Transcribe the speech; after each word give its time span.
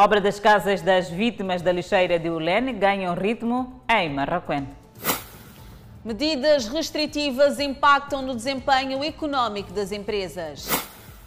Obra 0.00 0.20
das 0.20 0.38
casas 0.38 0.80
das 0.80 1.10
vítimas 1.10 1.60
da 1.60 1.72
lixeira 1.72 2.20
de 2.20 2.30
Ulene 2.30 2.72
ganham 2.72 3.16
ritmo 3.16 3.82
em 3.90 4.08
Marraquém. 4.08 4.68
Medidas 6.04 6.68
restritivas 6.68 7.58
impactam 7.58 8.22
no 8.22 8.32
desempenho 8.32 9.02
econômico 9.02 9.72
das 9.72 9.90
empresas. 9.90 10.68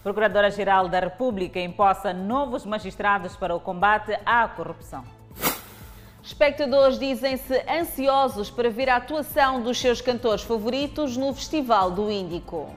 Procuradora-Geral 0.02 0.88
da 0.88 1.02
República 1.02 1.60
imposta 1.60 2.14
novos 2.14 2.66
magistrados 2.66 3.36
para 3.36 3.54
o 3.54 3.60
combate 3.60 4.18
à 4.26 4.48
corrupção. 4.48 5.04
Espectadores 6.24 6.98
dizem-se 6.98 7.62
ansiosos 7.70 8.50
para 8.50 8.70
ver 8.70 8.88
a 8.88 8.96
atuação 8.96 9.62
dos 9.62 9.78
seus 9.78 10.00
cantores 10.00 10.44
favoritos 10.44 11.18
no 11.18 11.34
Festival 11.34 11.92
do 11.92 12.10
Índico. 12.10 12.74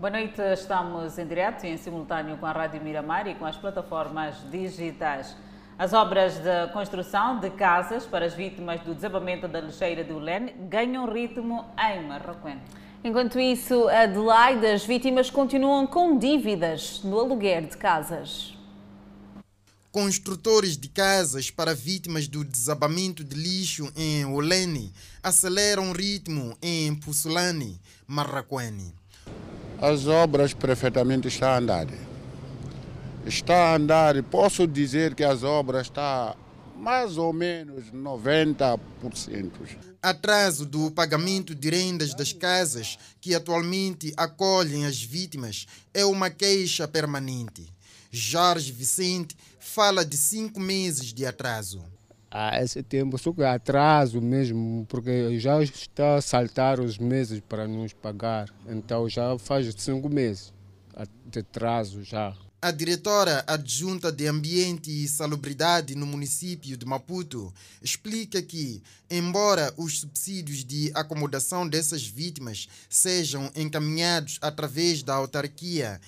Boa 0.00 0.12
noite, 0.12 0.40
estamos 0.54 1.18
em 1.18 1.26
direto 1.26 1.66
e 1.66 1.68
em 1.68 1.76
simultâneo 1.76 2.38
com 2.38 2.46
a 2.46 2.52
Rádio 2.52 2.82
Miramar 2.82 3.26
e 3.26 3.34
com 3.34 3.44
as 3.44 3.58
plataformas 3.58 4.34
digitais. 4.50 5.36
As 5.78 5.92
obras 5.92 6.38
de 6.38 6.72
construção 6.72 7.38
de 7.38 7.50
casas 7.50 8.06
para 8.06 8.24
as 8.24 8.32
vítimas 8.32 8.80
do 8.80 8.94
desabamento 8.94 9.46
da 9.46 9.60
lixeira 9.60 10.02
de 10.02 10.10
Ulene 10.10 10.52
ganham 10.70 11.04
ritmo 11.04 11.66
em 11.78 12.02
Marroquém. 12.08 12.58
Enquanto 13.04 13.38
isso, 13.38 13.90
Adelaide, 13.90 14.64
as 14.68 14.86
vítimas 14.86 15.28
continuam 15.28 15.86
com 15.86 16.16
dívidas 16.16 17.02
no 17.04 17.20
aluguer 17.20 17.66
de 17.66 17.76
casas. 17.76 18.56
Construtores 19.92 20.78
de 20.78 20.88
casas 20.88 21.50
para 21.50 21.74
vítimas 21.74 22.26
do 22.26 22.42
desabamento 22.42 23.22
de 23.22 23.36
lixo 23.36 23.92
em 23.94 24.24
Olene 24.24 24.94
aceleram 25.22 25.90
o 25.90 25.92
ritmo 25.92 26.56
em 26.62 26.94
Pussulane, 26.94 27.78
Marraquene. 28.06 28.98
As 29.80 30.06
obras 30.06 30.52
perfeitamente 30.52 31.28
estão 31.28 31.48
a 31.48 31.56
andar. 31.56 31.86
Está 33.24 33.72
a 33.72 33.76
andar, 33.76 34.22
posso 34.24 34.66
dizer 34.66 35.14
que 35.14 35.24
as 35.24 35.42
obras 35.42 35.86
estão 35.86 36.36
mais 36.76 37.16
ou 37.16 37.32
menos 37.32 37.90
90%. 37.90 38.78
Atraso 40.02 40.66
do 40.66 40.90
pagamento 40.90 41.54
de 41.54 41.70
rendas 41.70 42.12
das 42.12 42.30
casas 42.30 42.98
que 43.22 43.34
atualmente 43.34 44.12
acolhem 44.18 44.84
as 44.84 45.02
vítimas 45.02 45.66
é 45.94 46.04
uma 46.04 46.28
queixa 46.28 46.86
permanente. 46.86 47.66
Jorge 48.10 48.72
Vicente 48.72 49.34
fala 49.58 50.04
de 50.04 50.18
cinco 50.18 50.60
meses 50.60 51.10
de 51.10 51.24
atraso. 51.24 51.82
Há 52.30 52.62
esse 52.62 52.80
tempo, 52.82 53.18
só 53.18 53.32
que 53.32 53.42
atraso 53.42 54.20
mesmo, 54.20 54.86
porque 54.88 55.38
já 55.40 55.60
está 55.62 56.16
a 56.16 56.22
saltar 56.22 56.78
os 56.78 56.96
meses 56.96 57.40
para 57.40 57.66
nos 57.66 57.92
pagar. 57.92 58.48
Então 58.68 59.08
já 59.08 59.36
faz 59.36 59.74
cinco 59.76 60.08
meses 60.08 60.52
de 61.26 61.40
atraso 61.40 62.04
já. 62.04 62.36
A 62.62 62.70
diretora 62.70 63.42
adjunta 63.46 64.12
de 64.12 64.26
Ambiente 64.26 64.90
e 64.90 65.08
Salubridade 65.08 65.94
no 65.94 66.04
município 66.06 66.76
de 66.76 66.84
Maputo 66.84 67.50
explica 67.80 68.42
que, 68.42 68.82
embora 69.10 69.72
os 69.78 70.00
subsídios 70.00 70.62
de 70.62 70.92
acomodação 70.94 71.66
dessas 71.66 72.06
vítimas 72.06 72.68
sejam 72.86 73.50
encaminhados 73.56 74.38
através 74.42 75.02
da 75.02 75.14
autarquia, 75.14 75.98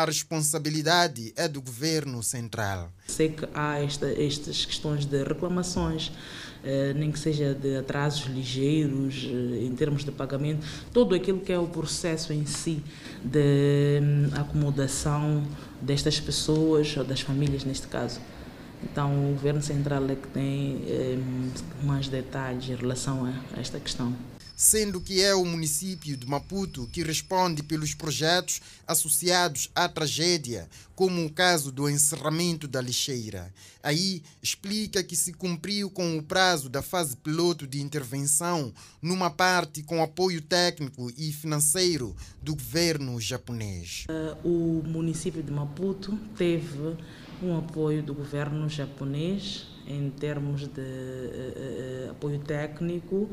a 0.00 0.04
responsabilidade 0.06 1.34
é 1.36 1.46
do 1.46 1.60
governo 1.60 2.22
central. 2.22 2.90
Sei 3.06 3.28
que 3.28 3.46
há 3.52 3.78
esta, 3.78 4.06
estas 4.10 4.64
questões 4.64 5.04
de 5.04 5.22
reclamações, 5.22 6.10
eh, 6.64 6.94
nem 6.94 7.12
que 7.12 7.18
seja 7.18 7.54
de 7.54 7.76
atrasos 7.76 8.26
ligeiros 8.26 9.26
eh, 9.26 9.64
em 9.64 9.74
termos 9.74 10.02
de 10.02 10.10
pagamento, 10.10 10.66
todo 10.94 11.14
aquilo 11.14 11.40
que 11.40 11.52
é 11.52 11.58
o 11.58 11.66
processo 11.66 12.32
em 12.32 12.46
si 12.46 12.82
de 13.22 14.00
hum, 14.00 14.30
acomodação 14.34 15.46
destas 15.80 16.18
pessoas, 16.18 16.96
ou 16.96 17.04
das 17.04 17.20
famílias 17.20 17.64
neste 17.64 17.86
caso. 17.86 18.18
Então, 18.82 19.30
o 19.30 19.34
Governo 19.34 19.62
Central 19.62 20.04
é 20.08 20.14
que 20.14 20.28
tem 20.28 20.82
eh, 20.86 21.18
mais 21.82 22.08
detalhes 22.08 22.68
em 22.68 22.74
relação 22.74 23.26
a 23.26 23.60
esta 23.60 23.78
questão 23.78 24.16
sendo 24.62 25.00
que 25.00 25.20
é 25.20 25.34
o 25.34 25.44
município 25.44 26.16
de 26.16 26.24
Maputo 26.24 26.88
que 26.92 27.02
responde 27.02 27.64
pelos 27.64 27.94
projetos 27.94 28.60
associados 28.86 29.68
à 29.74 29.88
tragédia, 29.88 30.68
como 30.94 31.26
o 31.26 31.32
caso 31.32 31.72
do 31.72 31.90
encerramento 31.90 32.68
da 32.68 32.80
lixeira. 32.80 33.52
Aí 33.82 34.22
explica 34.40 35.02
que 35.02 35.16
se 35.16 35.32
cumpriu 35.32 35.90
com 35.90 36.16
o 36.16 36.22
prazo 36.22 36.68
da 36.68 36.80
fase 36.80 37.16
piloto 37.16 37.66
de 37.66 37.82
intervenção, 37.82 38.72
numa 39.02 39.28
parte 39.30 39.82
com 39.82 40.00
apoio 40.00 40.40
técnico 40.40 41.10
e 41.18 41.32
financeiro 41.32 42.14
do 42.40 42.54
governo 42.54 43.20
japonês. 43.20 44.06
Uh, 44.08 44.48
o 44.48 44.82
município 44.86 45.42
de 45.42 45.50
Maputo 45.50 46.16
teve 46.36 46.96
um 47.42 47.58
apoio 47.58 48.00
do 48.00 48.14
governo 48.14 48.68
japonês 48.68 49.66
em 49.88 50.08
termos 50.10 50.68
de 50.68 50.80
uh, 50.80 52.06
uh, 52.06 52.10
apoio 52.12 52.38
técnico 52.38 53.28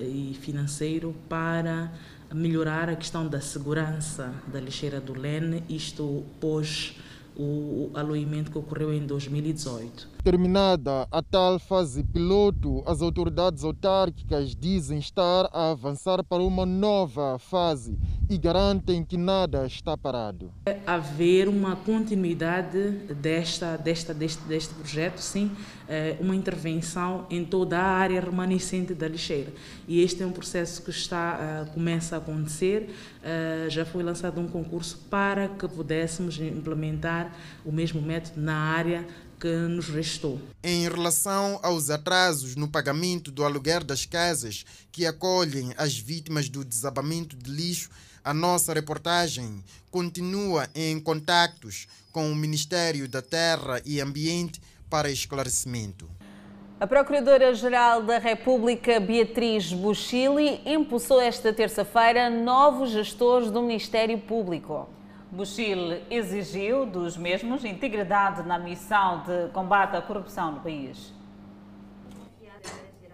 e 0.00 0.36
financeiro 0.40 1.14
para 1.28 1.92
melhorar 2.32 2.88
a 2.88 2.96
questão 2.96 3.26
da 3.26 3.40
segurança 3.40 4.32
da 4.52 4.60
lixeira 4.60 5.00
do 5.00 5.18
Lene, 5.18 5.64
isto 5.68 6.24
pós 6.40 6.96
o 7.36 7.90
aluimento 7.94 8.50
que 8.50 8.58
ocorreu 8.58 8.92
em 8.92 9.06
2018. 9.06 10.09
Terminada 10.22 11.08
a 11.10 11.22
tal 11.22 11.58
fase 11.58 12.04
piloto, 12.04 12.82
as 12.86 13.00
autoridades 13.00 13.64
autárquicas 13.64 14.54
dizem 14.54 14.98
estar 14.98 15.48
a 15.50 15.70
avançar 15.70 16.22
para 16.22 16.42
uma 16.42 16.66
nova 16.66 17.38
fase 17.38 17.98
e 18.28 18.36
garantem 18.36 19.02
que 19.02 19.16
nada 19.16 19.66
está 19.66 19.96
parado. 19.96 20.52
Haver 20.86 21.48
uma 21.48 21.74
continuidade 21.74 22.90
desta, 23.14 23.78
desta, 23.78 24.12
deste, 24.12 24.42
deste 24.42 24.74
projeto, 24.74 25.18
sim, 25.18 25.50
eh, 25.88 26.16
uma 26.20 26.36
intervenção 26.36 27.26
em 27.30 27.42
toda 27.42 27.78
a 27.78 27.84
área 27.84 28.20
remanescente 28.20 28.92
da 28.92 29.08
lixeira. 29.08 29.52
E 29.88 30.02
este 30.02 30.22
é 30.22 30.26
um 30.26 30.32
processo 30.32 30.82
que 30.82 30.90
está, 30.90 31.38
eh, 31.40 31.70
começa 31.72 32.14
a 32.14 32.18
acontecer. 32.18 32.90
Eh, 33.22 33.66
já 33.70 33.86
foi 33.86 34.02
lançado 34.02 34.38
um 34.38 34.46
concurso 34.46 34.98
para 35.10 35.48
que 35.48 35.66
pudéssemos 35.66 36.38
implementar 36.38 37.34
o 37.64 37.72
mesmo 37.72 38.02
método 38.02 38.40
na 38.40 38.54
área 38.54 39.06
que 39.40 39.48
nos 39.48 39.88
restou. 39.88 40.38
Em 40.62 40.82
relação 40.82 41.58
aos 41.62 41.88
atrasos 41.88 42.54
no 42.54 42.68
pagamento 42.68 43.30
do 43.30 43.42
aluguer 43.42 43.82
das 43.82 44.04
casas 44.04 44.66
que 44.92 45.06
acolhem 45.06 45.72
as 45.78 45.96
vítimas 45.96 46.50
do 46.50 46.62
desabamento 46.62 47.34
de 47.34 47.50
lixo, 47.50 47.88
a 48.22 48.34
nossa 48.34 48.74
reportagem 48.74 49.64
continua 49.90 50.68
em 50.74 51.00
contactos 51.00 51.88
com 52.12 52.30
o 52.30 52.36
Ministério 52.36 53.08
da 53.08 53.22
Terra 53.22 53.80
e 53.86 53.98
Ambiente 53.98 54.60
para 54.90 55.10
esclarecimento. 55.10 56.06
A 56.78 56.86
Procuradora-Geral 56.86 58.02
da 58.02 58.18
República, 58.18 59.00
Beatriz 59.00 59.72
Buchili, 59.72 60.60
impulsou 60.66 61.20
esta 61.20 61.52
terça-feira 61.52 62.28
novos 62.28 62.90
gestores 62.90 63.50
do 63.50 63.62
Ministério 63.62 64.18
Público. 64.18 64.99
Buchil 65.30 66.02
exigiu 66.10 66.84
dos 66.84 67.16
mesmos 67.16 67.64
integridade 67.64 68.42
na 68.42 68.58
missão 68.58 69.22
de 69.22 69.52
combate 69.52 69.96
à 69.96 70.02
corrupção 70.02 70.52
no 70.52 70.60
país. 70.60 71.14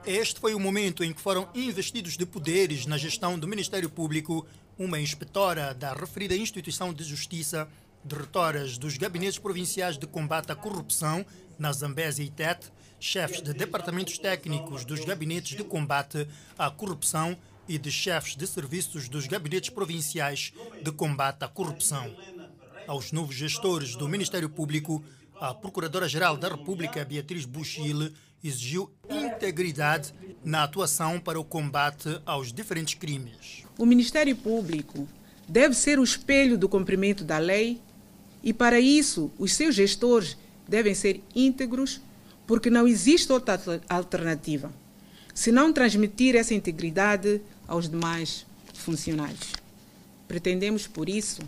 Este 0.07 0.41
foi 0.41 0.55
o 0.55 0.61
momento 0.61 1.05
em 1.05 1.13
que 1.13 1.21
foram 1.21 1.47
investidos 1.55 2.17
de 2.17 2.25
poderes 2.25 2.87
na 2.87 2.97
gestão 2.97 3.39
do 3.39 3.47
Ministério 3.47 3.91
Público 3.91 4.47
uma 4.79 4.99
inspetora 4.99 5.75
da 5.75 5.93
referida 5.93 6.35
instituição 6.35 6.93
de 6.93 7.05
justiça, 7.05 7.69
diretoras 8.03 8.79
dos 8.79 8.97
gabinetes 8.97 9.39
provinciais 9.39 9.99
de 9.99 10.07
combate 10.07 10.51
à 10.51 10.55
corrupção 10.55 11.27
na 11.59 11.71
Zambésia 11.71 12.25
e 12.25 12.31
Tete, 12.31 12.73
chefes 12.99 13.43
de 13.43 13.53
departamentos 13.53 14.17
técnicos 14.17 14.87
dos 14.87 15.05
gabinetes 15.05 15.55
de 15.55 15.65
combate 15.65 16.27
à 16.59 16.71
corrupção 16.71 17.37
e 17.69 17.79
de 17.79 17.91
chefes 17.91 18.37
de 18.37 18.47
serviços 18.47 19.09
dos 19.09 19.27
gabinetes 19.27 19.71
provinciais 19.71 20.53
de 20.83 20.93
combate 20.93 21.43
à 21.43 21.49
corrupção. 21.49 22.15
Aos 22.87 23.13
novos 23.13 23.35
gestores 23.35 23.97
do 23.97 24.09
Ministério 24.09 24.49
Público, 24.49 25.03
a 25.41 25.53
Procuradora-Geral 25.53 26.37
da 26.37 26.49
República, 26.49 27.05
Beatriz 27.05 27.45
Buchile, 27.45 28.13
exigiu 28.43 28.91
integridade 29.11 30.15
na 30.45 30.63
atuação 30.63 31.19
para 31.19 31.41
o 31.41 31.45
combate 31.45 32.21
aos 32.25 32.53
diferentes 32.53 32.95
crimes. 32.95 33.65
O 33.77 33.85
Ministério 33.85 34.37
Público 34.37 35.09
deve 35.49 35.75
ser 35.75 35.99
o 35.99 36.05
espelho 36.05 36.57
do 36.57 36.69
cumprimento 36.69 37.25
da 37.25 37.39
lei 37.39 37.81
e, 38.43 38.53
para 38.53 38.79
isso, 38.79 39.31
os 39.39 39.53
seus 39.53 39.75
gestores 39.75 40.37
devem 40.69 40.95
ser 40.95 41.23
íntegros, 41.35 42.01
porque 42.47 42.71
não 42.71 42.87
existe 42.87 43.33
outra 43.33 43.61
alternativa 43.89 44.73
senão 45.37 45.71
transmitir 45.71 46.35
essa 46.35 46.55
integridade 46.55 47.43
aos 47.67 47.89
demais 47.89 48.47
funcionários. 48.75 49.53
Pretendemos, 50.29 50.87
por 50.87 51.09
isso, 51.09 51.43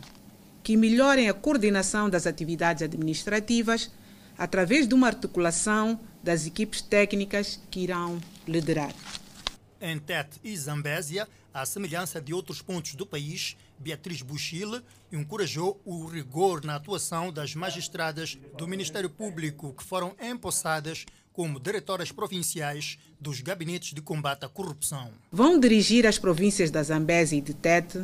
que 0.62 0.76
melhorem 0.76 1.29
a 1.29 1.35
coordenação 1.35 2.11
das 2.11 2.26
atividades 2.26 2.82
administrativas 2.82 3.91
através 4.37 4.87
de 4.87 4.94
uma 4.94 5.09
articulação 5.09 5.99
das 6.23 6.47
equipes 6.47 6.81
técnicas 6.81 7.61
que 7.70 7.81
irão 7.81 8.20
liderar. 8.47 8.94
Em 9.81 9.99
Tete 9.99 10.41
e 10.43 10.56
Zambésia, 10.56 11.29
à 11.53 11.65
semelhança 11.65 12.21
de 12.21 12.35
outros 12.35 12.61
pontos 12.61 12.94
do 12.94 13.06
país, 13.06 13.56
Beatriz 13.79 14.23
Buchile 14.23 14.82
encorajou 15.12 15.81
o 15.85 16.05
rigor 16.05 16.64
na 16.64 16.76
atuação 16.76 17.32
das 17.32 17.55
magistradas 17.55 18.37
do 18.56 18.69
Ministério 18.69 19.09
Público 19.09 19.73
que 19.73 19.85
foram 19.85 20.14
empossadas 20.21 21.06
como 21.38 21.61
diretoras 21.61 22.11
provinciais 22.11 22.99
dos 23.20 23.40
gabinetes 23.40 23.94
de 23.94 24.00
combate 24.00 24.44
à 24.44 24.49
corrupção. 24.49 25.08
Vão 25.31 25.61
dirigir 25.61 26.05
as 26.05 26.19
províncias 26.19 26.69
da 26.69 26.82
Zambésia 26.82 27.38
e 27.38 27.40
de 27.40 27.55
Tete 27.55 28.00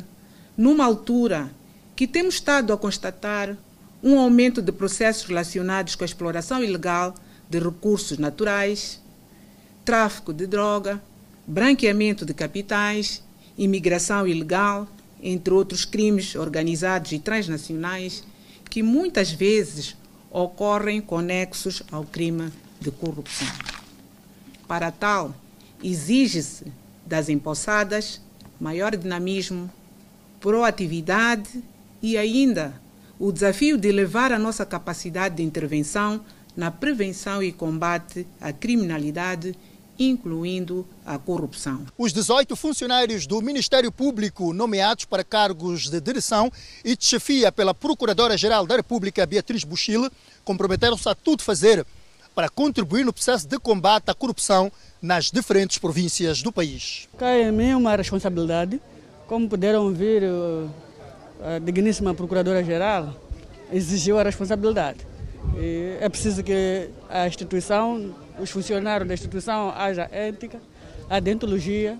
numa 0.55 0.85
altura 0.85 1.51
que 1.97 2.07
temos 2.07 2.35
estado 2.35 2.71
a 2.71 2.77
constatar 2.77 3.57
um 4.01 4.17
aumento 4.17 4.61
de 4.61 4.71
processos 4.71 5.25
relacionados 5.25 5.95
com 5.95 6.05
a 6.05 6.07
exploração 6.07 6.63
ilegal 6.63 7.13
de 7.49 7.59
recursos 7.59 8.17
naturais, 8.17 9.01
tráfico 9.83 10.33
de 10.33 10.47
droga, 10.47 11.03
branqueamento 11.45 12.25
de 12.25 12.33
capitais, 12.33 13.21
imigração 13.57 14.25
ilegal, 14.25 14.87
entre 15.21 15.53
outros 15.53 15.83
crimes 15.83 16.35
organizados 16.35 17.11
e 17.11 17.19
transnacionais 17.19 18.23
que 18.69 18.81
muitas 18.81 19.29
vezes 19.29 19.97
ocorrem 20.31 21.01
conexos 21.01 21.83
ao 21.91 22.05
crime 22.05 22.49
de 22.85 22.91
corrupção. 22.91 23.47
Para 24.67 24.91
tal, 24.91 25.33
exige-se 25.83 26.71
das 27.05 27.29
empossadas 27.29 28.21
maior 28.59 28.95
dinamismo, 28.95 29.69
proatividade 30.39 31.63
e 32.01 32.17
ainda 32.17 32.79
o 33.19 33.31
desafio 33.31 33.77
de 33.77 33.87
elevar 33.87 34.31
a 34.31 34.39
nossa 34.39 34.65
capacidade 34.65 35.35
de 35.35 35.43
intervenção 35.43 36.21
na 36.55 36.71
prevenção 36.71 37.43
e 37.43 37.51
combate 37.51 38.25
à 38.39 38.53
criminalidade 38.53 39.55
incluindo 39.97 40.85
a 41.05 41.17
corrupção. 41.17 41.85
Os 41.97 42.11
18 42.11 42.55
funcionários 42.55 43.25
do 43.25 43.41
Ministério 43.41 43.91
Público 43.91 44.53
nomeados 44.53 45.05
para 45.05 45.23
cargos 45.23 45.89
de 45.89 46.01
direção 46.01 46.51
e 46.83 46.95
de 46.97 47.05
chefia 47.05 47.51
pela 47.51 47.73
Procuradora-Geral 47.73 48.67
da 48.67 48.75
República, 48.75 49.25
Beatriz 49.25 49.63
Buchile, 49.63 50.09
comprometeram-se 50.43 51.07
a 51.07 51.15
tudo 51.15 51.43
fazer 51.43 51.85
para 52.35 52.49
contribuir 52.49 53.05
no 53.05 53.13
processo 53.13 53.47
de 53.47 53.57
combate 53.57 54.09
à 54.09 54.13
corrupção 54.13 54.71
nas 55.01 55.31
diferentes 55.31 55.77
províncias 55.77 56.41
do 56.41 56.51
país. 56.51 57.07
Cai 57.17 57.43
em 57.43 57.51
mim 57.51 57.73
uma 57.73 57.95
responsabilidade, 57.95 58.81
como 59.25 59.47
puderam 59.47 59.91
ver, 59.93 60.23
a 61.41 61.59
digníssima 61.59 62.13
Procuradora-Geral 62.13 63.15
exigiu 63.71 64.19
a 64.19 64.23
responsabilidade. 64.23 64.99
E 65.57 65.97
é 66.01 66.09
preciso 66.09 66.43
que 66.43 66.89
a 67.09 67.25
instituição 67.25 68.13
os 68.39 68.49
funcionários 68.49 69.07
da 69.07 69.13
instituição 69.13 69.69
haja 69.69 70.09
ética, 70.11 70.59
a 71.09 71.19
dentologia 71.19 71.97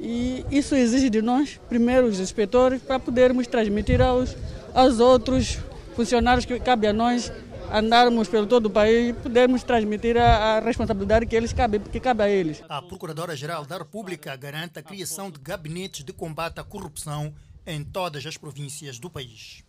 e 0.00 0.44
isso 0.50 0.74
exige 0.74 1.08
de 1.08 1.22
nós, 1.22 1.60
primeiro 1.68 2.06
os 2.06 2.18
inspetores, 2.18 2.82
para 2.82 2.98
podermos 2.98 3.46
transmitir 3.46 4.00
aos, 4.00 4.36
aos 4.74 4.98
outros 4.98 5.58
funcionários 5.94 6.44
que 6.44 6.58
cabe 6.58 6.86
a 6.86 6.92
nós 6.92 7.32
andarmos 7.72 8.28
pelo 8.28 8.46
todo 8.46 8.66
o 8.66 8.70
país 8.70 9.10
e 9.10 9.12
podermos 9.12 9.62
transmitir 9.62 10.16
a, 10.16 10.56
a, 10.56 10.60
responsabilidade 10.60 11.26
que 11.26 11.36
eles 11.36 11.52
cabe, 11.52 11.78
que 11.78 12.00
cabe 12.00 12.22
a 12.22 12.28
eles. 12.28 12.62
A 12.68 12.82
Procuradora-Geral 12.82 13.64
da 13.64 13.78
República 13.78 14.36
garante 14.36 14.78
a 14.78 14.82
criação 14.82 15.30
de 15.30 15.38
gabinetes 15.38 16.04
de 16.04 16.12
combate 16.12 16.60
à 16.60 16.64
corrupção 16.64 17.34
em 17.66 17.82
todas 17.82 18.24
as 18.26 18.36
províncias 18.36 18.98
do 18.98 19.08
país. 19.10 19.64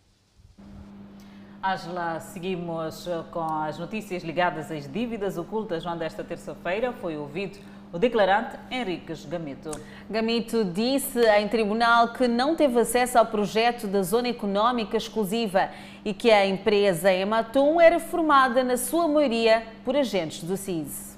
Angela, 1.62 2.20
seguimos 2.20 3.08
eh, 3.08 3.24
com 3.32 3.42
as 3.42 3.78
notícias 3.78 4.22
ligadas 4.22 4.70
às 4.70 4.86
dívidas 4.90 5.36
ocultas, 5.36 5.84
onde 5.84 6.04
esta 6.04 6.22
terça-feira 6.22 6.92
foi 6.92 7.16
ouvido 7.16 7.58
o 7.92 7.98
declarante 7.98 8.56
Henriques 8.70 9.24
Gamito. 9.24 9.70
Gamito 10.08 10.64
disse 10.64 11.20
em 11.38 11.48
tribunal 11.48 12.12
que 12.12 12.28
não 12.28 12.56
teve 12.56 12.80
acesso 12.80 13.18
ao 13.18 13.26
projeto 13.26 13.86
da 13.86 14.02
Zona 14.02 14.28
Económica 14.28 14.96
Exclusiva 14.96 15.70
e 16.04 16.12
que 16.12 16.30
a 16.30 16.46
empresa 16.46 17.12
Ematum 17.12 17.80
era 17.80 17.98
formada, 17.98 18.62
na 18.62 18.76
sua 18.76 19.08
maioria, 19.08 19.66
por 19.84 19.96
agentes 19.96 20.42
do 20.42 20.56
CIS. 20.56 21.16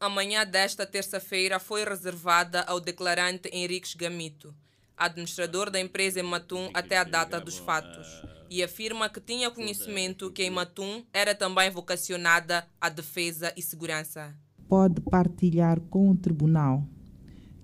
A 0.00 0.08
manhã 0.08 0.46
desta 0.46 0.86
terça-feira 0.86 1.58
foi 1.58 1.84
reservada 1.84 2.62
ao 2.62 2.78
declarante 2.78 3.50
Henriques 3.52 3.94
Gamito, 3.94 4.54
administrador 4.96 5.70
da 5.70 5.80
empresa 5.80 6.20
Ematum 6.20 6.70
até 6.72 6.96
a 6.98 7.04
data 7.04 7.40
dos 7.40 7.58
fatos 7.58 8.22
e 8.50 8.62
afirma 8.62 9.08
que 9.08 9.20
tinha 9.20 9.50
conhecimento 9.50 10.30
que 10.30 10.42
em 10.42 10.50
Matum 10.50 11.04
era 11.12 11.34
também 11.34 11.70
vocacionada 11.70 12.66
à 12.80 12.88
defesa 12.88 13.52
e 13.56 13.62
segurança. 13.62 14.34
Pode 14.68 15.00
partilhar 15.00 15.80
com 15.80 16.10
o 16.10 16.16
tribunal 16.16 16.86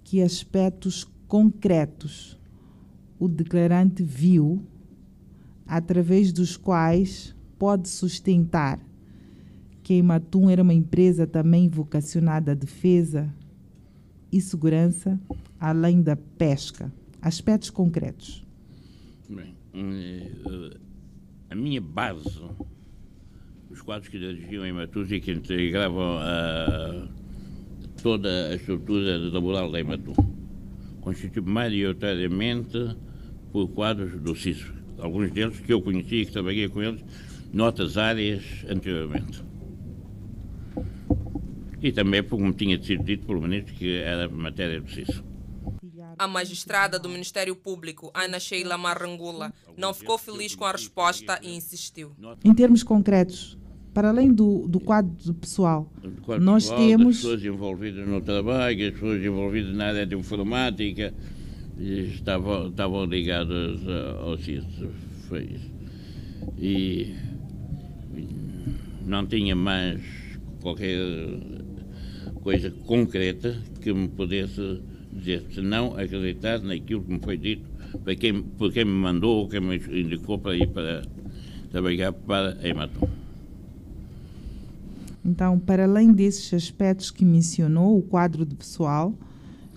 que 0.02 0.22
aspectos 0.22 1.04
concretos 1.28 2.38
o 3.18 3.28
declarante 3.28 4.02
viu, 4.02 4.62
através 5.66 6.32
dos 6.32 6.56
quais 6.56 7.34
pode 7.58 7.88
sustentar 7.88 8.80
que 9.84 9.92
em 9.92 10.02
Matum 10.02 10.48
era 10.48 10.62
uma 10.62 10.72
empresa 10.72 11.26
também 11.26 11.68
vocacionada 11.68 12.52
à 12.52 12.54
defesa 12.54 13.32
e 14.32 14.40
segurança, 14.40 15.20
além 15.60 16.00
da 16.02 16.16
pesca. 16.16 16.90
Aspectos 17.20 17.68
concretos. 17.68 18.44
Bem, 19.28 19.54
eh, 19.74 20.76
a 21.50 21.54
minha 21.54 21.82
base, 21.82 22.40
os 23.74 23.82
quadros 23.82 24.08
que 24.08 24.18
dirigiam 24.18 24.64
em 24.64 24.72
Matus 24.72 25.10
e 25.10 25.20
que 25.20 25.32
integravam 25.32 26.18
a, 26.18 27.08
toda 28.00 28.50
a 28.50 28.54
estrutura 28.54 29.18
laboral 29.18 29.70
da 29.70 29.80
Ematum, 29.80 30.14
constitui 31.00 31.42
maioritariamente 31.42 32.96
por 33.50 33.68
quadros 33.68 34.12
do 34.20 34.34
CISO. 34.36 34.72
Alguns 34.98 35.32
deles 35.32 35.58
que 35.58 35.72
eu 35.72 35.82
conhecia 35.82 36.22
e 36.22 36.26
que 36.26 36.32
trabalhei 36.32 36.68
com 36.68 36.82
eles 36.82 37.04
noutras 37.52 37.98
áreas 37.98 38.44
anteriormente. 38.68 39.42
E 41.82 41.92
também, 41.92 42.22
como 42.22 42.52
tinha 42.52 42.80
sido 42.82 43.02
dito 43.02 43.26
pelo 43.26 43.42
Ministro, 43.42 43.74
que 43.74 43.96
era 43.96 44.28
matéria 44.28 44.80
do 44.80 44.88
CISO. 44.88 45.24
A 46.16 46.28
magistrada 46.28 46.96
do 46.96 47.08
Ministério 47.08 47.56
Público, 47.56 48.12
Ana 48.14 48.38
Sheila 48.38 48.78
Marrangula, 48.78 49.52
não 49.76 49.92
ficou 49.92 50.16
feliz 50.16 50.54
com 50.54 50.64
a 50.64 50.70
resposta 50.70 51.40
e 51.42 51.56
insistiu. 51.56 52.12
Em 52.44 52.54
termos 52.54 52.84
concretos, 52.84 53.58
para 53.94 54.08
além 54.08 54.32
do, 54.32 54.67
do 54.69 54.81
quadro 54.81 55.32
pessoal, 55.35 55.91
quadro 56.23 56.44
nós 56.44 56.64
pessoal, 56.64 56.81
temos. 56.81 57.17
As 57.17 57.23
pessoas 57.23 57.44
envolvidas 57.44 58.08
no 58.08 58.20
trabalho, 58.20 58.88
as 58.88 58.93
pessoas 58.93 59.25
envolvidas 59.25 59.75
na 59.75 59.87
área 59.87 60.05
de 60.05 60.17
informática, 60.17 61.14
estavam, 61.79 62.69
estavam 62.69 63.05
ligadas 63.05 63.81
ao 64.20 64.36
CIS. 64.36 64.65
Foi 65.29 65.44
isso. 65.44 65.70
E 66.58 67.15
não 69.06 69.24
tinha 69.27 69.55
mais 69.55 70.03
qualquer 70.60 70.98
coisa 72.43 72.70
concreta 72.70 73.56
que 73.81 73.93
me 73.93 74.08
pudesse 74.08 74.82
dizer, 75.13 75.44
se 75.51 75.60
não 75.60 75.96
acreditar 75.96 76.60
naquilo 76.60 77.03
que 77.05 77.13
me 77.13 77.20
foi 77.20 77.36
dito 77.36 77.74
por 78.03 78.17
quem, 78.17 78.43
por 78.43 78.72
quem 78.72 78.84
me 78.84 78.91
mandou 78.91 79.39
ou 79.39 79.48
quem 79.48 79.60
me 79.60 79.77
indicou 79.77 80.39
para 80.39 80.56
ir 80.56 80.67
para 80.69 81.03
trabalhar 81.70 82.13
para 82.13 82.58
a 82.60 82.69
Ematum. 82.69 83.23
Então, 85.24 85.58
para 85.58 85.84
além 85.84 86.12
desses 86.12 86.52
aspectos 86.52 87.10
que 87.10 87.24
mencionou, 87.24 87.96
o 87.96 88.02
quadro 88.02 88.44
de 88.44 88.54
pessoal 88.54 89.16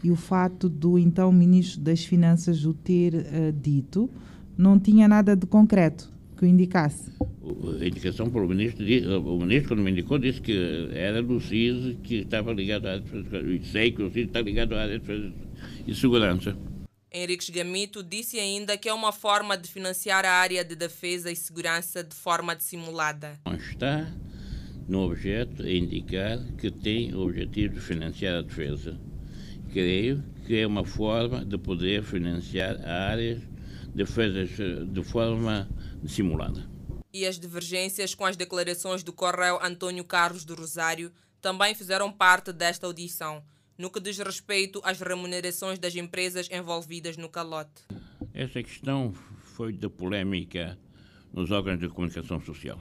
e 0.04 0.12
o 0.12 0.16
fato 0.16 0.68
do 0.68 1.00
então 1.00 1.32
Ministro 1.32 1.82
das 1.82 2.04
Finanças 2.04 2.66
o 2.66 2.74
ter 2.74 3.16
uh, 3.16 3.52
dito, 3.54 4.10
não 4.58 4.80
tinha 4.80 5.08
nada 5.08 5.36
de 5.36 5.46
concreto 5.46 6.12
que 6.36 6.44
o 6.44 6.48
indicasse. 6.48 7.12
A 7.20 7.86
indicação 7.86 8.30
pelo 8.30 8.48
Ministro, 8.48 8.86
o 9.22 9.40
Ministro 9.40 9.70
quando 9.70 9.84
me 9.84 9.92
indicou 9.92 10.20
disse 10.20 10.42
que 10.42 10.90
era 10.94 11.24
do 11.24 11.40
CIS 11.40 11.98
que 12.04 12.18
estava 12.18 12.52
ligado 12.54 12.86
à 12.86 12.92
área 12.92 13.02
de 13.02 13.24
defesa 13.24 13.50
e 13.50 13.66
sei 13.66 13.92
que 13.92 14.04
o 14.04 14.12
CIS 14.12 14.28
está 14.28 14.42
ligado 14.42 14.76
à 14.76 14.82
área 14.82 15.00
de 15.00 15.06
defesa 15.06 15.34
e 15.88 15.96
segurança. 15.96 16.56
Henriques 17.12 17.50
Gamito 17.50 18.04
disse 18.04 18.38
ainda 18.38 18.78
que 18.78 18.88
é 18.88 18.94
uma 18.94 19.12
forma 19.12 19.58
de 19.58 19.68
financiar 19.70 20.26
a 20.26 20.32
área 20.32 20.64
de 20.64 20.76
defesa 20.76 21.32
e 21.32 21.36
segurança 21.36 22.04
de 22.04 22.14
forma 22.14 22.56
dissimulada. 22.56 23.40
Não 23.46 23.56
está 23.56 24.08
no 24.88 25.04
objeto 25.04 25.64
a 25.64 25.70
indicar 25.70 26.40
que 26.58 26.72
tem 26.72 27.14
o 27.14 27.22
objetivo 27.22 27.76
de 27.76 27.82
financiar 27.82 28.36
a 28.36 28.42
defesa. 28.42 29.00
Creio 29.74 30.24
que 30.46 30.58
é 30.58 30.66
uma 30.66 30.86
forma 30.86 31.44
de 31.44 31.58
poder 31.58 32.04
financiar 32.04 32.80
a 32.84 33.10
área 33.10 33.36
de 33.36 33.48
defesa 33.94 34.46
de 34.86 35.04
forma 35.04 35.68
dissimulada. 36.02 36.66
E 37.14 37.26
as 37.26 37.40
divergências 37.40 38.16
com 38.16 38.26
as 38.26 38.38
declarações 38.38 39.04
do 39.04 39.12
Correio 39.12 39.60
Antônio 39.62 40.04
Carlos 40.04 40.46
do 40.46 40.56
Rosário 40.56 41.12
também 41.42 41.76
fizeram 41.76 42.12
parte 42.12 42.54
desta 42.54 42.88
audição 42.88 43.44
no 43.78 43.92
que 43.92 44.00
diz 44.00 44.18
respeito 44.18 44.82
às 44.84 45.00
remunerações 45.00 45.78
das 45.78 45.96
empresas 45.96 46.50
envolvidas 46.52 47.16
no 47.16 47.30
calote. 47.30 47.84
Essa 48.34 48.64
questão 48.64 49.14
foi 49.56 49.72
de 49.72 49.88
polémica 49.88 50.78
nos 51.32 51.52
órgãos 51.52 51.80
de 51.80 51.88
comunicação 51.88 52.42
social. 52.42 52.80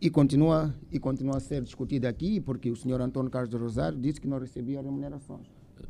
E 0.00 0.08
continua, 0.08 0.74
e 0.90 0.98
continua 0.98 1.36
a 1.36 1.40
ser 1.40 1.62
discutida 1.62 2.08
aqui, 2.08 2.40
porque 2.40 2.70
o 2.70 2.76
senhor 2.76 3.00
Antônio 3.00 3.30
Carlos 3.30 3.50
de 3.50 3.56
Rosário 3.56 3.98
disse 3.98 4.20
que 4.20 4.26
não 4.26 4.38
recebia 4.38 4.80
remunerações. 4.80 5.46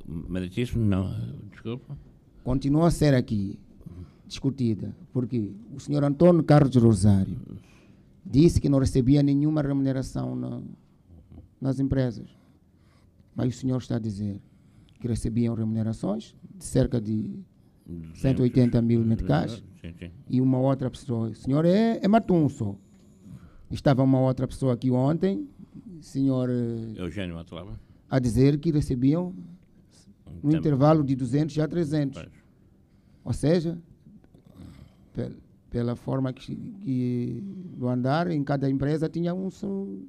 Meritíssimo, 0.06 0.84
não, 0.84 1.14
desculpa. 1.50 1.96
Continua 2.42 2.88
a 2.88 2.90
ser 2.90 3.14
aqui 3.14 3.58
discutida, 4.26 4.96
porque 5.12 5.52
o 5.74 5.80
senhor 5.80 6.04
Antônio 6.04 6.42
Carlos 6.44 6.74
Rosário 6.76 7.36
disse 8.24 8.60
que 8.60 8.68
não 8.68 8.78
recebia 8.78 9.22
nenhuma 9.22 9.60
remuneração 9.60 10.36
na, 10.36 10.62
nas 11.60 11.80
empresas. 11.80 12.30
Mas 13.34 13.54
o 13.54 13.58
senhor 13.58 13.78
está 13.78 13.96
a 13.96 13.98
dizer 13.98 14.40
que 15.00 15.08
recebiam 15.08 15.54
remunerações 15.54 16.34
de 16.56 16.64
cerca 16.64 17.00
de 17.00 17.40
180 18.14 18.80
mil 18.82 19.04
meticais 19.04 19.62
e 20.28 20.40
uma 20.40 20.58
outra 20.58 20.90
pessoa. 20.90 21.30
O 21.30 21.34
senhor 21.34 21.64
é, 21.64 21.98
é 22.02 22.08
matum 22.08 22.48
só. 22.48 22.76
Estava 23.70 24.02
uma 24.02 24.20
outra 24.20 24.48
pessoa 24.48 24.74
aqui 24.74 24.90
ontem, 24.90 25.48
senhor 26.00 26.48
eh, 26.50 26.92
Eugênio 26.96 27.36
Matlava. 27.36 27.78
a 28.08 28.18
dizer 28.18 28.58
que 28.58 28.70
recebiam 28.72 29.32
no 30.26 30.40
Também. 30.42 30.58
intervalo 30.58 31.04
de 31.04 31.14
200 31.14 31.56
a 31.58 31.68
300. 31.68 32.24
Ou 33.24 33.32
seja, 33.32 33.78
pe- 35.14 35.32
pela 35.70 35.94
forma 35.94 36.32
que, 36.32 36.56
que 36.56 37.40
do 37.76 37.86
andar, 37.88 38.28
em 38.30 38.42
cada 38.42 38.68
empresa 38.68 39.08
tinha 39.08 39.32
um, 39.34 39.50
su- 39.50 40.04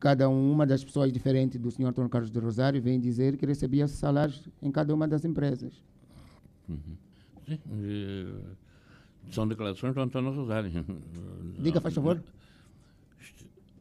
cada 0.00 0.28
uma 0.30 0.66
das 0.66 0.82
pessoas 0.82 1.12
diferente 1.12 1.58
do 1.58 1.70
senhor 1.70 1.90
Antônio 1.90 2.08
Carlos 2.08 2.30
de 2.30 2.38
Rosário 2.38 2.80
vem 2.80 2.98
dizer 2.98 3.36
que 3.36 3.44
recebia 3.44 3.86
salários 3.86 4.48
em 4.62 4.70
cada 4.70 4.94
uma 4.94 5.06
das 5.06 5.24
empresas. 5.24 5.82
Uhum. 6.68 6.96
Sim, 7.46 7.58
eh, 7.72 8.34
são 9.30 9.46
declarações 9.46 9.94
do 9.94 10.00
Antônio 10.00 10.32
Rosário. 10.32 10.70
Diga, 11.58 11.80
faz 11.80 11.94
favor. 11.94 12.22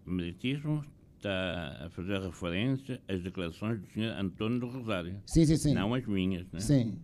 Meritismo 0.05 0.83
está 1.17 1.85
a 1.85 1.89
fazer 1.91 2.19
referência 2.19 3.01
às 3.07 3.21
declarações 3.21 3.79
do 3.79 3.87
senhor 3.87 4.17
Antônio 4.17 4.67
Rosário. 4.67 5.21
Sim, 5.25 5.45
sim, 5.45 5.57
sim. 5.57 5.73
Não 5.73 5.93
as 5.93 6.05
minhas, 6.05 6.51
né? 6.51 6.59
Sim. 6.59 6.99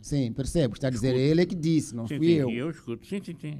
Sim, 0.00 0.32
percebo. 0.32 0.74
Está 0.74 0.88
a 0.88 0.90
dizer 0.90 1.14
Escuto. 1.14 1.22
ele 1.22 1.42
é 1.42 1.46
que 1.46 1.54
disse, 1.54 1.94
não 1.94 2.08
sim, 2.08 2.16
fui 2.16 2.26
sim, 2.26 2.32
eu. 2.32 2.50
eu 2.50 2.70
escuto. 2.70 3.06
Sim, 3.06 3.22
sim, 3.22 3.36
sim. 3.40 3.58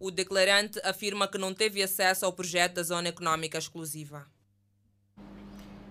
O 0.00 0.10
declarante 0.10 0.80
afirma 0.82 1.28
que 1.28 1.38
não 1.38 1.54
teve 1.54 1.82
acesso 1.82 2.26
ao 2.26 2.32
projeto 2.32 2.74
da 2.74 2.82
Zona 2.82 3.08
Econômica 3.08 3.56
Exclusiva. 3.56 4.26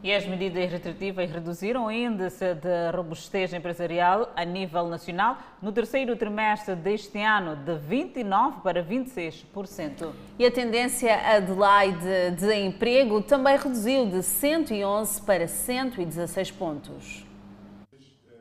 E 0.03 0.13
as 0.13 0.25
medidas 0.25 0.69
restritivas 0.69 1.31
reduziram 1.31 1.85
o 1.85 1.91
índice 1.91 2.53
de 2.55 2.91
robustez 2.93 3.53
empresarial 3.53 4.33
a 4.35 4.43
nível 4.43 4.89
nacional 4.89 5.37
no 5.61 5.71
terceiro 5.71 6.17
trimestre 6.17 6.75
deste 6.75 7.21
ano, 7.21 7.55
de 7.55 7.71
29% 7.87 8.61
para 8.61 8.83
26%. 8.83 10.13
E 10.37 10.45
a 10.45 10.51
tendência 10.51 11.15
Adelaide 11.15 12.31
de 12.37 12.53
emprego 12.53 13.21
também 13.21 13.57
reduziu 13.57 14.05
de 14.05 14.21
111 14.21 15.21
para 15.21 15.47
116 15.47 16.51
pontos. 16.51 17.25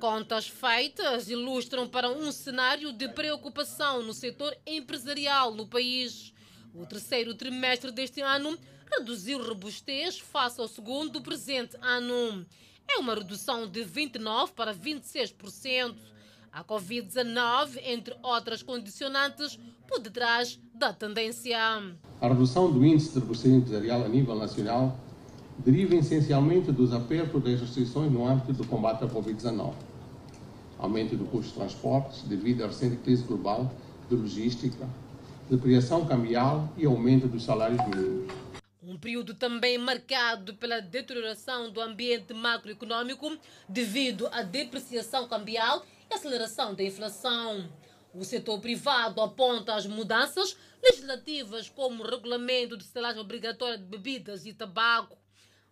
Contas 0.01 0.49
feitas 0.49 1.31
ilustram 1.31 1.87
para 1.87 2.11
um 2.11 2.33
cenário 2.33 2.93
de 2.93 3.07
preocupação 3.07 4.03
no 4.03 4.13
setor 4.13 4.53
empresarial 4.67 5.55
no 5.55 5.65
país. 5.65 6.35
O 6.75 6.85
terceiro 6.85 7.37
trimestre 7.37 7.93
deste 7.93 8.21
ano 8.21 8.59
reduziu 8.99 9.43
robustez 9.43 10.19
face 10.19 10.61
ao 10.61 10.69
segundo 10.69 11.13
do 11.13 11.21
presente 11.23 11.77
ano. 11.81 12.45
É 12.89 12.99
uma 12.99 13.15
redução 13.15 13.67
de 13.67 13.81
29% 13.85 14.51
para 14.55 14.75
26%. 14.75 15.95
A 16.53 16.63
Covid-19, 16.63 17.81
entre 17.83 18.15
outras 18.23 18.63
condicionantes, 18.63 19.59
por 19.89 19.99
detrás 20.01 20.61
da 20.75 20.93
tendência. 20.93 21.59
A 22.21 22.29
redução 22.29 22.71
do 22.71 22.85
índice 22.85 23.13
de 23.13 23.21
robustez 23.21 23.55
empresarial 23.55 24.05
a 24.05 24.09
nível 24.09 24.35
nacional 24.35 24.99
deriva 25.59 25.95
essencialmente 25.95 26.71
dos 26.71 26.93
apertos 26.93 27.43
das 27.43 27.59
restrições 27.59 28.13
no 28.13 28.27
âmbito 28.27 28.53
do 28.53 28.67
combate 28.67 29.03
à 29.05 29.09
Covid-19. 29.09 29.73
Aumento 30.79 31.17
do 31.17 31.25
custo 31.25 31.53
de 31.53 31.55
transportes 31.55 32.23
devido 32.25 32.65
à 32.65 32.67
recente 32.67 32.97
crise 32.97 33.23
global 33.23 33.73
de 34.11 34.17
logística, 34.17 34.87
depreciação 35.49 36.05
cambial 36.05 36.69
e 36.77 36.85
aumento 36.85 37.27
dos 37.29 37.45
salários 37.45 37.81
mínimos. 37.87 38.42
Um 38.85 38.99
período 38.99 39.33
também 39.33 39.79
marcado 39.79 40.55
pela 40.55 40.81
deterioração 40.81 41.71
do 41.71 41.81
ambiente 41.81 42.35
macroeconômico 42.35 43.39
devido 43.69 44.27
à 44.33 44.43
depreciação 44.43 45.29
cambial 45.29 45.87
e 46.11 46.15
aceleração 46.15 46.75
da 46.75 46.83
inflação. 46.83 47.71
O 48.13 48.25
setor 48.25 48.59
privado 48.61 49.21
aponta 49.21 49.77
as 49.77 49.87
mudanças 49.87 50.57
legislativas 50.83 51.69
como 51.69 52.03
o 52.03 52.07
regulamento 52.11 52.77
de 52.77 52.83
selagem 52.83 53.21
obrigatória 53.21 53.79
de 53.79 53.85
bebidas 53.85 54.47
e 54.47 54.53
tabaco. 54.53 55.17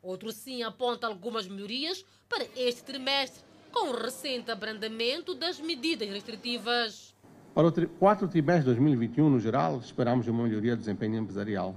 Outro 0.01 0.31
sim 0.31 0.63
aponta 0.63 1.09
algumas 1.09 1.49
melhorias 1.49 2.05
para 2.29 2.47
este 2.57 2.85
trimestre, 2.85 3.43
com 3.73 3.89
o 3.89 4.01
recente 4.01 4.53
abrandamento 4.53 5.35
das 5.35 5.59
medidas 5.59 6.09
restritivas. 6.09 7.13
Para 7.53 7.67
o 7.67 7.89
quarto 7.89 8.29
trimestre 8.29 8.61
de 8.61 8.67
2021, 8.67 9.29
no 9.29 9.41
geral, 9.41 9.81
esperamos 9.81 10.29
uma 10.29 10.45
melhoria 10.45 10.77
do 10.77 10.79
desempenho 10.79 11.17
empresarial, 11.17 11.75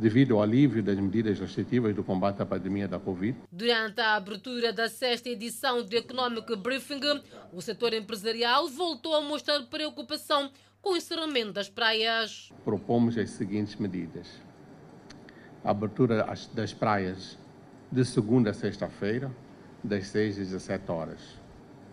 devido 0.00 0.34
ao 0.36 0.42
alívio 0.42 0.82
das 0.82 0.98
medidas 0.98 1.38
restritivas 1.38 1.94
do 1.94 2.02
combate 2.02 2.40
à 2.40 2.46
pandemia 2.46 2.88
da 2.88 2.98
Covid. 2.98 3.36
Durante 3.52 4.00
a 4.00 4.14
abertura 4.16 4.72
da 4.72 4.88
sexta 4.88 5.28
edição 5.28 5.84
do 5.84 5.94
Economic 5.94 6.56
Briefing, 6.56 7.00
o 7.52 7.60
setor 7.60 7.92
empresarial 7.92 8.66
voltou 8.66 9.14
a 9.14 9.20
mostrar 9.20 9.60
preocupação 9.64 10.50
com 10.80 10.94
o 10.94 10.96
encerramento 10.96 11.52
das 11.52 11.68
praias. 11.68 12.50
propomos 12.64 13.18
as 13.18 13.28
seguintes 13.30 13.76
medidas. 13.76 14.26
A 15.62 15.70
abertura 15.70 16.24
as- 16.24 16.46
das 16.46 16.72
praias 16.72 17.36
de 17.92 18.02
segunda 18.02 18.50
a 18.50 18.54
sexta-feira, 18.54 19.30
das 19.84 20.06
6 20.06 20.38
às 20.38 20.48
17 20.48 20.90
horas, 20.90 21.20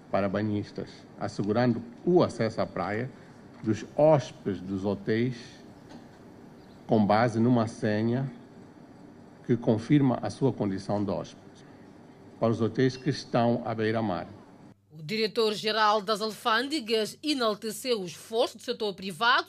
para 0.10 0.30
banhistas, 0.30 0.90
assegurando 1.20 1.84
o 2.06 2.24
acesso 2.24 2.62
à 2.62 2.66
praia 2.66 3.10
dos 3.62 3.86
hóspedes 3.98 4.62
dos 4.62 4.86
hotéis 4.86 5.36
com 6.88 7.06
base 7.06 7.40
numa 7.40 7.68
senha 7.68 8.32
que 9.46 9.58
confirma 9.58 10.18
a 10.22 10.30
sua 10.30 10.52
condição 10.54 11.04
de 11.04 11.12
hóspede, 11.12 11.66
para 12.40 12.50
os 12.50 12.62
hotéis 12.62 12.96
que 12.96 13.10
estão 13.10 13.62
à 13.66 13.76
beira-mar. 13.76 14.28
O 14.92 15.04
diretor-geral 15.04 16.02
das 16.02 16.22
alfândegas 16.22 17.18
enalteceu 17.22 18.02
o 18.02 18.06
esforço 18.06 18.58
do 18.58 18.64
setor 18.64 18.94
privado 18.94 19.48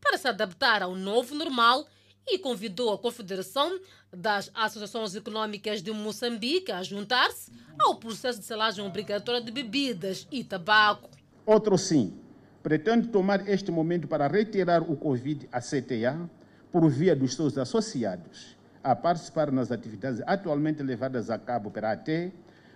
para 0.00 0.16
se 0.16 0.28
adaptar 0.28 0.82
ao 0.82 0.94
novo 0.94 1.34
normal 1.34 1.86
e 2.26 2.38
convidou 2.38 2.92
a 2.92 2.98
Confederação 2.98 3.78
das 4.12 4.50
Associações 4.54 5.14
Econômicas 5.14 5.82
de 5.82 5.92
Moçambique 5.92 6.72
a 6.72 6.82
juntar-se 6.82 7.52
ao 7.78 7.96
processo 7.96 8.40
de 8.40 8.46
selagem 8.46 8.84
obrigatória 8.84 9.40
de 9.40 9.52
bebidas 9.52 10.26
e 10.30 10.42
tabaco. 10.42 11.10
Outro 11.44 11.76
sim, 11.78 12.18
pretende 12.62 13.08
tomar 13.08 13.48
este 13.48 13.70
momento 13.70 14.08
para 14.08 14.26
retirar 14.26 14.82
o 14.82 14.96
Covid 14.96 15.48
à 15.52 15.60
CTA 15.60 16.28
por 16.76 16.90
via 16.90 17.16
dos 17.16 17.34
seus 17.34 17.56
associados 17.56 18.54
a 18.84 18.94
participar 18.94 19.50
nas 19.50 19.72
atividades 19.72 20.20
atualmente 20.26 20.82
levadas 20.82 21.30
a 21.30 21.38
cabo 21.38 21.70
pela 21.70 21.92
AT 21.92 22.30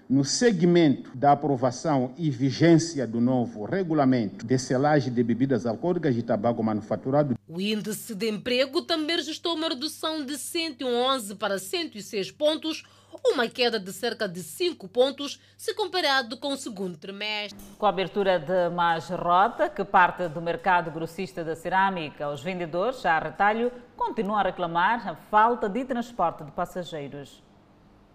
no 0.09 0.25
segmento 0.25 1.14
da 1.14 1.33
aprovação 1.33 2.14
e 2.16 2.30
vigência 2.30 3.07
do 3.07 3.21
novo 3.21 3.66
regulamento 3.66 4.47
de 4.47 4.59
selagem 4.59 5.12
de 5.12 5.23
bebidas 5.23 5.66
alcoólicas 5.66 6.16
e 6.16 6.23
tabaco 6.23 6.62
manufaturado. 6.62 7.38
O 7.47 7.61
índice 7.61 8.14
de 8.14 8.30
emprego 8.30 8.80
também 8.80 9.16
registrou 9.16 9.54
uma 9.54 9.69
redução 9.69 10.25
de 10.25 10.38
111 10.38 11.35
para 11.35 11.59
106 11.59 12.30
pontos, 12.30 12.85
uma 13.25 13.49
queda 13.49 13.79
de 13.79 13.93
cerca 13.93 14.29
de 14.29 14.43
5 14.43 14.88
pontos 14.88 15.40
se 15.57 15.75
comparado 15.75 16.37
com 16.38 16.52
o 16.52 16.57
segundo 16.57 16.97
trimestre. 16.97 17.59
Com 17.79 17.87
a 17.87 17.88
abertura 17.88 18.38
de 18.38 18.69
mais 18.75 19.09
rota, 19.09 19.69
que 19.69 19.85
parte 19.85 20.29
do 20.29 20.40
mercado 20.40 20.90
grossista 20.90 21.45
da 21.45 21.55
cerâmica, 21.55 22.31
os 22.31 22.43
vendedores, 22.43 23.00
já 23.00 23.17
a 23.17 23.19
retalho, 23.19 23.73
continuam 23.97 24.38
a 24.38 24.43
reclamar 24.43 25.09
a 25.09 25.14
falta 25.14 25.69
de 25.69 25.85
transporte 25.85 26.45
de 26.45 26.50
passageiros. 26.52 27.43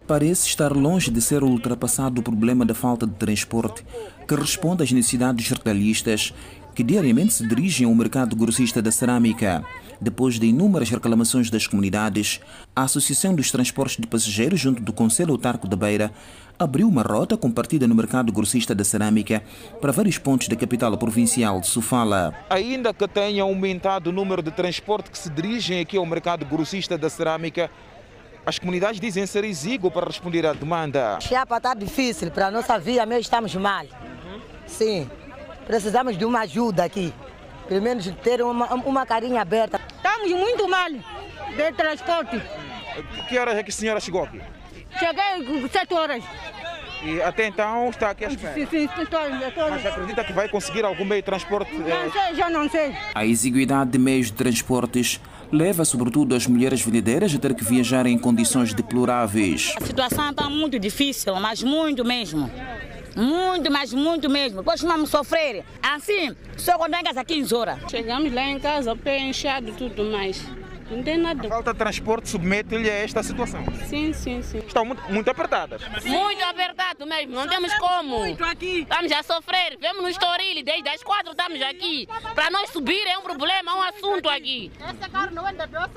Parece 0.07 0.47
estar 0.47 0.71
longe 0.71 1.09
de 1.09 1.19
ser 1.19 1.43
ultrapassado 1.43 2.21
o 2.21 2.23
problema 2.23 2.63
da 2.63 2.75
falta 2.75 3.07
de 3.07 3.15
transporte, 3.15 3.83
que 4.27 4.35
responde 4.35 4.83
às 4.83 4.91
necessidades 4.91 5.49
retalhistas 5.49 6.31
que 6.75 6.83
diariamente 6.83 7.33
se 7.33 7.47
dirigem 7.47 7.87
ao 7.87 7.95
mercado 7.95 8.35
grossista 8.35 8.81
da 8.81 8.91
cerâmica. 8.91 9.63
Depois 9.99 10.37
de 10.37 10.47
inúmeras 10.47 10.89
reclamações 10.89 11.49
das 11.49 11.65
comunidades, 11.65 12.41
a 12.75 12.83
Associação 12.83 13.33
dos 13.33 13.49
Transportes 13.49 13.95
de 13.95 14.05
Passageiros, 14.05 14.59
junto 14.59 14.81
do 14.81 14.91
Conselho 14.91 15.31
Autarco 15.31 15.69
da 15.69 15.77
Beira, 15.77 16.11
abriu 16.59 16.87
uma 16.87 17.01
rota 17.01 17.37
com 17.37 17.49
partida 17.49 17.87
no 17.87 17.95
mercado 17.95 18.31
grossista 18.31 18.75
da 18.75 18.83
cerâmica 18.83 19.41
para 19.79 19.93
vários 19.93 20.17
pontos 20.17 20.49
da 20.49 20.55
capital 20.57 20.97
provincial 20.97 21.61
de 21.61 21.67
Sofala. 21.67 22.33
Ainda 22.49 22.93
que 22.93 23.07
tenha 23.07 23.43
aumentado 23.43 24.09
o 24.09 24.13
número 24.13 24.43
de 24.43 24.51
transporte 24.51 25.09
que 25.09 25.17
se 25.17 25.29
dirigem 25.29 25.79
aqui 25.79 25.95
ao 25.95 26.05
mercado 26.05 26.45
grossista 26.45 26.97
da 26.97 27.09
cerâmica, 27.09 27.71
as 28.45 28.59
comunidades 28.59 28.99
dizem 28.99 29.25
ser 29.25 29.45
exíguo 29.45 29.89
para 29.89 30.07
responder 30.07 30.45
à 30.45 30.51
demanda. 30.51 31.19
Chapa 31.21 31.55
está 31.55 31.73
difícil 31.73 32.29
para 32.31 32.47
a 32.47 32.51
nossa 32.51 32.77
vida, 32.77 33.05
mesmo 33.05 33.21
estamos 33.21 33.55
mal. 33.55 33.85
Sim, 34.67 35.09
precisamos 35.65 36.17
de 36.17 36.25
uma 36.25 36.41
ajuda 36.41 36.83
aqui. 36.83 37.13
Pelo 37.67 37.81
menos 37.81 38.05
ter 38.23 38.41
uma, 38.41 38.73
uma 38.75 39.05
carinha 39.05 39.41
aberta. 39.41 39.81
Estamos 39.95 40.31
muito 40.31 40.67
mal 40.67 40.89
de 40.89 41.71
transporte. 41.73 42.41
Que 43.27 43.37
horas 43.37 43.57
é 43.57 43.63
que 43.63 43.71
a 43.71 43.73
senhora 43.73 43.99
chegou 43.99 44.23
aqui? 44.23 44.39
Cheguei 44.99 45.67
7 45.67 45.93
horas. 45.93 46.23
E 47.03 47.21
até 47.21 47.47
então 47.47 47.89
está 47.89 48.11
aqui 48.11 48.25
à 48.25 48.29
espera. 48.29 48.53
Sim, 48.53 48.67
sim, 48.67 48.85
estou, 48.85 49.03
estou. 49.03 49.69
Mas 49.69 49.85
acredita 49.85 50.23
que 50.23 50.33
vai 50.33 50.49
conseguir 50.49 50.85
algum 50.85 51.05
meio 51.05 51.21
de 51.21 51.25
transporte? 51.25 51.71
Não 51.75 52.11
sei, 52.11 52.35
já 52.35 52.49
não 52.49 52.69
sei. 52.69 52.95
A 53.13 53.25
exiguidade 53.25 53.91
de 53.91 53.99
meios 53.99 54.27
de 54.27 54.33
transportes 54.33 55.19
leva 55.51 55.85
sobretudo 55.85 56.33
as 56.33 56.47
mulheres 56.47 56.81
vendedeiras 56.81 57.33
a 57.35 57.37
ter 57.37 57.53
que 57.53 57.63
viajar 57.63 58.05
em 58.07 58.17
condições 58.17 58.73
deploráveis. 58.73 59.73
A 59.79 59.85
situação 59.85 60.31
está 60.31 60.49
muito 60.49 60.79
difícil, 60.79 61.35
mas 61.35 61.61
muito 61.61 62.03
mesmo. 62.03 62.49
Muito, 63.15 63.71
mas 63.71 63.93
muito 63.93 64.29
mesmo. 64.29 64.61
Vamos 64.63 65.09
sofrer. 65.09 65.63
Assim, 65.81 66.35
só 66.57 66.77
quando 66.77 66.95
em 66.95 67.03
casa 67.03 67.23
15 67.23 67.55
horas. 67.55 67.79
Chegamos 67.89 68.33
lá 68.33 68.43
em 68.43 68.59
casa, 68.59 68.91
o 68.91 68.97
pé 68.97 69.19
inchado 69.19 69.69
e 69.69 69.73
tudo 69.73 70.03
mais. 70.03 70.43
Não 70.89 71.01
tem 71.01 71.17
nada. 71.17 71.47
A 71.47 71.49
falta 71.49 71.73
de 71.73 71.79
transporte 71.79 72.29
submete-lhe 72.29 72.89
a 72.89 72.93
esta 72.93 73.23
situação. 73.23 73.63
Sim, 73.87 74.13
sim, 74.13 74.41
sim. 74.41 74.59
Estão 74.59 74.85
muito, 74.85 75.01
muito 75.11 75.29
apertadas. 75.29 75.81
Muito 76.03 76.43
apertado 76.43 77.05
mesmo, 77.05 77.33
não 77.33 77.47
temos 77.47 77.73
como. 77.75 78.19
Muito 78.19 78.43
aqui. 78.43 78.81
Estamos 78.81 79.11
a 79.11 79.23
sofrer. 79.23 79.77
Vemos 79.79 80.03
no 80.03 80.09
Estoril, 80.09 80.63
desde 80.63 80.89
as 80.89 81.03
quatro 81.03 81.31
estamos 81.31 81.61
aqui. 81.61 82.07
Para 82.35 82.49
nós 82.51 82.69
subir 82.69 83.05
é 83.07 83.17
um 83.17 83.21
problema, 83.21 83.71
é 83.71 83.75
um 83.75 83.81
assunto 83.81 84.29
aqui. 84.29 84.71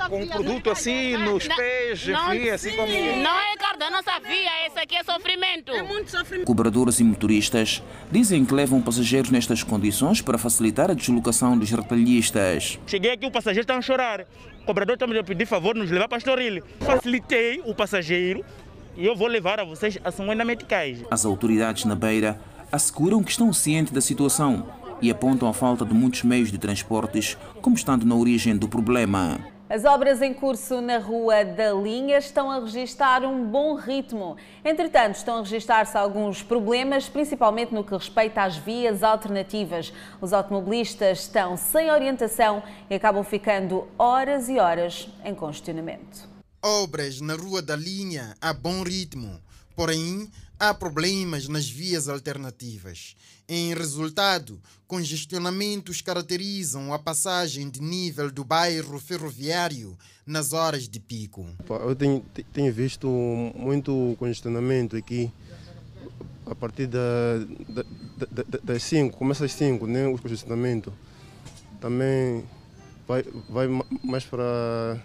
Com 0.08 0.22
um 0.22 0.28
produto 0.28 0.70
assim 0.70 1.16
nos 1.16 1.46
pés, 1.46 2.08
enfim, 2.08 2.48
assim 2.48 2.76
como. 2.76 2.88
Não 2.88 3.38
é 3.38 3.56
carro 3.56 3.78
da 3.78 3.90
nossa 3.90 4.18
via, 4.20 4.66
esse 4.66 4.78
aqui 4.78 4.96
é 4.96 5.04
sofrimento. 5.04 5.72
É 5.72 5.82
muito 5.82 6.10
sofrimento. 6.10 6.46
Cobradores 6.46 6.98
e 7.00 7.04
motoristas 7.04 7.82
dizem 8.10 8.44
que 8.44 8.54
levam 8.54 8.80
passageiros 8.80 9.30
nestas 9.30 9.62
condições 9.62 10.22
para 10.22 10.38
facilitar 10.38 10.90
a 10.90 10.94
deslocação 10.94 11.58
dos 11.58 11.70
retalhistas. 11.70 12.78
Cheguei 12.86 13.12
aqui, 13.12 13.26
o 13.26 13.30
passageiro 13.30 13.64
está 13.64 13.76
a 13.76 13.82
chorar. 13.82 14.26
Cobrador 14.68 14.96
está 14.96 15.06
me 15.06 15.22
pedir 15.22 15.46
favor 15.46 15.74
nos 15.74 15.90
levar 15.90 16.08
para 16.08 16.18
Estoril. 16.18 16.62
Facilitei 16.80 17.62
o 17.64 17.74
passageiro 17.74 18.44
e 18.98 19.06
eu 19.06 19.16
vou 19.16 19.26
levar 19.26 19.58
a 19.58 19.64
vocês 19.64 19.98
a 20.04 20.10
50 20.10 20.44
meticais. 20.44 21.02
As 21.10 21.24
autoridades 21.24 21.86
na 21.86 21.94
Beira 21.94 22.38
asseguram 22.70 23.22
que 23.22 23.30
estão 23.30 23.50
cientes 23.50 23.94
da 23.94 24.02
situação 24.02 24.68
e 25.00 25.10
apontam 25.10 25.48
a 25.48 25.54
falta 25.54 25.86
de 25.86 25.94
muitos 25.94 26.22
meios 26.22 26.52
de 26.52 26.58
transportes 26.58 27.38
como 27.62 27.76
estando 27.76 28.04
na 28.04 28.14
origem 28.14 28.54
do 28.58 28.68
problema. 28.68 29.40
As 29.70 29.84
obras 29.84 30.22
em 30.22 30.32
curso 30.32 30.80
na 30.80 30.96
Rua 30.96 31.44
da 31.44 31.74
Linha 31.74 32.16
estão 32.16 32.50
a 32.50 32.58
registrar 32.58 33.22
um 33.22 33.44
bom 33.44 33.74
ritmo. 33.74 34.34
Entretanto, 34.64 35.16
estão 35.16 35.36
a 35.36 35.42
registrar-se 35.42 35.94
alguns 35.94 36.42
problemas, 36.42 37.06
principalmente 37.06 37.74
no 37.74 37.84
que 37.84 37.92
respeita 37.92 38.44
às 38.44 38.56
vias 38.56 39.02
alternativas. 39.02 39.92
Os 40.22 40.32
automobilistas 40.32 41.20
estão 41.20 41.54
sem 41.58 41.90
orientação 41.90 42.62
e 42.88 42.94
acabam 42.94 43.22
ficando 43.22 43.86
horas 43.98 44.48
e 44.48 44.58
horas 44.58 45.10
em 45.22 45.34
congestionamento. 45.34 46.26
Obras 46.62 47.20
na 47.20 47.34
Rua 47.34 47.60
da 47.60 47.76
Linha 47.76 48.34
a 48.40 48.54
bom 48.54 48.82
ritmo, 48.82 49.38
porém 49.76 50.30
há 50.58 50.74
problemas 50.74 51.48
nas 51.48 51.68
vias 51.68 52.08
alternativas. 52.08 53.16
Em 53.48 53.72
resultado, 53.74 54.60
congestionamentos 54.86 56.02
caracterizam 56.02 56.92
a 56.92 56.98
passagem 56.98 57.70
de 57.70 57.80
nível 57.80 58.30
do 58.30 58.44
bairro 58.44 58.98
ferroviário 58.98 59.96
nas 60.26 60.52
horas 60.52 60.88
de 60.88 61.00
pico. 61.00 61.46
Eu 61.68 61.96
tenho, 61.96 62.24
tenho 62.52 62.72
visto 62.72 63.08
muito 63.54 64.16
congestionamento 64.18 64.96
aqui 64.96 65.32
a 66.50 66.54
partir 66.54 66.86
da, 66.86 66.98
da, 67.68 67.84
da, 68.30 68.58
das 68.62 68.82
5, 68.82 69.16
começa 69.16 69.44
às 69.44 69.52
5, 69.52 69.86
né, 69.86 70.06
o 70.06 70.18
congestionamento. 70.18 70.92
Também 71.80 72.44
vai, 73.06 73.22
vai 73.48 73.68
mais 74.02 74.24
para 74.24 75.00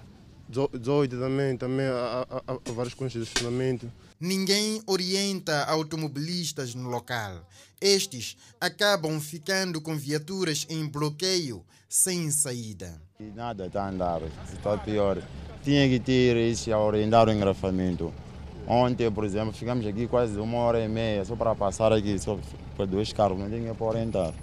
18 0.50 1.18
também, 1.18 1.58
também 1.58 1.86
há, 1.88 2.28
há, 2.30 2.54
há 2.54 2.72
vários 2.74 2.94
congestionamentos. 2.94 3.90
Ninguém 4.20 4.82
orienta 4.86 5.66
automobilistas 5.66 6.76
no 6.76 6.90
local. 6.90 7.46
Estes 7.82 8.38
acabam 8.62 9.20
ficando 9.20 9.82
com 9.82 9.98
viaturas 9.98 10.66
em 10.70 10.88
bloqueio 10.88 11.64
sem 11.90 12.32
saída. 12.32 13.02
E 13.20 13.24
nada 13.24 13.68
está 13.68 13.84
a 13.84 13.90
andar, 13.90 14.22
está 14.52 14.78
pior. 14.78 15.22
Tinha 15.64 15.88
que 15.88 16.00
ter 16.00 16.36
isso 16.38 16.74
a 16.74 16.80
orientar 16.80 17.28
o 17.28 17.32
engrafamento. 17.32 18.14
Ontem, 18.68 19.12
por 19.12 19.26
exemplo, 19.26 19.54
ficamos 19.54 19.86
aqui 19.86 20.08
quase 20.08 20.40
uma 20.40 20.58
hora 20.60 20.84
e 20.84 20.88
meia 20.88 21.26
só 21.26 21.36
para 21.36 21.54
passar 21.54 21.92
aqui, 21.92 22.18
só 22.18 22.40
para 22.76 22.86
dois 22.86 23.12
carros, 23.12 23.38
não 23.38 23.50
tinha 23.50 23.76
para 23.76 23.86
orientar. 23.86 24.34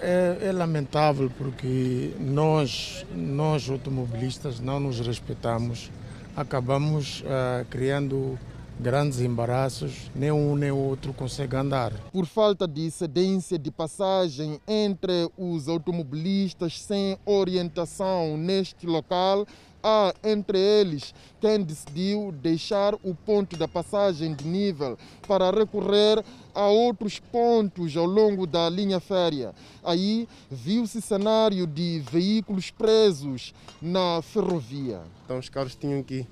É, 0.00 0.48
é, 0.48 0.52
lamentável 0.52 1.30
porque 1.38 2.12
nós, 2.20 3.06
nós 3.14 3.68
automobilistas, 3.70 4.60
não 4.60 4.78
nos 4.78 5.00
respeitamos, 5.00 5.90
acabamos 6.36 7.22
uh, 7.22 7.64
criando 7.70 8.38
grandes 8.78 9.20
embaraços, 9.20 10.10
nem 10.14 10.30
um 10.30 10.54
nem 10.54 10.70
outro 10.70 11.14
consegue 11.14 11.56
andar. 11.56 11.92
Por 12.12 12.26
falta 12.26 12.68
de 12.68 12.90
cedência 12.90 13.58
de 13.58 13.70
passagem 13.70 14.60
entre 14.68 15.30
os 15.36 15.66
automobilistas 15.66 16.80
sem 16.80 17.18
orientação 17.24 18.36
neste 18.36 18.86
local, 18.86 19.46
há 19.82 20.14
entre 20.24 20.58
eles 20.58 21.14
quem 21.40 21.62
decidiu 21.62 22.32
deixar 22.42 22.94
o 23.02 23.14
ponto 23.14 23.56
da 23.56 23.66
passagem 23.66 24.34
de 24.34 24.46
nível 24.46 24.98
para 25.26 25.50
recorrer 25.50 26.22
a 26.54 26.66
outros 26.66 27.18
pontos 27.18 27.96
ao 27.96 28.04
longo 28.04 28.46
da 28.46 28.68
linha 28.68 29.00
férrea. 29.00 29.54
Aí 29.82 30.28
viu-se 30.50 31.00
cenário 31.00 31.66
de 31.66 32.02
veículos 32.10 32.70
presos 32.70 33.54
na 33.80 34.20
ferrovia. 34.22 35.00
Então 35.24 35.38
os 35.38 35.48
carros 35.48 35.74
tinham 35.74 36.02
que 36.02 36.26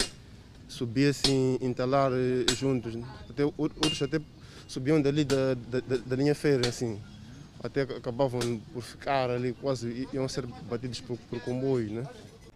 subir 0.68 1.10
assim, 1.10 1.58
entalar 1.60 2.12
juntos. 2.56 2.94
Até, 3.28 3.44
outros 3.56 4.02
até 4.02 4.20
subiam 4.66 5.00
dali 5.00 5.24
da, 5.24 5.54
da, 5.54 5.96
da 6.04 6.16
linha 6.16 6.34
férrea, 6.34 6.68
assim. 6.68 7.00
Até 7.62 7.82
acabavam 7.82 8.60
por 8.72 8.82
ficar 8.82 9.30
ali, 9.30 9.52
quase 9.54 10.06
iam 10.12 10.28
ser 10.28 10.46
batidos 10.46 11.00
por, 11.00 11.16
por 11.28 11.40
comboio, 11.40 11.90
né? 11.90 12.06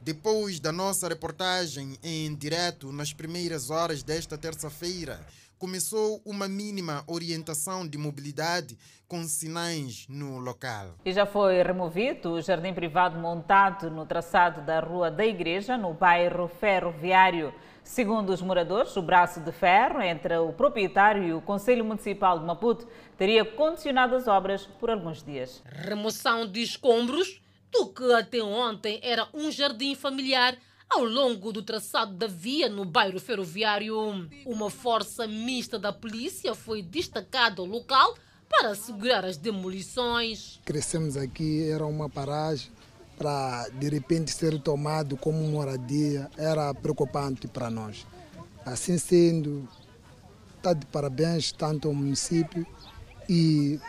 Depois 0.04 0.58
da 0.58 0.72
nossa 0.72 1.06
reportagem 1.06 1.96
em 2.02 2.34
direto 2.34 2.90
nas 2.90 3.12
primeiras 3.12 3.70
horas 3.70 4.02
desta 4.02 4.36
terça-feira, 4.36 5.24
começou 5.56 6.20
uma 6.24 6.48
mínima 6.48 7.04
orientação 7.06 7.86
de 7.86 7.96
mobilidade 7.96 8.76
com 9.06 9.22
sinais 9.22 10.04
no 10.08 10.40
local. 10.40 10.96
E 11.04 11.12
já 11.12 11.24
foi 11.24 11.62
removido 11.62 12.32
o 12.32 12.42
jardim 12.42 12.74
privado 12.74 13.16
montado 13.16 13.92
no 13.92 14.04
traçado 14.04 14.62
da 14.62 14.80
Rua 14.80 15.08
da 15.08 15.24
Igreja, 15.24 15.76
no 15.76 15.94
bairro 15.94 16.48
Ferroviário. 16.48 17.54
Segundo 17.84 18.30
os 18.30 18.42
moradores, 18.42 18.96
o 18.96 19.02
braço 19.02 19.38
de 19.38 19.52
ferro 19.52 20.02
entre 20.02 20.36
o 20.36 20.52
proprietário 20.52 21.22
e 21.22 21.32
o 21.32 21.40
Conselho 21.40 21.84
Municipal 21.84 22.40
de 22.40 22.44
Maputo 22.44 22.88
teria 23.16 23.44
condicionado 23.44 24.16
as 24.16 24.26
obras 24.26 24.66
por 24.80 24.90
alguns 24.90 25.22
dias. 25.22 25.62
Remoção 25.64 26.44
de 26.44 26.60
escombros 26.60 27.41
do 27.72 27.86
que 27.86 28.12
até 28.12 28.42
ontem 28.42 29.00
era 29.02 29.26
um 29.32 29.50
jardim 29.50 29.94
familiar 29.94 30.56
ao 30.88 31.04
longo 31.04 31.52
do 31.52 31.62
traçado 31.62 32.14
da 32.14 32.26
via 32.26 32.68
no 32.68 32.84
bairro 32.84 33.18
ferroviário. 33.18 33.96
Uma 34.44 34.68
força 34.68 35.26
mista 35.26 35.78
da 35.78 35.92
polícia 35.92 36.54
foi 36.54 36.82
destacada 36.82 37.62
ao 37.62 37.66
local 37.66 38.14
para 38.48 38.70
assegurar 38.70 39.24
as 39.24 39.38
demolições. 39.38 40.60
Crescemos 40.64 41.16
aqui, 41.16 41.68
era 41.70 41.86
uma 41.86 42.10
paragem 42.10 42.70
para 43.16 43.68
de 43.70 43.88
repente 43.88 44.30
ser 44.30 44.60
tomado 44.60 45.16
como 45.16 45.38
moradia, 45.48 46.30
era 46.36 46.74
preocupante 46.74 47.48
para 47.48 47.70
nós. 47.70 48.06
Assim 48.66 48.98
sendo, 48.98 49.66
está 50.56 50.74
de 50.74 50.84
parabéns 50.86 51.52
tanto 51.52 51.88
ao 51.88 51.94
município 51.94 52.66
e 53.28 53.80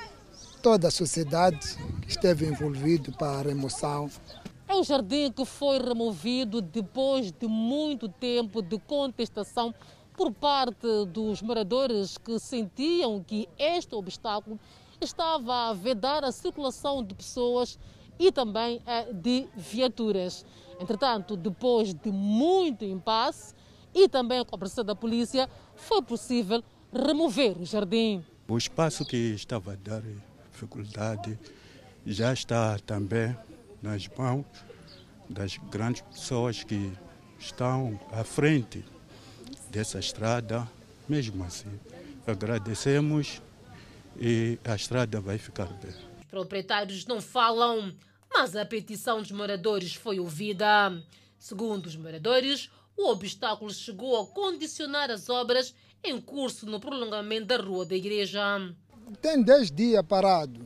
toda 0.63 0.87
a 0.87 0.91
sociedade 0.91 1.75
que 2.01 2.09
esteve 2.09 2.45
envolvida 2.45 3.11
para 3.11 3.39
a 3.39 3.41
remoção. 3.41 4.09
É 4.65 4.73
um 4.73 4.81
jardim 4.81 5.29
que 5.29 5.43
foi 5.43 5.77
removido 5.77 6.61
depois 6.61 7.33
de 7.33 7.47
muito 7.47 8.07
tempo 8.07 8.61
de 8.61 8.79
contestação 8.79 9.75
por 10.15 10.31
parte 10.31 10.87
dos 11.09 11.41
moradores 11.41 12.17
que 12.17 12.39
sentiam 12.39 13.21
que 13.21 13.49
este 13.59 13.93
obstáculo 13.93 14.57
estava 15.01 15.69
a 15.69 15.73
vedar 15.73 16.23
a 16.23 16.31
circulação 16.31 17.03
de 17.03 17.13
pessoas 17.13 17.77
e 18.17 18.31
também 18.31 18.81
de 19.11 19.45
viaturas. 19.57 20.45
Entretanto, 20.79 21.35
depois 21.35 21.93
de 21.93 22.09
muito 22.09 22.85
impasse 22.85 23.53
e 23.93 24.07
também 24.07 24.45
com 24.45 24.55
a 24.55 24.57
presença 24.57 24.83
da 24.83 24.95
polícia, 24.95 25.49
foi 25.75 26.01
possível 26.01 26.63
remover 26.93 27.57
o 27.59 27.65
jardim. 27.65 28.23
O 28.47 28.57
espaço 28.57 29.03
que 29.03 29.17
estava 29.17 29.73
a 29.73 29.75
dar 29.75 30.01
dificuldade 30.53 31.37
já 32.05 32.31
está 32.31 32.77
também 32.79 33.35
nas 33.81 34.07
mãos 34.07 34.45
das 35.29 35.57
grandes 35.57 36.01
pessoas 36.01 36.63
que 36.63 36.93
estão 37.39 37.99
à 38.11 38.23
frente 38.23 38.85
dessa 39.69 39.99
estrada. 39.99 40.67
Mesmo 41.09 41.43
assim, 41.43 41.79
agradecemos 42.25 43.41
e 44.17 44.57
a 44.63 44.75
estrada 44.75 45.19
vai 45.19 45.37
ficar 45.37 45.65
bem. 45.65 45.93
Os 46.21 46.27
proprietários 46.29 47.05
não 47.05 47.19
falam, 47.19 47.93
mas 48.31 48.55
a 48.55 48.65
petição 48.65 49.21
dos 49.21 49.31
moradores 49.31 49.95
foi 49.95 50.19
ouvida. 50.19 51.03
Segundo 51.37 51.87
os 51.87 51.95
moradores, 51.95 52.69
o 52.95 53.09
obstáculo 53.09 53.73
chegou 53.73 54.21
a 54.21 54.27
condicionar 54.27 55.09
as 55.09 55.29
obras 55.29 55.73
em 56.03 56.19
curso 56.21 56.65
no 56.65 56.79
prolongamento 56.79 57.47
da 57.47 57.57
rua 57.57 57.85
da 57.85 57.95
igreja. 57.95 58.41
Tem 59.21 59.41
10 59.41 59.71
dias 59.71 60.03
parado, 60.05 60.65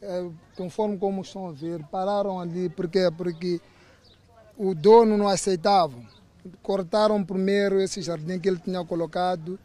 é, 0.00 0.28
conforme 0.56 0.98
como 0.98 1.22
estão 1.22 1.48
a 1.48 1.52
ver, 1.52 1.82
pararam 1.84 2.38
ali 2.38 2.68
porque 2.68 3.10
porque 3.16 3.60
o 4.56 4.74
dono 4.74 5.16
não 5.16 5.28
aceitava. 5.28 5.94
Cortaram 6.62 7.24
primeiro 7.24 7.80
esse 7.80 8.02
jardim 8.02 8.38
que 8.38 8.48
ele 8.48 8.58
tinha 8.58 8.84
colocado 8.84 9.58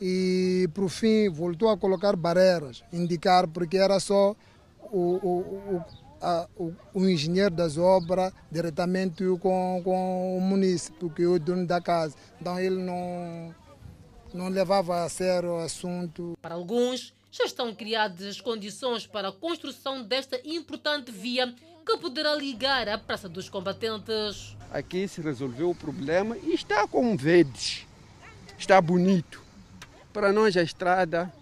e, 0.00 0.68
por 0.74 0.88
fim, 0.88 1.28
voltou 1.28 1.68
a 1.70 1.76
colocar 1.76 2.14
barreiras, 2.16 2.84
indicar 2.92 3.46
porque 3.48 3.76
era 3.76 3.98
só 4.00 4.34
o, 4.90 4.98
o, 4.98 5.38
o, 5.74 5.84
a, 6.20 6.48
o, 6.56 6.72
o 6.94 7.08
engenheiro 7.08 7.54
das 7.54 7.76
obras 7.76 8.32
diretamente 8.50 9.24
com, 9.40 9.80
com 9.84 10.38
o 10.38 10.40
município, 10.40 11.10
que 11.10 11.22
é 11.22 11.26
o 11.26 11.38
dono 11.38 11.66
da 11.66 11.80
casa. 11.80 12.14
Então 12.40 12.58
ele 12.58 12.82
não, 12.82 13.54
não 14.32 14.48
levava 14.48 15.04
a 15.04 15.08
sério 15.08 15.54
o 15.54 15.58
assunto. 15.58 16.36
Para 16.40 16.54
alguns, 16.54 17.14
já 17.30 17.44
estão 17.44 17.74
criadas 17.74 18.26
as 18.26 18.40
condições 18.40 19.06
para 19.06 19.28
a 19.28 19.32
construção 19.32 20.02
desta 20.02 20.40
importante 20.44 21.10
via 21.12 21.54
que 21.84 21.96
poderá 21.98 22.34
ligar 22.34 22.88
a 22.88 22.98
Praça 22.98 23.28
dos 23.28 23.48
Combatentes. 23.48 24.56
Aqui 24.70 25.08
se 25.08 25.20
resolveu 25.20 25.70
o 25.70 25.74
problema 25.74 26.36
e 26.36 26.52
está 26.52 26.86
com 26.86 27.16
verdes, 27.16 27.86
está 28.58 28.80
bonito. 28.80 29.42
Para 30.12 30.32
nós 30.32 30.56
a 30.56 30.62
estrada 30.62 31.32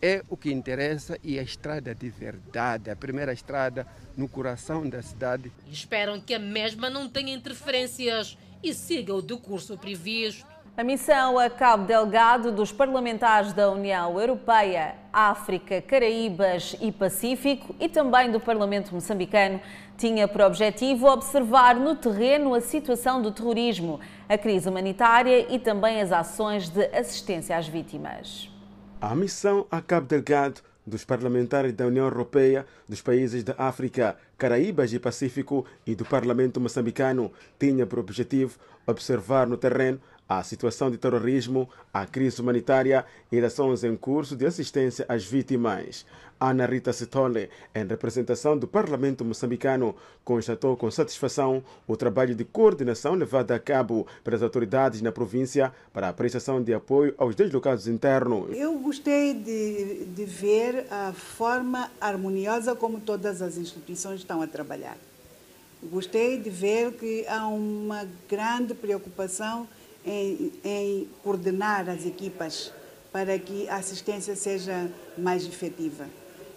é 0.00 0.24
o 0.28 0.36
que 0.36 0.50
interessa 0.50 1.16
e 1.22 1.38
a 1.38 1.42
estrada 1.42 1.94
de 1.94 2.10
verdade, 2.10 2.90
a 2.90 2.96
primeira 2.96 3.32
estrada 3.32 3.86
no 4.16 4.28
coração 4.28 4.88
da 4.88 5.00
cidade. 5.00 5.52
Esperam 5.70 6.20
que 6.20 6.34
a 6.34 6.38
mesma 6.38 6.90
não 6.90 7.08
tenha 7.08 7.32
interferências 7.32 8.36
e 8.62 8.74
siga 8.74 9.14
o 9.14 9.22
decurso 9.22 9.78
previsto. 9.78 10.51
A 10.74 10.82
missão 10.82 11.38
a 11.38 11.50
Cabo 11.50 11.84
Delgado 11.84 12.50
dos 12.50 12.72
parlamentares 12.72 13.52
da 13.52 13.70
União 13.70 14.18
Europeia, 14.18 14.94
África, 15.12 15.82
Caraíbas 15.82 16.74
e 16.80 16.90
Pacífico 16.90 17.76
e 17.78 17.90
também 17.90 18.32
do 18.32 18.40
Parlamento 18.40 18.94
moçambicano 18.94 19.60
tinha 19.98 20.26
por 20.26 20.40
objetivo 20.40 21.08
observar 21.08 21.76
no 21.76 21.94
terreno 21.94 22.54
a 22.54 22.60
situação 22.62 23.20
do 23.20 23.30
terrorismo, 23.30 24.00
a 24.26 24.38
crise 24.38 24.66
humanitária 24.66 25.46
e 25.54 25.58
também 25.58 26.00
as 26.00 26.10
ações 26.10 26.70
de 26.70 26.86
assistência 26.86 27.54
às 27.54 27.68
vítimas. 27.68 28.50
A 28.98 29.14
missão 29.14 29.66
a 29.70 29.82
Cabo 29.82 30.06
Delgado 30.06 30.62
dos 30.86 31.04
parlamentares 31.04 31.72
da 31.72 31.86
União 31.86 32.06
Europeia, 32.06 32.66
dos 32.88 33.00
países 33.00 33.44
da 33.44 33.54
África, 33.58 34.16
Caraíbas 34.38 34.92
e 34.92 34.98
Pacífico 34.98 35.64
e 35.86 35.94
do 35.94 36.04
Parlamento 36.04 36.60
moçambicano 36.60 37.30
tinha 37.58 37.86
por 37.86 37.98
objetivo 37.98 38.58
observar 38.86 39.46
no 39.46 39.56
terreno 39.56 40.00
a 40.28 40.42
situação 40.42 40.90
de 40.90 40.96
terrorismo, 40.96 41.68
a 41.92 42.06
crise 42.06 42.40
humanitária 42.40 43.04
e 43.30 43.38
ações 43.40 43.84
em 43.84 43.96
curso 43.96 44.34
de 44.34 44.46
assistência 44.46 45.04
às 45.08 45.24
vítimas. 45.24 46.06
Ana 46.40 46.66
Rita 46.66 46.92
Setole, 46.92 47.48
em 47.72 47.86
representação 47.86 48.58
do 48.58 48.66
Parlamento 48.66 49.24
moçambicano, 49.24 49.94
constatou 50.24 50.76
com 50.76 50.90
satisfação 50.90 51.62
o 51.86 51.96
trabalho 51.96 52.34
de 52.34 52.44
coordenação 52.44 53.14
levado 53.14 53.52
a 53.52 53.60
cabo 53.60 54.08
pelas 54.24 54.42
autoridades 54.42 55.00
na 55.00 55.12
província 55.12 55.72
para 55.92 56.08
a 56.08 56.12
prestação 56.12 56.60
de 56.60 56.74
apoio 56.74 57.14
aos 57.16 57.36
deslocados 57.36 57.86
internos. 57.86 58.50
Eu 58.56 58.76
gostei 58.80 59.34
de, 59.34 60.04
de 60.06 60.24
ver 60.24 60.86
a 60.90 61.12
forma 61.12 61.88
harmoniosa 62.00 62.74
como 62.74 62.98
todas 62.98 63.40
as 63.40 63.56
instituições 63.56 64.18
estão 64.18 64.42
a 64.42 64.46
trabalhar. 64.48 64.96
Gostei 65.84 66.38
de 66.38 66.50
ver 66.50 66.92
que 66.92 67.24
há 67.28 67.46
uma 67.46 68.04
grande 68.28 68.74
preocupação 68.74 69.68
em, 70.04 70.52
em 70.64 71.08
coordenar 71.22 71.88
as 71.88 72.04
equipas 72.06 72.72
para 73.12 73.38
que 73.38 73.68
a 73.68 73.76
assistência 73.76 74.34
seja 74.34 74.90
mais 75.16 75.44
efetiva. 75.44 76.06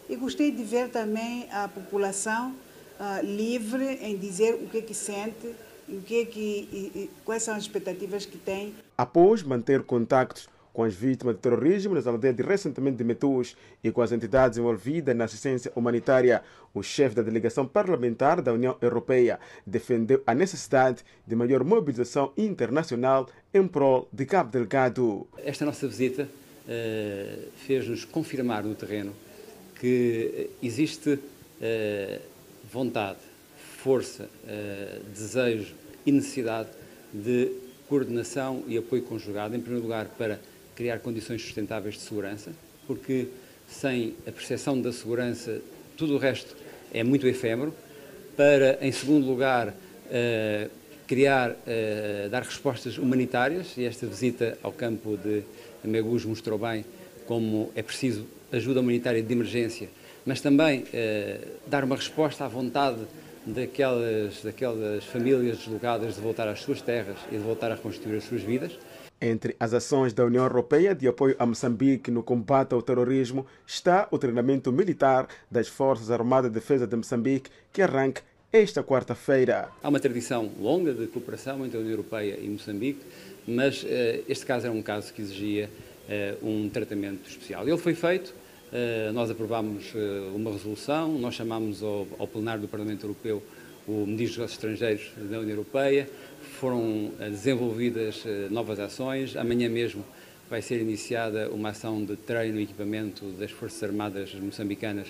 E 0.09 0.15
gostei 0.15 0.51
de 0.51 0.63
ver 0.63 0.89
também 0.89 1.47
a 1.51 1.67
população 1.67 2.55
uh, 2.99 3.25
livre 3.25 3.99
em 4.01 4.17
dizer 4.17 4.53
o 4.55 4.67
que 4.69 4.77
é 4.77 4.81
que 4.81 4.93
sente, 4.93 5.53
o 5.89 6.01
que 6.01 6.21
é 6.21 6.25
que, 6.25 6.39
e, 6.39 6.91
e, 6.95 7.09
quais 7.23 7.43
são 7.43 7.55
as 7.55 7.63
expectativas 7.63 8.25
que 8.25 8.37
tem. 8.37 8.73
Após 8.97 9.43
manter 9.43 9.83
contactos 9.83 10.47
com 10.75 10.83
as 10.83 10.93
vítimas 10.93 11.35
de 11.35 11.41
terrorismo 11.41 11.95
nas 11.95 12.05
aldeias 12.05 12.35
de 12.35 12.43
recentemente 12.43 12.97
de 12.97 13.03
Metus 13.05 13.55
e 13.81 13.89
com 13.91 14.01
as 14.01 14.11
entidades 14.11 14.57
envolvidas 14.57 15.15
na 15.15 15.23
assistência 15.23 15.71
humanitária, 15.73 16.43
o 16.73 16.83
chefe 16.83 17.15
da 17.15 17.21
delegação 17.21 17.65
parlamentar 17.65 18.41
da 18.41 18.51
União 18.51 18.75
Europeia 18.81 19.39
defendeu 19.65 20.21
a 20.27 20.35
necessidade 20.35 21.01
de 21.25 21.33
maior 21.33 21.63
mobilização 21.63 22.33
internacional 22.35 23.29
em 23.53 23.65
prol 23.65 24.09
de 24.11 24.25
Cabo 24.25 24.51
Delgado. 24.51 25.25
Esta 25.37 25.63
nossa 25.63 25.87
visita 25.87 26.23
uh, 26.23 27.51
fez-nos 27.65 28.03
confirmar 28.03 28.65
no 28.65 28.75
terreno 28.75 29.13
que 29.79 30.49
existe 30.61 31.11
uh, 31.11 32.21
vontade, 32.69 33.19
força, 33.77 34.23
uh, 34.43 35.03
desejo 35.05 35.73
e 36.05 36.11
necessidade 36.11 36.67
de 37.13 37.63
coordenação 37.87 38.63
e 38.67 38.77
apoio 38.77 39.03
conjugado, 39.03 39.55
em 39.55 39.61
primeiro 39.61 39.83
lugar, 39.83 40.07
para 40.17 40.37
criar 40.75 40.99
condições 40.99 41.41
sustentáveis 41.41 41.95
de 41.95 42.01
segurança, 42.01 42.51
porque 42.85 43.27
sem 43.67 44.15
a 44.27 44.31
percepção 44.31 44.79
da 44.79 44.91
segurança, 44.91 45.59
tudo 45.97 46.15
o 46.15 46.17
resto 46.17 46.55
é 46.93 47.03
muito 47.03 47.27
efêmero. 47.27 47.73
Para, 48.35 48.77
em 48.81 48.91
segundo 48.91 49.25
lugar, 49.25 49.69
uh, 49.69 50.69
criar, 51.07 51.51
uh, 51.51 52.29
dar 52.29 52.43
respostas 52.43 52.97
humanitárias, 52.97 53.77
e 53.77 53.85
esta 53.85 54.05
visita 54.05 54.57
ao 54.61 54.71
campo 54.71 55.17
de 55.17 55.43
Megus 55.83 56.25
mostrou 56.25 56.59
bem 56.59 56.83
como 57.25 57.71
é 57.75 57.81
preciso 57.81 58.25
ajuda 58.51 58.81
humanitária 58.81 59.21
de 59.21 59.33
emergência, 59.33 59.89
mas 60.25 60.41
também 60.41 60.81
uh, 60.81 61.47
dar 61.67 61.83
uma 61.83 61.95
resposta 61.95 62.45
à 62.45 62.47
vontade 62.47 62.99
daquelas, 63.45 64.41
daquelas 64.43 65.03
famílias 65.05 65.59
deslocadas 65.59 66.15
de 66.15 66.21
voltar 66.21 66.47
às 66.47 66.61
suas 66.61 66.81
terras 66.81 67.17
e 67.31 67.35
de 67.35 67.41
voltar 67.43 67.71
a 67.71 67.75
reconstruir 67.75 68.17
as 68.17 68.23
suas 68.23 68.41
vidas. 68.41 68.71
Entre 69.27 69.55
as 69.59 69.73
ações 69.73 70.13
da 70.13 70.23
União 70.23 70.43
Europeia 70.43 70.93
de 70.93 71.07
apoio 71.07 71.35
a 71.39 71.47
Moçambique 71.47 72.11
no 72.11 72.21
combate 72.21 72.73
ao 72.73 72.81
terrorismo 72.83 73.43
está 73.65 74.07
o 74.11 74.19
treinamento 74.19 74.71
militar 74.71 75.27
das 75.49 75.67
Forças 75.67 76.11
Armadas 76.11 76.51
de 76.51 76.53
Defesa 76.53 76.85
de 76.85 76.95
Moçambique, 76.95 77.49
que 77.73 77.81
arranca 77.81 78.21
esta 78.53 78.83
quarta-feira. 78.83 79.69
Há 79.81 79.89
uma 79.89 79.99
tradição 79.99 80.51
longa 80.61 80.93
de 80.93 81.07
cooperação 81.07 81.65
entre 81.65 81.75
a 81.75 81.79
União 81.79 81.93
Europeia 81.93 82.37
e 82.39 82.47
Moçambique, 82.47 82.99
mas 83.47 83.81
uh, 83.81 83.87
este 84.29 84.45
caso 84.45 84.67
era 84.67 84.75
um 84.75 84.83
caso 84.83 85.11
que 85.11 85.23
exigia 85.23 85.71
uh, 86.07 86.47
um 86.47 86.69
tratamento 86.69 87.27
especial. 87.27 87.67
Ele 87.67 87.79
foi 87.79 87.95
feito, 87.95 88.29
uh, 88.29 89.11
nós 89.11 89.31
aprovámos 89.31 89.91
uma 90.35 90.51
resolução, 90.51 91.17
nós 91.17 91.33
chamámos 91.33 91.81
ao, 91.81 92.05
ao 92.19 92.27
plenário 92.27 92.61
do 92.61 92.67
Parlamento 92.67 93.07
Europeu 93.07 93.41
o 93.87 94.05
Ministro 94.05 94.43
dos 94.43 94.51
Estrangeiros 94.51 95.11
da 95.15 95.39
União 95.39 95.57
Europeia, 95.57 96.09
foram 96.55 97.11
desenvolvidas 97.19 98.23
novas 98.49 98.79
ações. 98.79 99.35
Amanhã 99.35 99.69
mesmo 99.69 100.03
vai 100.49 100.61
ser 100.61 100.79
iniciada 100.79 101.49
uma 101.49 101.69
ação 101.69 102.03
de 102.03 102.15
treino 102.15 102.59
e 102.59 102.63
equipamento 102.63 103.25
das 103.31 103.51
Forças 103.51 103.81
Armadas 103.83 104.33
moçambicanas 104.35 105.07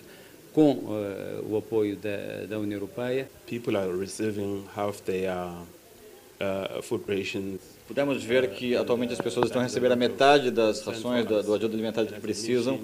com 0.53 0.71
uh, 0.71 1.45
o 1.49 1.57
apoio 1.57 1.97
da, 1.97 2.45
da, 2.47 2.57
União 2.57 2.77
Europeia. 2.77 3.29
People 3.45 3.75
are 3.75 3.91
receiving 3.99 4.63
half 4.73 5.01
their 5.01 5.29
uh, 5.29 6.81
food 6.81 7.03
rations. 7.07 7.59
Podemos 7.85 8.23
ver 8.23 8.49
que 8.51 8.75
atualmente 8.75 9.11
as 9.11 9.19
pessoas 9.19 9.47
estão 9.47 9.61
recebendo 9.61 9.91
a 9.91 9.95
metade 9.97 10.49
das 10.49 10.81
rações 10.81 11.25
do, 11.25 11.43
do 11.43 11.53
ajuda 11.53 11.75
alimentar 11.75 12.05
que 12.05 12.19
precisam, 12.21 12.79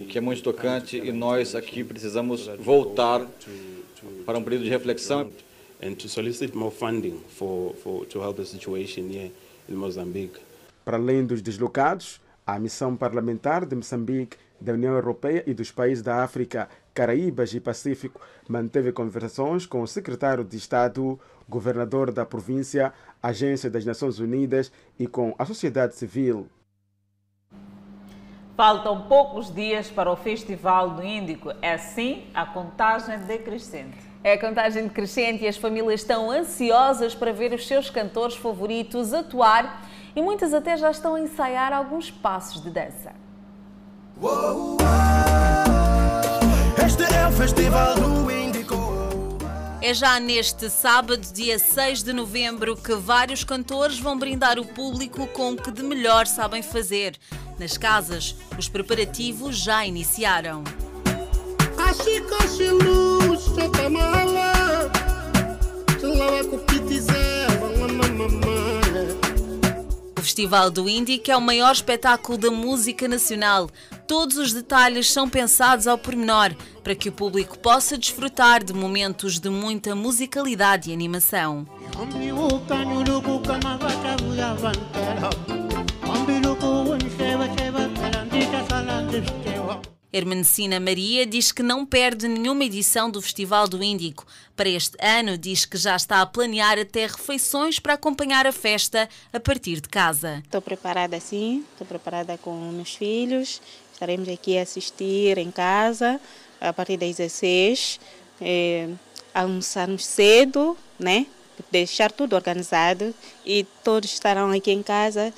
o 0.00 0.06
que 0.06 0.16
é 0.16 0.20
muito 0.20 0.40
tocante 0.40 0.96
e 0.96 1.10
nós 1.10 1.56
aqui 1.56 1.82
precisamos 1.82 2.48
voltar 2.60 3.26
para 4.24 4.38
um 4.38 4.42
período 4.42 4.62
de 4.62 4.70
reflexão 4.70 5.28
and 5.82 5.94
to 5.94 6.08
solicit 6.08 6.54
more 6.54 6.70
funding 6.70 7.20
for, 7.28 7.74
for 7.74 8.06
to 8.06 8.20
help 8.20 8.36
the 8.36 8.44
situation 8.44 9.08
here 9.08 9.30
in 9.68 9.74
Mozambique. 9.74 10.40
Para 10.84 10.96
além 10.96 11.26
dos 11.26 11.42
deslocados, 11.42 12.20
a 12.46 12.58
missão 12.58 12.96
parlamentar 12.96 13.66
de 13.66 13.74
Moçambique, 13.74 14.36
da 14.60 14.72
União 14.72 14.94
Europeia 14.94 15.42
e 15.46 15.52
dos 15.52 15.70
países 15.70 16.02
da 16.02 16.22
África, 16.22 16.68
Caraíbas 16.94 17.52
e 17.52 17.60
Pacífico 17.60 18.20
manteve 18.48 18.92
conversações 18.92 19.66
com 19.66 19.82
o 19.82 19.86
secretário 19.86 20.44
de 20.44 20.56
Estado, 20.56 21.20
governador 21.48 22.10
da 22.10 22.24
província, 22.24 22.92
agência 23.22 23.68
das 23.68 23.84
Nações 23.84 24.18
Unidas 24.18 24.72
e 24.98 25.06
com 25.06 25.34
a 25.38 25.44
sociedade 25.44 25.94
civil. 25.94 26.48
Faltam 28.56 29.02
poucos 29.02 29.52
dias 29.52 29.90
para 29.90 30.10
o 30.10 30.16
Festival 30.16 30.90
do 30.90 31.02
Índico. 31.02 31.52
É 31.60 31.74
assim 31.74 32.28
a 32.32 32.46
contagem 32.46 33.18
decrescente. 33.26 34.05
É 34.24 34.32
a 34.32 34.40
contagem 34.40 34.84
decrescente 34.84 35.44
e 35.44 35.48
as 35.48 35.56
famílias 35.56 36.00
estão 36.00 36.30
ansiosas 36.30 37.14
para 37.14 37.32
ver 37.32 37.52
os 37.52 37.66
seus 37.66 37.90
cantores 37.90 38.36
favoritos 38.36 39.12
atuar 39.12 39.86
e 40.16 40.22
muitas 40.22 40.52
até 40.54 40.76
já 40.76 40.90
estão 40.90 41.14
a 41.14 41.20
ensaiar 41.20 41.72
alguns 41.72 42.10
passos 42.10 42.62
de 42.62 42.70
dança. 42.70 43.12
Este 46.84 47.02
é 47.14 47.28
o 47.28 47.32
Festival 47.32 47.94
do 47.96 48.30
Índico. 48.30 48.76
É 49.82 49.92
já 49.92 50.18
neste 50.18 50.70
sábado, 50.70 51.20
dia 51.32 51.58
6 51.58 52.02
de 52.02 52.12
novembro, 52.12 52.74
que 52.74 52.94
vários 52.94 53.44
cantores 53.44 53.98
vão 53.98 54.18
brindar 54.18 54.58
o 54.58 54.64
público 54.64 55.26
com 55.28 55.52
o 55.52 55.56
que 55.56 55.70
de 55.70 55.82
melhor 55.82 56.26
sabem 56.26 56.62
fazer. 56.62 57.16
Nas 57.58 57.76
casas, 57.76 58.34
os 58.58 58.68
preparativos 58.68 59.56
já 59.56 59.84
iniciaram. 59.86 60.64
O 70.16 70.20
Festival 70.20 70.70
do 70.70 70.88
Índico 70.88 71.30
é 71.30 71.36
o 71.36 71.40
maior 71.40 71.72
espetáculo 71.72 72.36
da 72.36 72.50
música 72.50 73.08
nacional. 73.08 73.70
Todos 74.06 74.36
os 74.36 74.52
detalhes 74.52 75.10
são 75.10 75.28
pensados 75.28 75.86
ao 75.86 75.96
pormenor 75.96 76.54
para 76.84 76.94
que 76.94 77.08
o 77.08 77.12
público 77.12 77.58
possa 77.58 77.96
desfrutar 77.96 78.62
de 78.62 78.72
momentos 78.72 79.38
de 79.38 79.48
muita 79.48 79.94
musicalidade 79.94 80.90
e 80.90 80.92
animação. 80.92 81.66
Hermenecina 90.12 90.78
Maria 90.78 91.26
diz 91.26 91.52
que 91.52 91.62
não 91.62 91.84
perde 91.84 92.28
nenhuma 92.28 92.64
edição 92.64 93.10
do 93.10 93.20
Festival 93.20 93.68
do 93.68 93.82
Índico. 93.82 94.26
Para 94.54 94.68
este 94.68 94.96
ano, 95.00 95.36
diz 95.36 95.64
que 95.64 95.76
já 95.76 95.96
está 95.96 96.20
a 96.22 96.26
planear 96.26 96.78
até 96.78 97.06
refeições 97.06 97.78
para 97.78 97.94
acompanhar 97.94 98.46
a 98.46 98.52
festa 98.52 99.08
a 99.32 99.40
partir 99.40 99.80
de 99.80 99.88
casa. 99.88 100.42
Estou 100.44 100.62
preparada 100.62 101.18
sim, 101.20 101.64
estou 101.72 101.86
preparada 101.86 102.38
com 102.38 102.54
meus 102.72 102.94
filhos. 102.94 103.60
Estaremos 103.92 104.28
aqui 104.28 104.58
a 104.58 104.62
assistir 104.62 105.38
em 105.38 105.50
casa 105.50 106.20
a 106.60 106.72
partir 106.72 106.96
das 106.96 107.16
16. 107.16 108.00
É, 108.40 108.88
almoçarmos 109.34 110.04
cedo, 110.04 110.76
né? 110.98 111.26
Deixar 111.70 112.12
tudo 112.12 112.36
organizado 112.36 113.14
e 113.44 113.64
todos 113.82 114.12
estarão 114.12 114.50
aqui 114.50 114.70
em 114.70 114.82
casa. 114.82 115.32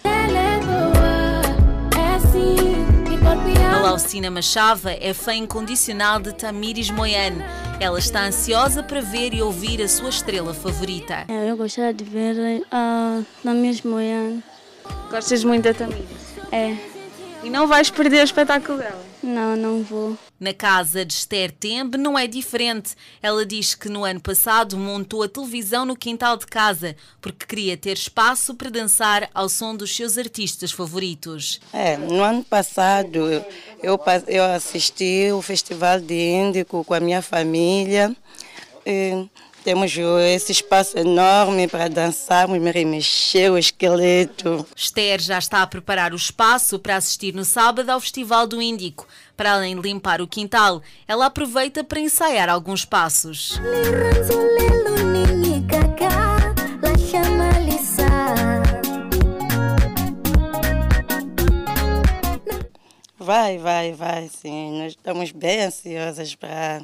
A 3.28 3.80
Laucina 3.80 4.30
Machava 4.30 4.90
é 4.90 5.12
fã 5.12 5.34
incondicional 5.34 6.18
de 6.18 6.32
Tamires 6.32 6.88
Moyane. 6.88 7.44
Ela 7.78 7.98
está 7.98 8.24
ansiosa 8.24 8.82
para 8.82 9.02
ver 9.02 9.34
e 9.34 9.42
ouvir 9.42 9.82
a 9.82 9.88
sua 9.88 10.08
estrela 10.08 10.54
favorita. 10.54 11.26
Eu 11.28 11.54
gostaria 11.54 11.92
de 11.92 12.04
ver 12.04 12.62
a 12.72 13.20
Tamires 13.42 13.82
Moyane. 13.82 14.42
Gostas 15.10 15.44
muito 15.44 15.64
da 15.64 15.74
Tamires? 15.74 16.06
É. 16.50 16.74
E 17.44 17.50
não 17.50 17.66
vais 17.66 17.90
perder 17.90 18.22
o 18.22 18.24
espetáculo 18.24 18.78
dela? 18.78 19.04
Não, 19.22 19.54
não 19.56 19.82
vou. 19.82 20.16
Na 20.40 20.54
casa 20.54 21.04
de 21.04 21.12
Esther 21.12 21.50
Tembe 21.50 21.98
não 21.98 22.16
é 22.16 22.26
diferente. 22.26 22.94
Ela 23.20 23.44
diz 23.44 23.74
que 23.74 23.88
no 23.88 24.04
ano 24.04 24.20
passado 24.20 24.76
montou 24.76 25.24
a 25.24 25.28
televisão 25.28 25.84
no 25.84 25.96
quintal 25.96 26.36
de 26.36 26.46
casa 26.46 26.94
porque 27.20 27.44
queria 27.44 27.76
ter 27.76 27.96
espaço 27.96 28.54
para 28.54 28.70
dançar 28.70 29.28
ao 29.34 29.48
som 29.48 29.74
dos 29.74 29.94
seus 29.94 30.16
artistas 30.16 30.70
favoritos. 30.70 31.60
É, 31.72 31.96
no 31.96 32.22
ano 32.22 32.44
passado 32.44 33.18
eu, 33.82 33.98
eu 34.28 34.44
assisti 34.54 35.32
o 35.32 35.42
Festival 35.42 35.98
de 36.00 36.14
Índico 36.14 36.84
com 36.84 36.94
a 36.94 37.00
minha 37.00 37.20
família. 37.20 38.14
E 38.86 39.28
temos 39.64 39.92
esse 40.34 40.52
espaço 40.52 40.96
enorme 40.96 41.68
para 41.68 41.88
dançarmos, 41.88 42.58
me 42.58 42.70
remexer 42.70 43.52
o 43.52 43.58
esqueleto. 43.58 44.66
Esther 44.74 45.20
já 45.20 45.38
está 45.38 45.62
a 45.62 45.66
preparar 45.66 46.14
o 46.14 46.16
espaço 46.16 46.78
para 46.78 46.96
assistir 46.96 47.34
no 47.34 47.44
sábado 47.44 47.90
ao 47.90 48.00
Festival 48.00 48.46
do 48.46 48.62
Índico. 48.62 49.06
Para 49.38 49.52
além 49.52 49.76
de 49.76 49.82
limpar 49.82 50.20
o 50.20 50.26
quintal, 50.26 50.82
ela 51.06 51.26
aproveita 51.26 51.84
para 51.84 52.00
ensaiar 52.00 52.48
alguns 52.48 52.84
passos. 52.84 53.56
Vai, 63.16 63.58
vai, 63.58 63.92
vai, 63.92 64.28
sim. 64.28 64.80
Nós 64.80 64.94
estamos 64.94 65.30
bem 65.30 65.60
ansiosas 65.60 66.34
para 66.34 66.82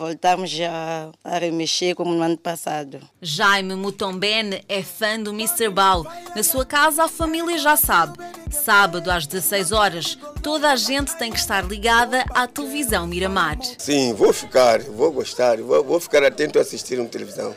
voltamos 0.00 0.58
a, 0.62 1.10
a 1.22 1.38
remexer 1.38 1.94
como 1.94 2.14
no 2.14 2.22
ano 2.22 2.38
passado. 2.38 2.98
Jaime 3.20 3.74
Mutombene 3.74 4.64
é 4.66 4.82
fã 4.82 5.20
do 5.20 5.30
Mr. 5.30 5.68
Bau. 5.68 6.06
Na 6.34 6.42
sua 6.42 6.64
casa 6.64 7.04
a 7.04 7.08
família 7.08 7.58
já 7.58 7.76
sabe. 7.76 8.18
Sábado 8.50 9.10
às 9.10 9.26
16 9.26 9.72
horas, 9.72 10.18
toda 10.42 10.70
a 10.70 10.76
gente 10.76 11.14
tem 11.18 11.30
que 11.30 11.38
estar 11.38 11.62
ligada 11.66 12.24
à 12.30 12.46
televisão 12.46 13.06
Miramar. 13.06 13.58
Sim, 13.76 14.14
vou 14.14 14.32
ficar, 14.32 14.80
vou 14.80 15.12
gostar, 15.12 15.58
vou, 15.58 15.84
vou 15.84 16.00
ficar 16.00 16.24
atento 16.24 16.58
a 16.58 16.62
assistir 16.62 16.98
uma 16.98 17.08
televisão. 17.08 17.54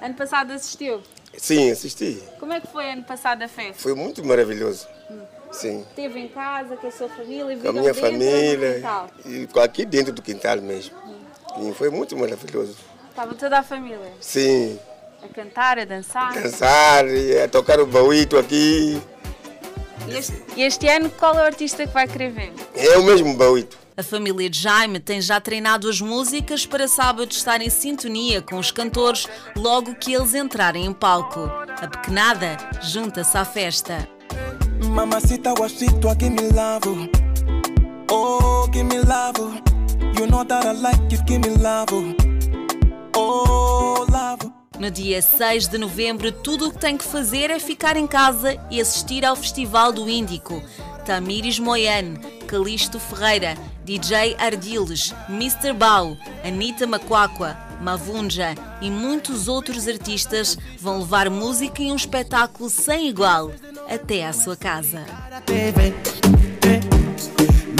Ano 0.00 0.14
passado 0.14 0.52
assistiu? 0.52 1.02
Sim, 1.36 1.72
assisti. 1.72 2.22
Como 2.38 2.52
é 2.52 2.60
que 2.60 2.68
foi 2.68 2.88
ano 2.88 3.02
passado 3.02 3.42
a 3.42 3.48
festa? 3.48 3.82
Foi 3.82 3.96
muito 3.96 4.24
maravilhoso. 4.24 4.86
Hum. 5.10 5.22
Sim. 5.50 5.80
Esteve 5.88 6.20
em 6.20 6.28
casa 6.28 6.76
com 6.76 6.86
a 6.86 6.90
sua 6.92 7.08
família? 7.08 7.56
Com 7.56 7.68
a 7.68 7.72
minha 7.72 7.94
família. 7.94 8.80
E 9.26 9.48
aqui 9.60 9.84
dentro 9.84 10.12
do 10.12 10.22
quintal 10.22 10.60
mesmo. 10.60 10.96
Hum. 11.04 11.23
E 11.60 11.72
foi 11.72 11.90
muito 11.90 12.16
maravilhoso. 12.16 12.76
Estava 13.10 13.34
toda 13.34 13.58
a 13.58 13.62
família? 13.62 14.12
Sim. 14.20 14.78
A 15.22 15.28
cantar, 15.28 15.78
a 15.78 15.84
dançar? 15.84 16.34
Dançar, 16.34 17.04
a 17.44 17.48
tocar 17.48 17.80
o 17.80 17.86
bauito 17.86 18.36
aqui. 18.36 19.00
E 20.08 20.16
este, 20.16 20.42
este, 20.56 20.88
ano, 20.88 21.08
qual 21.10 21.38
é 21.38 21.42
o 21.42 21.46
artista 21.46 21.86
que 21.86 21.92
vai 21.92 22.06
querer 22.06 22.30
ver? 22.30 22.52
É 22.74 22.98
o 22.98 23.04
mesmo 23.04 23.34
bauito. 23.34 23.78
A 23.96 24.02
família 24.02 24.50
de 24.50 24.58
Jaime 24.58 24.98
tem 24.98 25.20
já 25.20 25.40
treinado 25.40 25.88
as 25.88 26.00
músicas 26.00 26.66
para 26.66 26.88
sábado 26.88 27.30
estar 27.30 27.60
em 27.60 27.70
sintonia 27.70 28.42
com 28.42 28.58
os 28.58 28.72
cantores 28.72 29.28
logo 29.56 29.94
que 29.94 30.12
eles 30.12 30.34
entrarem 30.34 30.84
em 30.86 30.92
palco. 30.92 31.40
A 31.40 31.86
pequenada 31.86 32.56
junta-se 32.82 33.38
à 33.38 33.44
festa. 33.44 34.08
Mamacita, 34.90 35.52
guachito, 35.52 36.08
give 36.18 36.30
me 36.30 36.48
love. 36.50 37.10
Oh, 38.10 38.66
give 38.72 38.84
me 38.84 38.98
love. 38.98 39.73
You 40.18 40.28
know 40.28 40.44
that 40.44 40.64
I 40.64 40.72
like 40.72 41.12
it, 41.12 41.24
give 41.26 41.40
me 41.40 41.56
love. 41.56 41.92
Oh, 43.16 44.06
love. 44.10 44.50
No 44.78 44.90
dia 44.90 45.20
6 45.20 45.68
de 45.68 45.76
novembro, 45.76 46.30
tudo 46.30 46.68
o 46.68 46.72
que 46.72 46.78
tem 46.78 46.96
que 46.96 47.04
fazer 47.04 47.50
é 47.50 47.58
ficar 47.58 47.96
em 47.96 48.06
casa 48.06 48.56
e 48.70 48.80
assistir 48.80 49.24
ao 49.24 49.34
Festival 49.34 49.92
do 49.92 50.08
Índico. 50.08 50.62
Tamires 51.04 51.58
Moyane, 51.58 52.18
Calixto 52.46 52.98
Ferreira, 53.00 53.56
DJ 53.84 54.36
Ardiles, 54.38 55.12
Mr. 55.28 55.72
Bau, 55.72 56.16
Anita 56.44 56.86
Macuacua, 56.86 57.56
Mavunja 57.80 58.54
e 58.80 58.90
muitos 58.90 59.48
outros 59.48 59.86
artistas 59.88 60.56
vão 60.78 61.00
levar 61.00 61.28
música 61.28 61.82
e 61.82 61.90
um 61.90 61.96
espetáculo 61.96 62.70
sem 62.70 63.08
igual 63.08 63.50
até 63.88 64.26
à 64.26 64.32
sua 64.32 64.56
casa. 64.56 65.04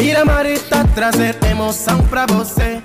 Mira 0.04 0.22
Marita 0.22 0.86
trazer 0.94 1.34
emoção 1.50 2.06
para 2.08 2.26
você. 2.26 2.82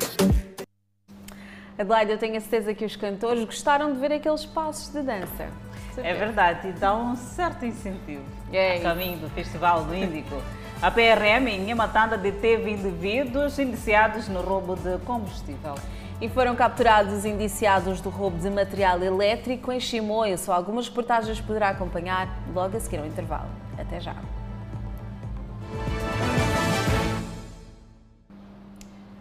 Adelaide, 1.77 2.11
eu 2.11 2.17
tenho 2.17 2.37
a 2.37 2.39
certeza 2.39 2.73
que 2.73 2.85
os 2.85 2.95
cantores 2.95 3.43
gostaram 3.43 3.91
de 3.91 3.99
ver 3.99 4.13
aqueles 4.13 4.45
passos 4.45 4.87
de 4.93 5.01
dança. 5.01 5.49
É 5.97 6.13
verdade, 6.13 6.69
e 6.69 6.71
dá 6.71 6.95
um 6.95 7.17
certo 7.17 7.65
incentivo 7.65 8.23
é 8.53 8.77
a 8.77 8.81
caminho 8.81 9.17
do 9.17 9.29
Festival 9.31 9.83
do 9.83 9.93
Índico. 9.93 10.41
A 10.81 10.89
PRM 10.89 11.45
em 11.49 11.75
Matanda 11.75 12.17
deteve 12.17 12.71
indivíduos 12.71 13.59
indiciados 13.59 14.29
no 14.29 14.39
roubo 14.39 14.77
de 14.77 14.97
combustível. 14.99 15.75
E 16.21 16.29
foram 16.29 16.55
capturados 16.55 17.25
indiciados 17.25 17.99
do 17.99 18.09
roubo 18.09 18.37
de 18.37 18.49
material 18.49 19.03
elétrico 19.03 19.73
em 19.73 19.79
Chimoio. 19.81 20.37
Só 20.37 20.53
algumas 20.53 20.87
reportagens 20.87 21.41
poderá 21.41 21.67
acompanhar 21.67 22.33
logo 22.55 22.77
a 22.77 22.79
seguir 22.79 22.99
ao 22.99 23.05
intervalo. 23.05 23.49
Até 23.77 23.99
já. 23.99 24.15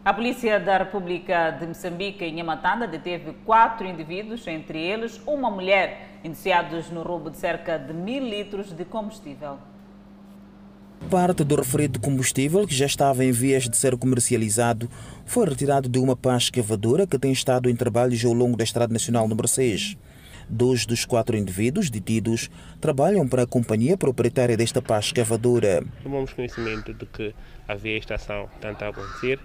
A 0.09 0.15
Polícia 0.15 0.59
da 0.59 0.79
República 0.79 1.51
de 1.51 1.67
Moçambique, 1.67 2.25
em 2.25 2.39
Yamatanda, 2.39 2.87
deteve 2.89 3.35
quatro 3.45 3.87
indivíduos, 3.87 4.47
entre 4.47 4.79
eles 4.79 5.21
uma 5.27 5.51
mulher, 5.51 6.19
indiciados 6.25 6.91
no 6.91 7.03
roubo 7.03 7.29
de 7.29 7.37
cerca 7.37 7.77
de 7.77 7.93
mil 7.93 8.25
litros 8.25 8.73
de 8.73 8.87
combustível. 8.87 9.59
Parte 11.11 11.45
do 11.45 11.57
referido 11.57 12.01
combustível, 12.01 12.67
que 12.67 12.75
já 12.75 12.87
estava 12.87 13.23
em 13.23 13.33
vias 13.33 13.69
de 13.69 13.77
ser 13.77 13.99
comercializado, 13.99 14.89
foi 15.27 15.47
retirado 15.47 15.91
de 15.91 15.99
uma 15.99 16.17
pá 16.17 16.39
escavadora 16.39 17.07
que 17.07 17.19
tem 17.19 17.31
estado 17.31 17.69
em 17.69 17.77
trabalhos 17.77 18.25
ao 18.25 18.33
longo 18.33 18.57
da 18.57 18.65
Estrada 18.65 18.91
Nacional 18.91 19.29
número 19.29 19.47
6. 19.47 19.99
Dois 20.51 20.87
dos 20.87 21.05
quatro 21.05 21.37
indivíduos 21.37 21.91
detidos 21.91 22.49
trabalham 22.81 23.29
para 23.29 23.43
a 23.43 23.47
companhia 23.47 23.99
proprietária 23.99 24.57
desta 24.57 24.81
pá 24.81 24.99
escavadora. 24.99 25.85
Tomamos 26.03 26.33
conhecimento 26.33 26.95
de 26.95 27.05
que 27.05 27.35
havia 27.69 27.99
esta 27.99 28.15
ação 28.15 28.49
tanto 28.59 28.83
a 28.83 28.89
acontecer, 28.89 29.39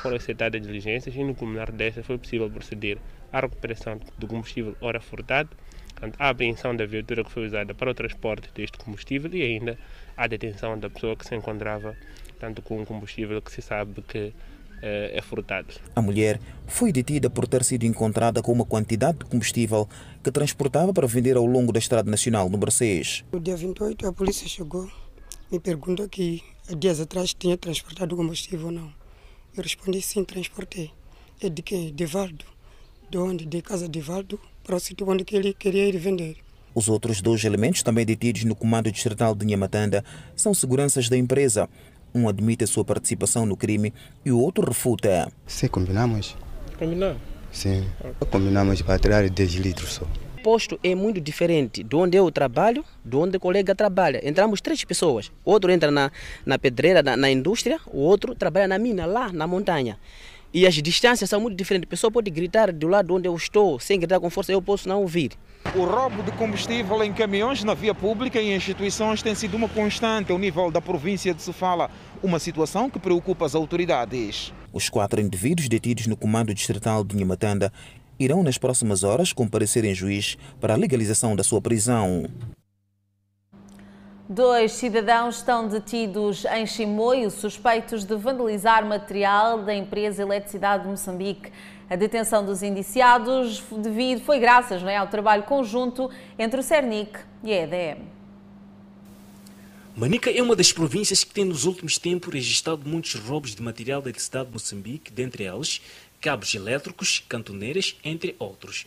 foram 0.00 0.16
aceitadas 0.16 0.60
diligências 0.60 1.14
e 1.14 1.22
no 1.22 1.34
culminar 1.34 1.70
desta 1.70 2.02
foi 2.02 2.18
possível 2.18 2.50
proceder 2.50 2.98
à 3.32 3.40
recuperação 3.40 4.00
do 4.18 4.26
combustível 4.26 4.76
ora 4.80 5.00
furtado, 5.00 5.50
a 6.18 6.30
apreensão 6.30 6.74
da 6.74 6.86
viatura 6.86 7.22
que 7.22 7.30
foi 7.30 7.46
usada 7.46 7.74
para 7.74 7.90
o 7.90 7.94
transporte 7.94 8.48
deste 8.54 8.78
combustível 8.78 9.32
e 9.34 9.42
ainda 9.42 9.78
a 10.16 10.26
detenção 10.26 10.78
da 10.78 10.88
pessoa 10.88 11.14
que 11.14 11.26
se 11.26 11.34
encontrava 11.34 11.94
tanto 12.38 12.62
com 12.62 12.80
um 12.80 12.84
combustível 12.84 13.40
que 13.42 13.52
se 13.52 13.60
sabe 13.60 14.00
que 14.02 14.32
é, 14.82 15.18
é 15.18 15.22
furtado. 15.22 15.74
A 15.94 16.00
mulher 16.00 16.40
foi 16.66 16.90
detida 16.90 17.28
por 17.28 17.46
ter 17.46 17.62
sido 17.64 17.84
encontrada 17.84 18.42
com 18.42 18.50
uma 18.50 18.64
quantidade 18.64 19.18
de 19.18 19.24
combustível 19.26 19.86
que 20.24 20.32
transportava 20.32 20.92
para 20.92 21.06
vender 21.06 21.36
ao 21.36 21.44
longo 21.44 21.70
da 21.72 21.78
Estrada 21.78 22.10
Nacional 22.10 22.48
número 22.48 22.70
6. 22.70 23.24
No 23.32 23.40
dia 23.40 23.56
28, 23.56 24.06
a 24.06 24.12
polícia 24.12 24.48
chegou, 24.48 24.90
me 25.52 25.60
perguntou 25.60 26.08
que 26.08 26.42
há 26.70 26.74
dias 26.74 26.98
atrás 26.98 27.34
tinha 27.34 27.58
transportado 27.58 28.16
combustível 28.16 28.66
ou 28.66 28.72
não. 28.72 28.99
Eu 29.56 29.64
respondi 29.64 30.00
sim, 30.00 30.22
transportei. 30.24 30.92
É 31.42 31.48
de 31.48 31.60
quem? 31.60 31.92
De 31.92 32.06
Valdo. 32.06 32.44
De 33.10 33.18
onde? 33.18 33.44
De 33.44 33.60
casa 33.60 33.88
de 33.88 34.00
Valdo, 34.00 34.38
para 34.62 34.76
o 34.76 34.80
sítio 34.80 35.08
onde 35.08 35.24
ele 35.32 35.52
queria 35.52 35.86
ir 35.88 35.98
vender. 35.98 36.36
Os 36.72 36.88
outros 36.88 37.20
dois 37.20 37.42
elementos, 37.44 37.82
também 37.82 38.06
detidos 38.06 38.44
no 38.44 38.54
comando 38.54 38.92
distrital 38.92 39.34
de 39.34 39.44
Nhamatanda, 39.44 40.04
são 40.36 40.54
seguranças 40.54 41.08
da 41.08 41.16
empresa. 41.16 41.68
Um 42.14 42.28
admite 42.28 42.62
a 42.62 42.66
sua 42.66 42.84
participação 42.84 43.44
no 43.44 43.56
crime 43.56 43.92
e 44.24 44.30
o 44.30 44.38
outro 44.38 44.64
refuta. 44.64 45.32
Sim, 45.46 45.66
combinamos. 45.66 46.36
Combinamos? 46.78 47.20
Sim, 47.50 47.84
combinamos 48.30 48.80
para 48.82 48.98
tirar 49.00 49.28
10 49.28 49.54
litros 49.54 49.94
só. 49.94 50.06
O 50.40 50.42
posto 50.42 50.80
é 50.82 50.94
muito 50.94 51.20
diferente 51.20 51.82
de 51.82 51.94
onde 51.94 52.16
eu 52.16 52.30
trabalho, 52.30 52.82
de 53.04 53.14
onde 53.14 53.36
o 53.36 53.40
colega 53.40 53.74
trabalha. 53.74 54.26
Entramos 54.26 54.62
três 54.62 54.82
pessoas. 54.82 55.30
O 55.44 55.50
outro 55.50 55.70
entra 55.70 55.90
na, 55.90 56.10
na 56.46 56.58
pedreira, 56.58 57.02
na, 57.02 57.14
na 57.14 57.30
indústria, 57.30 57.78
o 57.88 57.98
outro 57.98 58.34
trabalha 58.34 58.66
na 58.66 58.78
mina, 58.78 59.04
lá 59.04 59.30
na 59.30 59.46
montanha. 59.46 59.98
E 60.52 60.66
as 60.66 60.74
distâncias 60.76 61.28
são 61.28 61.42
muito 61.42 61.58
diferentes. 61.58 61.86
A 61.86 61.90
pessoa 61.90 62.10
pode 62.10 62.30
gritar 62.30 62.72
do 62.72 62.88
lado 62.88 63.14
onde 63.14 63.28
eu 63.28 63.36
estou, 63.36 63.78
sem 63.78 64.00
gritar 64.00 64.18
com 64.18 64.30
força, 64.30 64.50
eu 64.50 64.62
posso 64.62 64.88
não 64.88 65.02
ouvir. 65.02 65.32
O 65.74 65.84
roubo 65.84 66.22
de 66.22 66.32
combustível 66.32 67.04
em 67.04 67.12
caminhões 67.12 67.62
na 67.62 67.74
via 67.74 67.94
pública 67.94 68.40
e 68.40 68.48
em 68.48 68.56
instituições 68.56 69.20
tem 69.20 69.34
sido 69.34 69.58
uma 69.58 69.68
constante 69.68 70.32
ao 70.32 70.38
nível 70.38 70.70
da 70.70 70.80
província 70.80 71.34
de 71.34 71.42
Sofala, 71.42 71.90
uma 72.22 72.38
situação 72.38 72.88
que 72.88 72.98
preocupa 72.98 73.44
as 73.44 73.54
autoridades. 73.54 74.54
Os 74.72 74.88
quatro 74.88 75.20
indivíduos 75.20 75.68
detidos 75.68 76.06
no 76.06 76.16
comando 76.16 76.54
distrital 76.54 77.04
de 77.04 77.14
Nhamatanda 77.14 77.70
irão 78.20 78.42
nas 78.42 78.58
próximas 78.58 79.02
horas 79.02 79.32
comparecer 79.32 79.84
em 79.84 79.94
juiz 79.94 80.36
para 80.60 80.74
a 80.74 80.76
legalização 80.76 81.34
da 81.34 81.42
sua 81.42 81.60
prisão. 81.60 82.26
Dois 84.28 84.72
cidadãos 84.72 85.38
estão 85.38 85.66
detidos 85.66 86.44
em 86.44 86.64
Chimoio, 86.64 87.32
suspeitos 87.32 88.04
de 88.04 88.14
vandalizar 88.14 88.86
material 88.86 89.64
da 89.64 89.74
empresa 89.74 90.22
Eletricidade 90.22 90.84
de 90.84 90.90
Moçambique. 90.90 91.50
A 91.88 91.96
detenção 91.96 92.44
dos 92.44 92.62
indiciados 92.62 93.64
devido, 93.72 94.20
foi 94.20 94.38
graças 94.38 94.80
é, 94.84 94.96
ao 94.96 95.08
trabalho 95.08 95.42
conjunto 95.42 96.08
entre 96.38 96.60
o 96.60 96.62
CERNIC 96.62 97.18
e 97.42 97.52
a 97.52 97.62
EDM. 97.64 98.20
Manica 99.96 100.30
é 100.30 100.40
uma 100.40 100.54
das 100.54 100.72
províncias 100.72 101.24
que 101.24 101.34
tem 101.34 101.44
nos 101.44 101.64
últimos 101.64 101.98
tempos 101.98 102.32
registrado 102.32 102.88
muitos 102.88 103.16
roubos 103.16 103.56
de 103.56 103.60
material 103.60 104.00
da 104.00 104.06
eletricidade 104.06 104.46
de 104.46 104.52
Moçambique, 104.52 105.12
dentre 105.12 105.42
eles 105.42 105.82
cabos 106.20 106.54
elétricos, 106.54 107.24
cantoneiras, 107.28 107.96
entre 108.04 108.36
outros. 108.38 108.86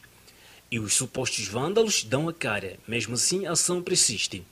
E 0.72 0.80
os 0.80 0.94
supostos 0.94 1.48
vândalos 1.48 2.04
dão 2.04 2.30
a 2.30 2.34
cara, 2.34 2.78
mesmo 2.88 3.16
assim 3.16 3.46
a 3.46 3.52
ação 3.52 3.82
persiste. 3.82 4.44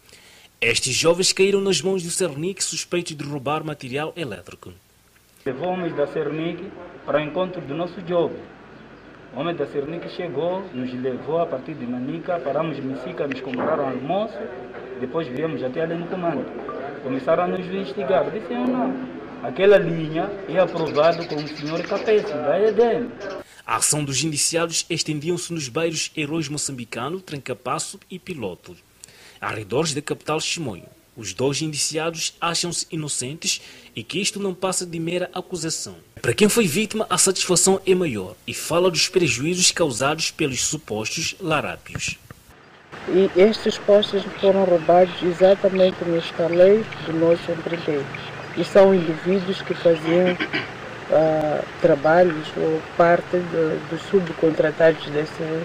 Estes 0.60 0.94
jovens 0.94 1.34
caíram 1.34 1.62
nas 1.62 1.82
mãos 1.82 2.04
do 2.04 2.10
Cernic 2.12 2.63
suspeitos 2.63 3.15
de 3.15 3.24
roubar 3.24 3.63
material 3.63 4.13
elétrico. 4.15 4.72
Levamos 5.46 5.96
da 5.96 6.06
Cernic 6.08 6.63
para 7.06 7.17
o 7.17 7.22
encontro 7.22 7.62
do 7.62 7.74
nosso 7.74 8.00
jogo. 8.08 8.36
O 9.34 9.39
homem 9.39 9.56
da 9.56 9.65
Cernic 9.65 10.10
chegou, 10.10 10.62
nos 10.74 10.94
levou 10.94 11.39
a 11.39 11.48
partir 11.48 11.74
de 11.74 11.88
Manica, 11.88 12.39
paramos 12.39 12.78
em 12.78 12.82
Messica, 12.82 13.28
nos 13.28 13.41
compraram 13.41 13.88
almoço, 13.88 14.38
depois 15.00 15.28
viemos 15.28 15.63
até 15.63 15.82
ali 15.82 15.96
no 15.96 16.06
comando. 16.08 16.46
Começaram 17.02 17.44
a 17.44 17.48
nos 17.48 17.65
investigar. 17.65 18.30
Disseram 18.30 18.67
não. 18.67 19.20
Aquela 19.43 19.77
linha 19.77 20.30
é 20.47 20.60
aprovada 20.60 21.25
com 21.25 21.36
o 21.36 21.47
senhor 21.47 21.82
Capeça, 21.82 22.38
da 22.38 22.60
EDM. 22.60 23.10
A 23.65 23.77
ação 23.77 24.04
dos 24.04 24.23
indiciados 24.23 24.86
estendiam-se 24.88 25.51
nos 25.51 25.67
bairros 25.67 26.12
Heróis 26.15 26.47
Moçambicano, 26.47 27.19
Trancapasso 27.19 27.99
e 28.10 28.19
Piloto, 28.19 28.75
arredores 29.39 29.95
da 29.95 30.01
capital 30.01 30.39
Chimoio. 30.39 30.86
Os 31.17 31.34
dois 31.34 31.62
indiciados 31.62 32.36
acham-se 32.39 32.86
inocentes 32.91 33.62
e 33.95 34.04
que 34.04 34.21
isto 34.21 34.39
não 34.39 34.54
passa 34.54 34.86
de 34.86 34.99
mera 34.99 35.30
acusação. 35.34 35.95
Para 36.21 36.34
quem 36.34 36.47
foi 36.47 36.67
vítima, 36.67 37.08
a 37.10 37.17
satisfação 37.17 37.82
é 37.86 37.95
maior 37.95 38.36
e 38.45 38.54
fala 38.54 38.91
dos 38.91 39.10
prejuízos 39.10 39.71
causados 39.71 40.30
pelos 40.30 40.63
supostos 40.63 41.36
larápios. 41.39 42.17
E 43.10 43.30
estes 43.39 43.77
postos 43.80 44.23
foram 44.39 44.63
roubados 44.63 45.21
exatamente 45.23 45.97
no 46.06 46.17
escaleio 46.17 46.86
do 47.06 47.13
nosso 47.13 47.51
empreiteiro. 47.51 48.06
E 48.57 48.63
são 48.63 48.93
indivíduos 48.93 49.61
que 49.61 49.73
faziam 49.73 50.33
uh, 50.33 51.65
trabalhos 51.81 52.47
ou 52.57 52.81
parte 52.97 53.37
dos 53.89 54.01
subcontratados 54.03 55.05
desse, 55.07 55.63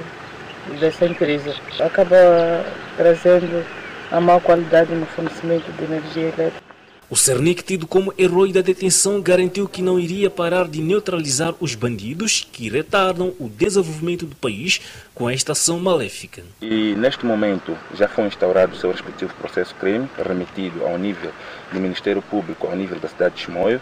dessa 0.79 1.07
empresa. 1.07 1.55
Acaba 1.81 2.64
trazendo 2.96 3.64
a 4.11 4.20
má 4.20 4.40
qualidade 4.40 4.94
no 4.94 5.07
fornecimento 5.07 5.70
de 5.72 5.85
energia 5.85 6.29
elétrica. 6.29 6.66
O 7.09 7.14
Cernic, 7.14 7.62
tido 7.62 7.87
como 7.87 8.12
herói 8.19 8.53
da 8.53 8.61
detenção, 8.61 9.23
garantiu 9.23 9.69
que 9.69 9.81
não 9.81 9.97
iria 9.97 10.29
parar 10.29 10.66
de 10.66 10.83
neutralizar 10.83 11.55
os 11.61 11.77
bandidos 11.77 12.45
que 12.51 12.69
retardam 12.69 13.33
o 13.38 13.49
desenvolvimento 13.49 14.27
do 14.27 14.35
país 14.35 14.81
com 15.14 15.31
esta 15.31 15.53
ação 15.53 15.79
maléfica. 15.79 16.42
E 16.61 16.97
neste 16.97 17.25
momento 17.25 17.79
já 17.95 18.09
foi 18.09 18.27
instaurado 18.27 18.73
o 18.73 18.77
seu 18.77 18.90
respectivo 18.90 19.33
processo 19.35 19.73
crime, 19.77 20.09
remetido 20.19 20.85
ao 20.85 20.99
nível 20.99 21.31
do 21.73 21.79
Ministério 21.79 22.21
Público, 22.23 22.66
ao 22.66 22.75
nível 22.75 22.99
da 22.99 23.07
cidade 23.07 23.37
de 23.37 23.42
Chimoio, 23.42 23.81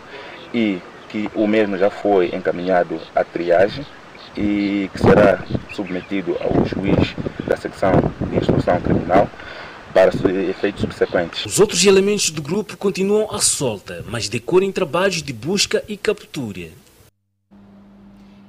e 0.52 0.78
que 1.08 1.30
o 1.34 1.46
mesmo 1.46 1.78
já 1.78 1.88
foi 1.88 2.26
encaminhado 2.26 3.00
à 3.14 3.24
triagem 3.24 3.86
e 4.36 4.90
que 4.92 4.98
será 4.98 5.42
submetido 5.74 6.36
ao 6.40 6.66
juiz 6.66 7.14
da 7.46 7.56
secção 7.56 7.92
de 8.28 8.36
instrução 8.36 8.78
criminal 8.82 9.30
para 9.94 10.10
efeitos 10.50 10.80
subsequentes. 10.80 11.46
Os 11.46 11.60
outros 11.60 11.86
elementos 11.86 12.28
do 12.30 12.42
grupo 12.42 12.76
continuam 12.76 13.32
à 13.32 13.38
solta, 13.38 14.04
mas 14.08 14.28
decorrem 14.28 14.72
trabalhos 14.72 15.22
de 15.22 15.32
busca 15.32 15.84
e 15.86 15.96
captura. 15.96 16.70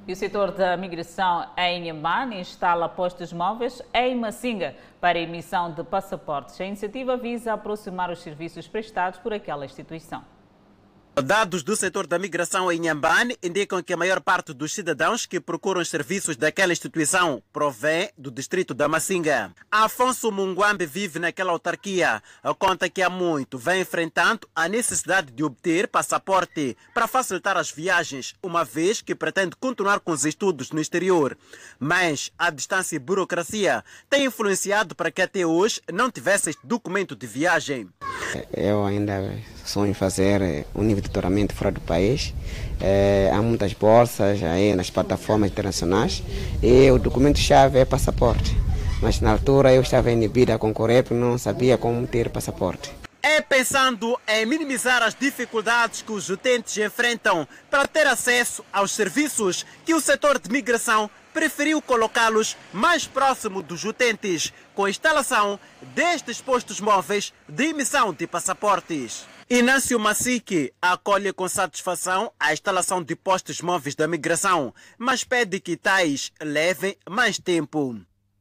E 0.08 0.12
o 0.12 0.16
setor 0.16 0.50
da 0.52 0.76
migração 0.76 1.46
em 1.56 1.82
Inhambane 1.82 2.40
instala 2.40 2.88
postos 2.88 3.32
móveis 3.32 3.80
em 3.94 4.14
Massinga 4.16 4.74
para 5.00 5.18
emissão 5.18 5.72
de 5.72 5.82
passaportes. 5.82 6.60
A 6.60 6.64
iniciativa 6.64 7.16
visa 7.16 7.52
aproximar 7.52 8.10
os 8.10 8.20
serviços 8.20 8.68
prestados 8.68 9.18
por 9.18 9.32
aquela 9.32 9.64
instituição. 9.64 10.22
Dados 11.24 11.62
do 11.62 11.74
setor 11.74 12.06
da 12.06 12.18
migração 12.18 12.70
em 12.70 12.78
Nhambane 12.78 13.38
indicam 13.42 13.82
que 13.82 13.94
a 13.94 13.96
maior 13.96 14.20
parte 14.20 14.52
dos 14.52 14.74
cidadãos 14.74 15.24
que 15.24 15.40
procuram 15.40 15.80
os 15.80 15.88
serviços 15.88 16.36
daquela 16.36 16.74
instituição 16.74 17.42
provém 17.54 18.10
do 18.18 18.30
distrito 18.30 18.74
da 18.74 18.86
Massinga. 18.86 19.50
Afonso 19.70 20.30
Munguambe 20.30 20.84
vive 20.84 21.18
naquela 21.18 21.52
autarquia. 21.52 22.22
Conta 22.58 22.90
que 22.90 23.00
há 23.00 23.08
muito 23.08 23.56
vem 23.56 23.80
enfrentando 23.80 24.46
a 24.54 24.68
necessidade 24.68 25.32
de 25.32 25.42
obter 25.42 25.88
passaporte 25.88 26.76
para 26.92 27.06
facilitar 27.06 27.56
as 27.56 27.70
viagens, 27.70 28.34
uma 28.42 28.62
vez 28.62 29.00
que 29.00 29.14
pretende 29.14 29.56
continuar 29.56 30.00
com 30.00 30.12
os 30.12 30.26
estudos 30.26 30.70
no 30.70 30.82
exterior. 30.82 31.34
Mas 31.80 32.30
a 32.38 32.50
distância 32.50 32.94
e 32.94 32.98
burocracia 32.98 33.82
têm 34.10 34.26
influenciado 34.26 34.94
para 34.94 35.10
que 35.10 35.22
até 35.22 35.46
hoje 35.46 35.80
não 35.90 36.10
tivesse 36.10 36.50
este 36.50 36.66
documento 36.66 37.16
de 37.16 37.26
viagem. 37.26 37.88
Eu 38.52 38.84
ainda 38.84 39.34
sonho 39.64 39.94
fazer 39.94 40.66
um 40.74 40.82
nível 40.82 41.02
de 41.02 41.08
doutoramento 41.08 41.54
fora 41.54 41.70
do 41.70 41.80
país. 41.80 42.32
É, 42.80 43.30
há 43.32 43.42
muitas 43.42 43.72
bolsas 43.72 44.42
aí 44.42 44.74
nas 44.74 44.90
plataformas 44.90 45.50
internacionais 45.50 46.22
e 46.62 46.90
o 46.90 46.98
documento-chave 46.98 47.78
é 47.78 47.84
passaporte. 47.84 48.56
Mas 49.02 49.20
na 49.20 49.32
altura 49.32 49.72
eu 49.72 49.82
estava 49.82 50.10
inibida 50.10 50.54
a 50.54 50.58
concorrer 50.58 51.02
porque 51.02 51.14
não 51.14 51.36
sabia 51.36 51.76
como 51.76 52.06
ter 52.06 52.30
passaporte. 52.30 52.90
É 53.22 53.40
pensando 53.40 54.18
em 54.28 54.46
minimizar 54.46 55.02
as 55.02 55.14
dificuldades 55.14 56.00
que 56.00 56.12
os 56.12 56.28
utentes 56.30 56.76
enfrentam 56.78 57.46
para 57.68 57.86
ter 57.86 58.06
acesso 58.06 58.64
aos 58.72 58.92
serviços 58.92 59.66
que 59.84 59.92
o 59.92 60.00
setor 60.00 60.38
de 60.38 60.48
migração 60.48 61.10
preferiu 61.36 61.82
colocá-los 61.82 62.56
mais 62.72 63.06
próximo 63.06 63.62
dos 63.62 63.84
utentes, 63.84 64.54
com 64.74 64.86
a 64.86 64.90
instalação 64.90 65.60
destes 65.94 66.40
postos 66.40 66.80
móveis 66.80 67.30
de 67.46 67.64
emissão 67.64 68.10
de 68.10 68.26
passaportes. 68.26 69.26
Inácio 69.50 70.00
Massique 70.00 70.72
acolhe 70.80 71.34
com 71.34 71.46
satisfação 71.46 72.32
a 72.40 72.54
instalação 72.54 73.02
de 73.02 73.14
postos 73.14 73.60
móveis 73.60 73.94
da 73.94 74.08
migração, 74.08 74.72
mas 74.96 75.24
pede 75.24 75.60
que 75.60 75.76
tais 75.76 76.32
levem 76.40 76.96
mais 77.06 77.38
tempo. 77.38 78.00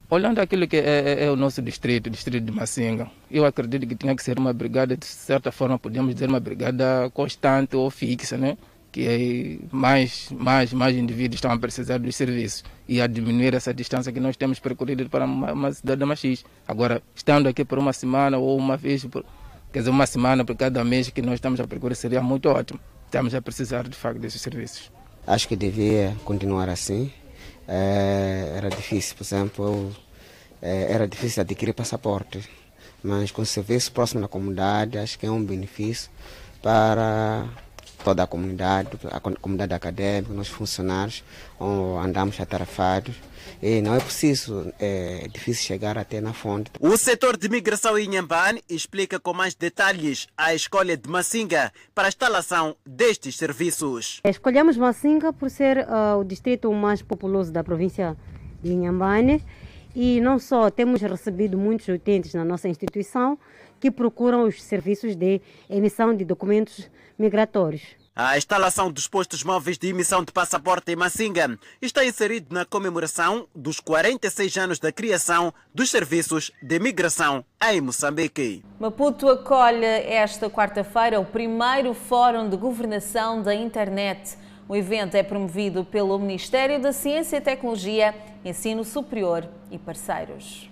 Olhando 0.09 0.39
aquilo 0.39 0.65
que 0.65 0.77
é, 0.77 0.79
é, 0.79 1.25
é, 1.25 1.29
o 1.31 1.35
nosso 1.35 1.61
distrito, 1.61 2.07
o 2.07 2.09
distrito 2.09 2.45
de 2.45 2.51
Massinga, 2.53 3.11
eu 3.29 3.43
acredito 3.43 3.85
que 3.85 3.95
tinha 3.95 4.15
que 4.15 4.23
ser 4.23 4.39
uma 4.39 4.53
brigada, 4.53 4.95
de 4.95 5.05
certa 5.05 5.51
forma, 5.51 5.77
podemos 5.77 6.13
dizer 6.13 6.29
uma 6.29 6.39
brigada 6.39 7.09
constante 7.13 7.75
ou 7.75 7.89
fixa, 7.89 8.37
né? 8.37 8.57
Que 8.95 9.59
mais, 9.73 10.29
mais, 10.31 10.71
mais 10.71 10.95
indivíduos 10.95 11.35
estão 11.35 11.51
a 11.51 11.59
precisar 11.59 11.97
dos 11.97 12.15
serviços 12.15 12.63
e 12.87 13.01
a 13.01 13.07
diminuir 13.07 13.53
essa 13.53 13.73
distância 13.73 14.09
que 14.09 14.21
nós 14.21 14.37
temos 14.37 14.57
percorrido 14.57 15.09
para 15.09 15.25
uma, 15.25 15.51
uma 15.51 15.73
cidade 15.73 15.99
da 15.99 16.05
Machis. 16.05 16.45
Agora, 16.65 17.03
estando 17.13 17.49
aqui 17.49 17.65
por 17.65 17.77
uma 17.77 17.91
semana 17.91 18.37
ou 18.37 18.57
uma 18.57 18.77
vez, 18.77 19.03
por, 19.03 19.25
quer 19.73 19.79
dizer, 19.79 19.91
uma 19.91 20.05
semana 20.05 20.45
por 20.45 20.55
cada 20.55 20.81
mês 20.85 21.09
que 21.09 21.21
nós 21.21 21.33
estamos 21.33 21.59
a 21.59 21.67
percorrer 21.67 21.95
seria 21.95 22.21
muito 22.21 22.47
ótimo. 22.47 22.79
estamos 23.05 23.35
a 23.35 23.41
precisar 23.41 23.83
de 23.83 23.97
facto 23.97 24.17
desses 24.17 24.41
serviços. 24.41 24.89
Acho 25.27 25.49
que 25.49 25.57
devia 25.57 26.15
continuar 26.23 26.69
assim. 26.69 27.11
É, 27.67 28.53
era 28.55 28.69
difícil, 28.69 29.17
por 29.17 29.23
exemplo, 29.25 29.95
é, 30.61 30.93
era 30.93 31.05
difícil 31.05 31.41
adquirir 31.41 31.73
passaporte, 31.73 32.39
mas 33.03 33.29
com 33.29 33.43
serviço 33.43 33.91
próximo 33.91 34.21
da 34.21 34.29
comunidade, 34.29 34.97
acho 34.97 35.19
que 35.19 35.25
é 35.25 35.29
um 35.29 35.43
benefício 35.43 36.09
para 36.61 37.45
toda 38.05 38.21
a 38.21 38.27
comunidade, 38.27 38.89
a 39.11 39.19
comunidade 39.19 39.73
acadêmica, 39.73 40.31
nós 40.31 40.47
funcionários, 40.47 41.23
andamos 42.03 42.39
atarafados 42.39 43.15
e 43.59 43.81
não 43.81 43.95
é 43.95 43.99
preciso, 43.99 44.71
é 44.79 45.27
difícil 45.33 45.65
chegar 45.65 45.97
até 45.97 46.21
na 46.21 46.31
fonte. 46.31 46.69
O 46.79 46.95
setor 46.97 47.35
de 47.35 47.49
migração 47.49 47.97
em 47.97 48.07
Nhambane 48.07 48.63
explica 48.69 49.19
com 49.19 49.33
mais 49.33 49.55
detalhes 49.55 50.27
a 50.37 50.53
escolha 50.53 50.95
de 50.95 51.09
Massinga 51.09 51.73
para 51.95 52.07
a 52.07 52.09
instalação 52.09 52.75
destes 52.85 53.37
serviços. 53.37 54.21
Escolhemos 54.23 54.77
Massinga 54.77 55.33
por 55.33 55.49
ser 55.49 55.79
uh, 55.79 56.19
o 56.19 56.23
distrito 56.23 56.71
mais 56.71 57.01
populoso 57.01 57.51
da 57.51 57.63
província 57.63 58.15
de 58.61 58.71
Inhambane 58.71 59.43
e 59.95 60.21
não 60.21 60.37
só 60.37 60.69
temos 60.69 61.01
recebido 61.01 61.57
muitos 61.57 61.87
utentes 61.87 62.35
na 62.35 62.45
nossa 62.45 62.69
instituição 62.69 63.35
que 63.79 63.89
procuram 63.89 64.43
os 64.43 64.61
serviços 64.61 65.15
de 65.15 65.41
emissão 65.67 66.15
de 66.15 66.23
documentos 66.23 66.87
migratórios. 67.17 67.81
A 68.17 68.37
instalação 68.37 68.89
dos 68.89 69.09
postos 69.09 69.43
móveis 69.43 69.77
de 69.77 69.89
emissão 69.89 70.23
de 70.23 70.31
passaporte 70.31 70.89
em 70.89 70.95
Massinga 70.95 71.59
está 71.81 72.05
inserido 72.05 72.47
na 72.49 72.63
comemoração 72.63 73.45
dos 73.53 73.81
46 73.81 74.55
anos 74.55 74.79
da 74.79 74.89
criação 74.89 75.53
dos 75.73 75.89
serviços 75.89 76.49
de 76.61 76.79
migração 76.79 77.43
em 77.69 77.81
Moçambique. 77.81 78.63
Maputo 78.79 79.27
acolhe 79.27 79.83
esta 79.85 80.49
quarta-feira 80.49 81.19
o 81.19 81.25
primeiro 81.25 81.93
Fórum 81.93 82.47
de 82.47 82.55
Governação 82.55 83.43
da 83.43 83.53
Internet. 83.53 84.37
O 84.69 84.77
evento 84.77 85.15
é 85.15 85.21
promovido 85.21 85.83
pelo 85.83 86.17
Ministério 86.17 86.81
da 86.81 86.93
Ciência 86.93 87.35
e 87.35 87.41
Tecnologia, 87.41 88.15
Ensino 88.45 88.85
Superior 88.85 89.45
e 89.69 89.77
parceiros. 89.77 90.69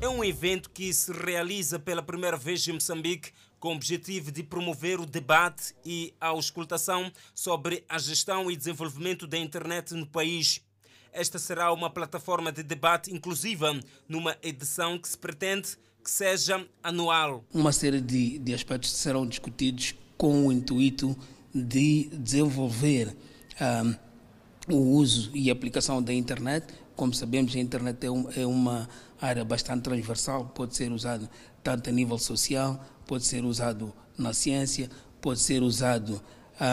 É 0.00 0.08
um 0.08 0.24
evento 0.24 0.68
que 0.68 0.92
se 0.92 1.12
realiza 1.12 1.78
pela 1.78 2.02
primeira 2.02 2.36
vez 2.36 2.66
em 2.66 2.72
Moçambique 2.72 3.30
com 3.62 3.68
o 3.68 3.76
objetivo 3.76 4.32
de 4.32 4.42
promover 4.42 4.98
o 4.98 5.06
debate 5.06 5.72
e 5.86 6.12
a 6.20 6.26
auscultação 6.26 7.12
sobre 7.32 7.84
a 7.88 7.96
gestão 7.96 8.50
e 8.50 8.56
desenvolvimento 8.56 9.24
da 9.24 9.38
internet 9.38 9.94
no 9.94 10.04
país. 10.04 10.60
Esta 11.12 11.38
será 11.38 11.72
uma 11.72 11.88
plataforma 11.88 12.50
de 12.50 12.64
debate 12.64 13.14
inclusiva 13.14 13.78
numa 14.08 14.36
edição 14.42 14.98
que 14.98 15.08
se 15.08 15.16
pretende 15.16 15.76
que 16.02 16.10
seja 16.10 16.66
anual. 16.82 17.44
Uma 17.54 17.70
série 17.70 18.00
de, 18.00 18.40
de 18.40 18.52
aspectos 18.52 18.90
serão 18.90 19.24
discutidos 19.24 19.94
com 20.18 20.48
o 20.48 20.52
intuito 20.52 21.16
de 21.54 22.10
desenvolver 22.12 23.16
um, 24.68 24.74
o 24.74 24.96
uso 24.96 25.30
e 25.34 25.52
aplicação 25.52 26.02
da 26.02 26.12
internet. 26.12 26.66
Como 26.96 27.14
sabemos, 27.14 27.54
a 27.54 27.60
internet 27.60 28.04
é, 28.04 28.10
um, 28.10 28.28
é 28.32 28.44
uma 28.44 28.88
área 29.20 29.44
bastante 29.44 29.82
transversal, 29.82 30.46
pode 30.46 30.74
ser 30.74 30.90
usada 30.90 31.30
tanto 31.62 31.88
a 31.88 31.92
nível 31.92 32.18
social, 32.18 32.84
pode 33.12 33.26
ser 33.26 33.44
usado 33.44 33.92
na 34.16 34.32
ciência, 34.32 34.88
pode 35.20 35.38
ser 35.38 35.62
usado 35.62 36.18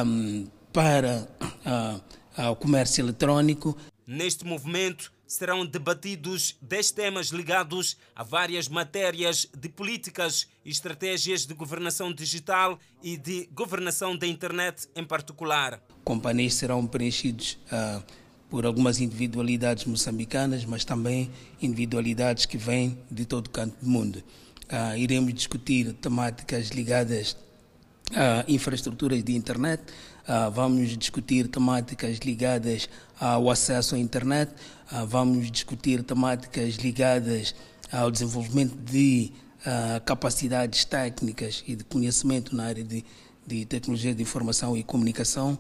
um, 0.06 0.48
para 0.72 1.28
uh, 1.44 2.52
o 2.52 2.56
comércio 2.56 3.02
eletrônico. 3.02 3.78
Neste 4.08 4.46
movimento 4.46 5.12
serão 5.28 5.66
debatidos 5.66 6.56
10 6.62 6.92
temas 6.92 7.28
ligados 7.28 7.98
a 8.16 8.24
várias 8.24 8.70
matérias 8.70 9.48
de 9.54 9.68
políticas 9.68 10.48
e 10.64 10.70
estratégias 10.70 11.46
de 11.46 11.54
governação 11.54 12.14
digital 12.14 12.80
e 13.04 13.18
de 13.18 13.50
governação 13.52 14.16
da 14.16 14.26
internet 14.26 14.88
em 14.96 15.04
particular. 15.04 15.84
Companhias 16.06 16.54
serão 16.54 16.88
preenchidos 16.88 17.60
uh, 17.66 18.02
por 18.50 18.66
algumas 18.66 19.02
individualidades 19.02 19.84
moçambicanas, 19.84 20.64
mas 20.64 20.86
também 20.86 21.30
individualidades 21.62 22.46
que 22.46 22.58
vêm 22.58 22.98
de 23.12 23.26
todo 23.26 23.48
o 23.48 23.50
canto 23.50 23.76
do 23.82 23.90
mundo. 23.90 24.24
Uh, 24.72 24.96
iremos 24.96 25.34
discutir 25.34 25.94
temáticas 25.94 26.68
ligadas 26.70 27.36
a 28.14 28.46
infraestruturas 28.48 29.24
de 29.24 29.36
internet, 29.36 29.82
uh, 30.28 30.52
vamos 30.52 30.96
discutir 30.96 31.48
temáticas 31.48 32.20
ligadas 32.20 32.88
ao 33.20 33.50
acesso 33.50 33.96
à 33.96 33.98
internet, 33.98 34.52
uh, 34.92 35.08
vamos 35.08 35.50
discutir 35.50 36.04
temáticas 36.04 36.76
ligadas 36.76 37.56
ao 37.92 38.12
desenvolvimento 38.12 38.76
de 38.76 39.32
capacidades 40.06 40.86
técnicas 40.86 41.64
e 41.68 41.76
de 41.76 41.84
conhecimento 41.84 42.56
na 42.56 42.66
área 42.66 42.84
de, 42.84 43.04
de 43.46 43.66
tecnologia 43.66 44.16
de 44.16 44.22
informação 44.22 44.78
e 44.78 44.84
comunicação, 44.84 45.60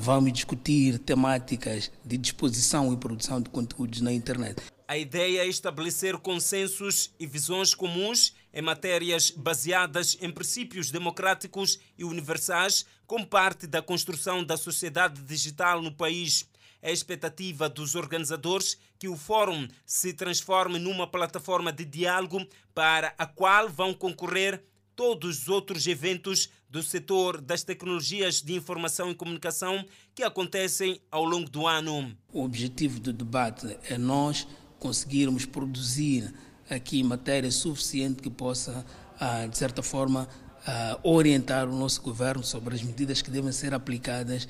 vamos 0.00 0.32
discutir 0.32 0.98
temáticas 0.98 1.92
de 2.04 2.18
disposição 2.18 2.92
e 2.92 2.96
produção 2.96 3.40
de 3.40 3.48
conteúdos 3.48 4.00
na 4.00 4.12
internet. 4.12 4.60
A 4.90 4.98
ideia 4.98 5.42
é 5.42 5.46
estabelecer 5.46 6.18
consensos 6.18 7.14
e 7.16 7.24
visões 7.24 7.76
comuns 7.76 8.34
em 8.52 8.60
matérias 8.60 9.30
baseadas 9.30 10.18
em 10.20 10.28
princípios 10.32 10.90
democráticos 10.90 11.78
e 11.96 12.02
universais, 12.02 12.84
como 13.06 13.24
parte 13.24 13.68
da 13.68 13.80
construção 13.80 14.42
da 14.42 14.56
sociedade 14.56 15.22
digital 15.22 15.80
no 15.80 15.92
país. 15.92 16.44
É 16.82 16.90
a 16.90 16.92
expectativa 16.92 17.68
dos 17.68 17.94
organizadores 17.94 18.76
que 18.98 19.06
o 19.06 19.16
fórum 19.16 19.68
se 19.86 20.12
transforme 20.12 20.80
numa 20.80 21.06
plataforma 21.06 21.72
de 21.72 21.84
diálogo 21.84 22.44
para 22.74 23.14
a 23.16 23.26
qual 23.26 23.68
vão 23.68 23.94
concorrer 23.94 24.60
todos 24.96 25.42
os 25.42 25.48
outros 25.48 25.86
eventos 25.86 26.50
do 26.68 26.82
setor 26.82 27.40
das 27.40 27.62
tecnologias 27.62 28.42
de 28.42 28.54
informação 28.54 29.08
e 29.10 29.14
comunicação 29.14 29.84
que 30.14 30.24
acontecem 30.24 31.00
ao 31.10 31.24
longo 31.24 31.48
do 31.48 31.66
ano. 31.66 32.16
O 32.32 32.44
objetivo 32.44 32.98
do 32.98 33.12
debate 33.12 33.78
é 33.88 33.96
nós 33.96 34.46
conseguirmos 34.80 35.44
produzir 35.44 36.34
aqui 36.68 37.02
matéria 37.04 37.50
suficiente 37.50 38.22
que 38.22 38.30
possa, 38.30 38.84
ah, 39.20 39.46
de 39.46 39.56
certa 39.56 39.82
forma, 39.82 40.28
ah, 40.66 40.98
orientar 41.04 41.68
o 41.68 41.76
nosso 41.76 42.02
governo 42.02 42.42
sobre 42.42 42.74
as 42.74 42.82
medidas 42.82 43.22
que 43.22 43.30
devem 43.30 43.52
ser 43.52 43.72
aplicadas 43.72 44.48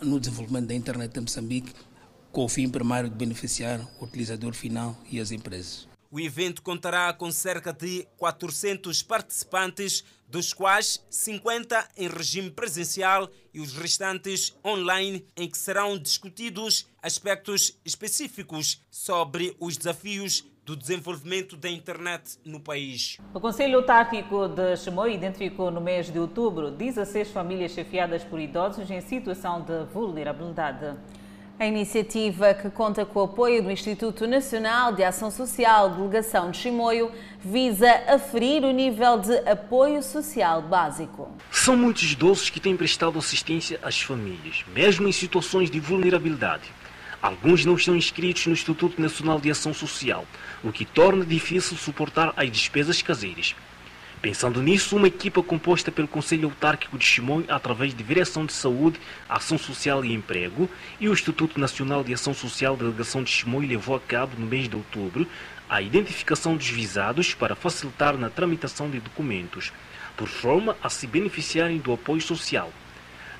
no 0.00 0.18
desenvolvimento 0.18 0.68
da 0.68 0.74
internet 0.74 1.14
em 1.14 1.20
Moçambique, 1.20 1.74
com 2.30 2.46
o 2.46 2.48
fim 2.48 2.70
primário 2.70 3.10
de 3.10 3.14
beneficiar 3.14 3.86
o 4.00 4.04
utilizador 4.04 4.54
final 4.54 4.96
e 5.10 5.20
as 5.20 5.30
empresas. 5.30 5.91
O 6.14 6.20
evento 6.20 6.60
contará 6.60 7.10
com 7.14 7.32
cerca 7.32 7.72
de 7.72 8.06
400 8.18 9.02
participantes, 9.02 10.04
dos 10.28 10.52
quais 10.52 11.02
50 11.08 11.88
em 11.96 12.06
regime 12.06 12.50
presencial 12.50 13.30
e 13.54 13.60
os 13.60 13.72
restantes 13.72 14.54
online, 14.62 15.26
em 15.34 15.48
que 15.48 15.56
serão 15.56 15.96
discutidos 15.96 16.86
aspectos 17.02 17.78
específicos 17.82 18.82
sobre 18.90 19.56
os 19.58 19.78
desafios 19.78 20.44
do 20.66 20.76
desenvolvimento 20.76 21.56
da 21.56 21.70
internet 21.70 22.38
no 22.44 22.60
país. 22.60 23.16
O 23.32 23.40
Conselho 23.40 23.78
Autárquico 23.78 24.48
de 24.48 24.76
Chimoio 24.76 25.14
identificou 25.14 25.70
no 25.70 25.80
mês 25.80 26.12
de 26.12 26.18
outubro 26.18 26.70
16 26.70 27.30
famílias 27.30 27.72
chefiadas 27.72 28.22
por 28.22 28.38
idosos 28.38 28.90
em 28.90 29.00
situação 29.00 29.62
de 29.62 29.84
vulnerabilidade. 29.86 30.94
A 31.58 31.66
iniciativa, 31.66 32.54
que 32.54 32.70
conta 32.70 33.04
com 33.04 33.20
o 33.20 33.24
apoio 33.24 33.62
do 33.62 33.70
Instituto 33.70 34.26
Nacional 34.26 34.92
de 34.92 35.04
Ação 35.04 35.30
Social 35.30 35.90
Delegação 35.90 36.50
de 36.50 36.58
Chimoio, 36.58 37.12
visa 37.38 37.88
aferir 38.08 38.64
o 38.64 38.72
nível 38.72 39.18
de 39.18 39.36
apoio 39.48 40.02
social 40.02 40.62
básico. 40.62 41.30
São 41.50 41.76
muitos 41.76 42.10
idosos 42.10 42.50
que 42.50 42.58
têm 42.58 42.76
prestado 42.76 43.18
assistência 43.18 43.78
às 43.82 44.00
famílias, 44.00 44.64
mesmo 44.74 45.06
em 45.06 45.12
situações 45.12 45.70
de 45.70 45.78
vulnerabilidade. 45.78 46.64
Alguns 47.20 47.64
não 47.64 47.76
estão 47.76 47.94
inscritos 47.94 48.46
no 48.46 48.52
Instituto 48.52 49.00
Nacional 49.00 49.38
de 49.38 49.50
Ação 49.50 49.72
Social, 49.72 50.24
o 50.64 50.72
que 50.72 50.84
torna 50.84 51.24
difícil 51.24 51.76
suportar 51.76 52.32
as 52.34 52.50
despesas 52.50 53.00
caseiras. 53.02 53.54
Pensando 54.22 54.62
nisso, 54.62 54.94
uma 54.94 55.08
equipa 55.08 55.42
composta 55.42 55.90
pelo 55.90 56.06
Conselho 56.06 56.44
Autárquico 56.48 56.96
de 56.96 57.04
Chimoio, 57.04 57.44
através 57.48 57.92
de 57.92 58.04
Direção 58.04 58.46
de 58.46 58.52
Saúde, 58.52 59.00
Ação 59.28 59.58
Social 59.58 60.04
e 60.04 60.12
Emprego, 60.12 60.70
e 61.00 61.08
o 61.08 61.12
Instituto 61.12 61.58
Nacional 61.58 62.04
de 62.04 62.14
Ação 62.14 62.32
Social 62.32 62.76
Delegação 62.76 63.24
de 63.24 63.30
Chimoio 63.30 63.68
levou 63.68 63.96
a 63.96 64.00
cabo, 64.00 64.36
no 64.38 64.46
mês 64.46 64.68
de 64.68 64.76
outubro, 64.76 65.26
a 65.68 65.82
identificação 65.82 66.56
dos 66.56 66.68
visados 66.68 67.34
para 67.34 67.56
facilitar 67.56 68.16
na 68.16 68.30
tramitação 68.30 68.88
de 68.88 69.00
documentos, 69.00 69.72
por 70.16 70.28
forma 70.28 70.76
a 70.80 70.88
se 70.88 71.08
beneficiarem 71.08 71.78
do 71.78 71.92
apoio 71.92 72.20
social. 72.20 72.72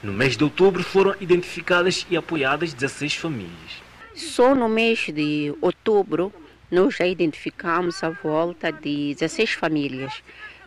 No 0.03 0.12
mês 0.12 0.37
de 0.37 0.43
outubro 0.43 0.83
foram 0.83 1.14
identificadas 1.20 2.05
e 2.11 2.16
apoiadas 2.16 2.74
16 2.74 3.14
famílias. 3.14 3.83
Só 4.16 4.53
no 4.53 4.68
mês 4.68 5.07
de 5.14 5.55
outubro 5.61 6.33
nós 6.72 6.97
já 6.97 7.07
identificamos 7.07 8.03
a 8.03 8.09
volta 8.09 8.72
de 8.72 9.14
16 9.14 9.53
famílias 9.53 10.22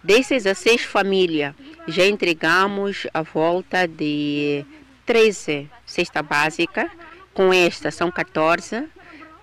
Dessas 0.06 0.44
16 0.44 0.84
famílias, 0.84 1.56
já 1.88 2.06
entregamos 2.06 3.08
a 3.12 3.24
volta 3.24 3.88
de 3.88 4.64
13 5.04 5.68
cesta 5.84 6.22
básica, 6.22 6.92
com 7.34 7.52
esta 7.52 7.90
são 7.90 8.12
14, 8.12 8.84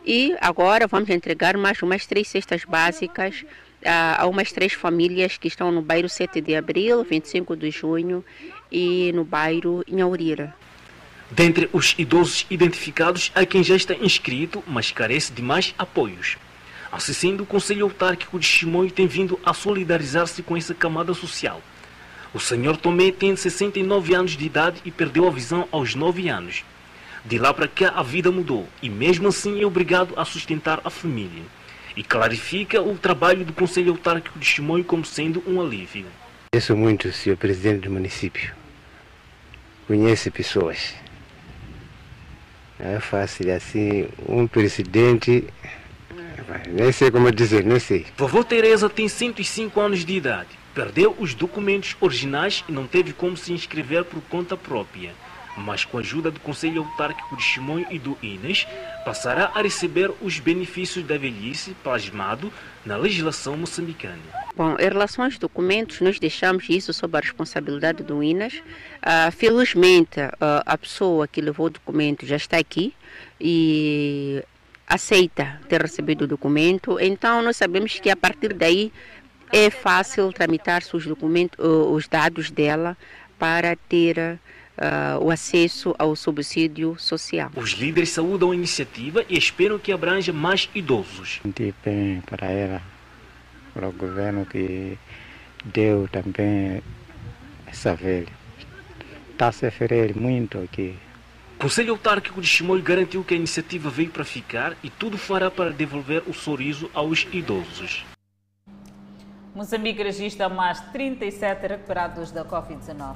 e 0.07 0.37
agora 0.41 0.87
vamos 0.87 1.11
entregar 1.11 1.57
mais 1.57 1.83
umas 1.83 2.07
três 2.07 2.29
cestas 2.29 2.65
básicas 2.65 3.45
a, 3.85 4.23
a 4.23 4.27
umas 4.29 4.53
três 4.53 4.73
famílias 4.73 5.37
que 5.37 5.49
estão 5.49 5.73
no 5.73 5.83
bairro 5.83 6.09
7 6.09 6.41
de 6.41 6.55
abril, 6.55 7.03
25 7.03 7.57
de 7.57 7.73
junho 7.73 8.25
e 8.71 9.11
no 9.17 9.25
bairro 9.25 9.83
Inhaurira. 9.89 10.55
Dentre 11.29 11.69
os 11.73 11.97
idosos 11.99 12.47
identificados, 12.49 13.33
há 13.35 13.45
quem 13.45 13.65
já 13.65 13.75
está 13.75 13.95
inscrito, 13.95 14.63
mas 14.69 14.93
carece 14.93 15.33
de 15.33 15.43
mais 15.43 15.75
apoios. 15.77 16.37
Assim 16.93 17.15
sendo, 17.15 17.45
o 17.45 17.47
Conselho 17.47 17.87
Autárquico 17.87 18.39
de 18.39 18.45
Chimoio 18.45 18.91
tem 18.91 19.07
vindo 19.07 19.41
a 19.43 19.55
solidarizar-se 19.55 20.43
com 20.43 20.55
essa 20.55 20.75
camada 20.75 21.15
social. 21.15 21.63
O 22.35 22.39
senhor 22.39 22.77
Tomé 22.77 23.11
tem 23.11 23.35
69 23.35 24.15
anos 24.15 24.33
de 24.33 24.45
idade 24.45 24.83
e 24.85 24.91
perdeu 24.91 25.27
a 25.27 25.31
visão 25.31 25.67
aos 25.73 25.95
9 25.95 26.29
anos. 26.29 26.63
De 27.25 27.39
lá 27.39 27.55
para 27.55 27.67
cá 27.67 27.95
a 27.97 28.03
vida 28.03 28.31
mudou 28.31 28.69
e 28.83 28.91
mesmo 28.91 29.29
assim 29.29 29.63
é 29.63 29.65
obrigado 29.65 30.13
a 30.19 30.25
sustentar 30.27 30.83
a 30.85 30.91
família. 30.91 31.43
E 31.97 32.03
clarifica 32.03 32.83
o 32.83 32.97
trabalho 32.99 33.45
do 33.45 33.55
Conselho 33.55 33.93
Autárquico 33.93 34.39
de 34.39 34.45
Chimoio 34.45 34.85
como 34.85 35.05
sendo 35.05 35.43
um 35.47 35.63
alívio. 35.63 36.07
Conheço 36.53 36.77
muito 36.77 37.11
senhor 37.11 37.37
presidente 37.39 37.85
do 37.85 37.91
município. 37.91 38.53
Conhece 39.87 40.31
pessoas. 40.31 40.95
Não 42.79 42.97
é 42.97 43.01
fácil 43.01 43.55
assim, 43.55 44.09
um 44.29 44.47
presidente. 44.47 45.45
Nem 46.69 46.93
sei 46.93 47.11
como 47.11 47.31
dizer, 47.31 47.65
nem 47.65 47.79
sei. 47.79 48.07
Vovó 48.17 48.43
Teresa 48.43 48.89
tem 48.89 49.09
105 49.09 49.81
anos 49.81 50.05
de 50.05 50.15
idade. 50.15 50.49
Perdeu 50.75 51.15
os 51.19 51.35
documentos 51.35 51.97
originais 52.01 52.65
e 52.69 52.73
não 52.73 52.87
teve 52.87 53.13
como 53.13 53.37
se 53.37 53.53
inscrever 53.53 54.05
por 54.05 54.23
conta 54.23 54.57
própria. 54.57 55.13
Mas 55.57 55.85
com 55.85 55.99
a 55.99 56.01
ajuda 56.01 56.31
do 56.31 56.41
Conselho 56.41 56.83
Autárquico 56.83 57.37
de 57.37 57.43
Chimoio 57.43 57.87
e 57.91 57.99
do 57.99 58.17
INES, 58.23 58.67
passará 59.05 59.53
a 59.55 59.61
receber 59.61 60.11
os 60.23 60.39
benefícios 60.39 61.05
da 61.05 61.19
velhice 61.19 61.77
plasmado 61.83 62.51
na 62.87 62.97
legislação 62.97 63.57
moçambicana. 63.57 64.17
Bom, 64.57 64.77
em 64.79 64.89
relação 64.89 65.25
aos 65.25 65.39
documentos, 65.39 66.01
nós 66.01 66.19
deixamos 66.19 66.69
isso 66.71 66.93
sob 66.93 67.19
a 67.19 67.21
responsabilidade 67.21 68.03
do 68.03 68.23
INAS. 68.23 68.55
Uh, 68.55 69.31
felizmente, 69.33 70.21
uh, 70.21 70.63
a 70.65 70.79
pessoa 70.79 71.29
que 71.29 71.41
levou 71.41 71.67
o 71.67 71.71
documento 71.71 72.25
já 72.25 72.37
está 72.37 72.57
aqui 72.57 72.95
e 73.39 74.43
aceita 74.93 75.59
ter 75.69 75.81
recebido 75.81 76.25
o 76.25 76.27
documento. 76.27 77.01
Então, 77.01 77.43
nós 77.43 77.57
sabemos 77.57 77.99
que 77.99 78.11
a 78.11 78.17
partir 78.17 78.53
daí 78.53 78.93
é 79.51 79.71
fácil 79.71 80.31
tramitar 80.33 80.83
os 80.93 81.07
documentos, 81.07 81.59
os 81.59 82.07
dados 82.07 82.51
dela 82.51 82.97
para 83.39 83.75
ter 83.77 84.39
Uh, 84.73 85.23
o 85.23 85.31
acesso 85.31 85.95
ao 85.99 86.17
subsídio 86.17 86.97
social. 86.99 87.51
Os 87.55 87.73
líderes 87.73 88.09
saúdam 88.09 88.53
a 88.53 88.55
iniciativa 88.55 89.23
e 89.29 89.37
esperam 89.37 89.79
que 89.79 89.93
abranja 89.93 90.33
mais 90.33 90.69
idosos. 90.75 91.41
bem 91.85 92.23
para 92.23 92.47
ela, 92.47 92.83
para 93.75 93.87
o 93.87 93.93
governo 93.93 94.47
que 94.47 94.97
deu 95.63 96.09
também 96.11 96.83
essa 97.67 97.95
velha. 97.95 98.33
Está 99.31 99.49
a 99.49 99.53
sofrer 99.53 100.17
muito 100.17 100.59
aqui. 100.59 100.97
O 101.63 101.71
Conselho 101.71 101.93
Autárquico 101.93 102.41
de 102.41 102.47
Chimoio 102.49 102.83
garantiu 102.83 103.23
que 103.23 103.35
a 103.35 103.37
iniciativa 103.37 103.89
veio 103.89 104.11
para 104.11 104.25
ficar 104.25 104.77
e 104.83 104.91
tudo 104.91 105.17
fará 105.17 105.49
para 105.49 105.71
devolver 105.71 106.25
o 106.27 106.35
sorriso 106.35 106.91
aos 106.93 107.25
idosos. 107.33 108.05
Moçambique 109.55 110.03
registra 110.03 110.49
mais 110.49 110.81
37 110.91 111.69
recuperados 111.69 112.33
da 112.33 112.45
Covid-19. 112.45 113.15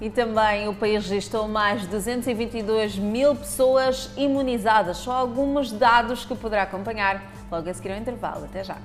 E 0.00 0.10
também 0.10 0.68
o 0.68 0.74
país 0.74 1.08
registrou 1.08 1.48
mais 1.48 1.82
de 1.82 1.88
222 1.88 2.96
mil 2.98 3.34
pessoas 3.34 4.12
imunizadas. 4.16 4.98
Só 4.98 5.10
alguns 5.10 5.72
dados 5.72 6.24
que 6.24 6.36
poderá 6.36 6.62
acompanhar 6.62 7.20
logo 7.50 7.68
a 7.68 7.74
seguir 7.74 7.90
ao 7.90 7.98
intervalo. 7.98 8.44
Até 8.44 8.62
já. 8.62 8.76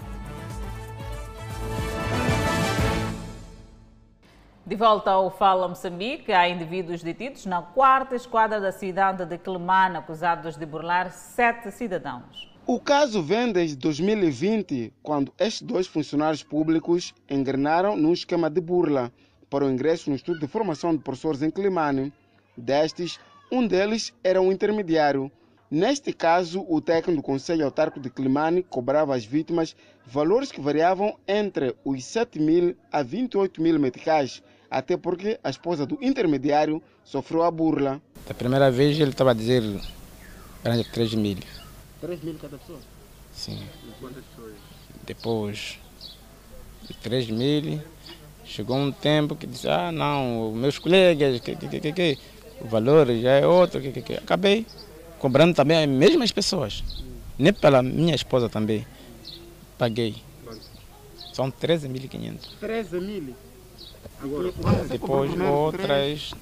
De 4.65 4.77
volta 4.77 5.11
ao 5.11 5.29
Fala 5.29 5.67
Moçambique, 5.67 6.31
há 6.31 6.47
indivíduos 6.47 7.03
detidos 7.03 7.45
na 7.45 7.61
quarta 7.61 8.15
esquadra 8.15 8.61
da 8.61 8.71
cidade 8.71 9.25
de 9.25 9.37
Quelimane, 9.37 9.97
acusados 9.97 10.55
de 10.55 10.65
burlar 10.65 11.11
sete 11.11 11.69
cidadãos. 11.69 12.49
O 12.65 12.79
caso 12.79 13.21
vem 13.21 13.51
desde 13.51 13.75
2020, 13.75 14.93
quando 15.03 15.33
estes 15.37 15.63
dois 15.63 15.85
funcionários 15.85 16.43
públicos 16.43 17.13
engrenaram 17.29 17.97
num 17.97 18.13
esquema 18.13 18.49
de 18.49 18.61
burla 18.61 19.11
para 19.49 19.65
o 19.65 19.69
ingresso 19.69 20.09
no 20.09 20.15
Instituto 20.15 20.39
de 20.39 20.47
Formação 20.47 20.95
de 20.95 21.03
Professores 21.03 21.41
em 21.41 21.51
Climane. 21.51 22.13
Destes, 22.55 23.19
um 23.51 23.67
deles 23.67 24.13
era 24.23 24.41
um 24.41 24.49
intermediário. 24.49 25.29
Neste 25.69 26.13
caso, 26.13 26.63
o 26.69 26.79
técnico 26.79 27.19
do 27.19 27.25
Conselho 27.25 27.65
Autárquico 27.65 27.99
de 27.99 28.09
Climane 28.09 28.63
cobrava 28.63 29.15
às 29.15 29.25
vítimas 29.25 29.75
valores 30.05 30.51
que 30.51 30.61
variavam 30.61 31.17
entre 31.27 31.75
os 31.83 32.05
7 32.05 32.39
mil 32.39 32.77
a 32.91 33.01
28 33.01 33.59
mil 33.61 33.79
meticais, 33.79 34.43
até 34.73 34.97
porque 34.97 35.39
a 35.43 35.49
esposa 35.51 35.85
do 35.85 35.99
intermediário 36.01 36.81
sofreu 37.05 37.43
a 37.43 37.51
burla. 37.51 38.01
Da 38.27 38.33
primeira 38.33 38.71
vez 38.71 38.99
ele 38.99 39.11
estava 39.11 39.31
a 39.31 39.33
dizer 39.33 39.63
3 40.91 41.13
mil. 41.13 41.37
3 42.01 42.23
mil 42.23 42.35
cada 42.41 42.57
pessoa? 42.57 42.79
Sim. 43.31 43.59
E 43.87 43.91
quantas 43.99 44.23
pessoas? 44.25 44.53
Depois 45.05 45.79
de 46.87 46.93
3 46.95 47.29
mil, 47.29 47.81
chegou 48.43 48.75
um 48.77 48.91
tempo 48.91 49.35
que 49.35 49.45
disse, 49.45 49.67
ah 49.69 49.91
não, 49.91 50.51
meus 50.53 50.79
colegas, 50.79 51.39
que, 51.39 51.55
que, 51.55 51.79
que, 51.79 51.93
que, 51.93 52.17
o 52.59 52.67
valor 52.67 53.07
já 53.15 53.31
é 53.31 53.45
outro, 53.45 53.79
que, 53.79 53.91
que, 53.91 54.01
que. 54.01 54.13
acabei 54.13 54.65
cobrando 55.19 55.53
também 55.53 55.77
as 55.77 55.87
mesmas 55.87 56.31
pessoas. 56.31 56.83
Nem 57.37 57.53
pela 57.53 57.83
minha 57.83 58.15
esposa 58.15 58.49
também. 58.49 58.85
Paguei. 59.77 60.15
São 61.31 61.51
13.500. 61.51 62.39
13 62.59 62.99
mil? 62.99 63.35
Agora, 64.23 64.51
Depois 64.89 65.31
outras 65.41 66.33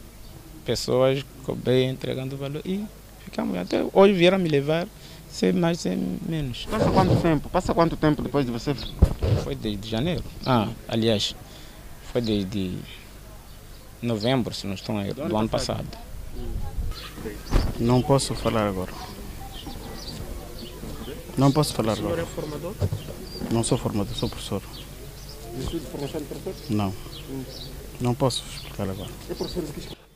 pessoas 0.63 1.25
cobrei 1.43 1.85
entregando 1.85 2.35
o 2.35 2.37
valor 2.37 2.61
e 2.63 2.85
ficamos. 3.25 3.57
Até 3.57 3.83
hoje 3.91 4.13
vieram 4.13 4.37
me 4.37 4.47
levar 4.47 4.87
ser 5.31 5.53
mais, 5.53 5.79
ser 5.79 5.97
menos. 6.27 6.67
Passa 6.69 6.91
quanto 6.91 7.15
tempo? 7.21 7.49
Passa 7.49 7.73
quanto 7.73 7.97
tempo 7.97 8.21
depois 8.21 8.45
de 8.45 8.51
você? 8.51 8.75
Foi 9.43 9.55
desde 9.55 9.89
janeiro. 9.89 10.23
Ah, 10.45 10.67
aliás, 10.87 11.35
foi 12.11 12.21
desde 12.21 12.77
novembro, 14.01 14.53
se 14.53 14.67
não 14.67 14.75
estou 14.75 14.97
a 14.97 15.03
do, 15.03 15.27
do 15.27 15.37
ano 15.37 15.49
passado. 15.49 15.87
Não 17.79 18.01
posso 18.01 18.35
falar 18.35 18.67
agora. 18.67 18.91
Não 21.37 21.51
posso 21.51 21.73
falar 21.73 21.93
agora. 21.93 22.13
O 22.13 22.15
senhor 22.15 22.19
é 22.19 22.25
formador? 22.25 22.75
Não 23.51 23.63
sou 23.63 23.77
formador, 23.77 24.15
sou 24.15 24.29
professor. 24.29 24.61
Instituto 25.61 25.83
de 25.83 25.91
Formação 25.91 26.21
de 26.21 26.27
Professores? 26.27 26.69
Não. 26.69 26.93
Não 27.99 28.15
posso 28.15 28.43
explicar 28.43 28.89
agora. 28.89 29.09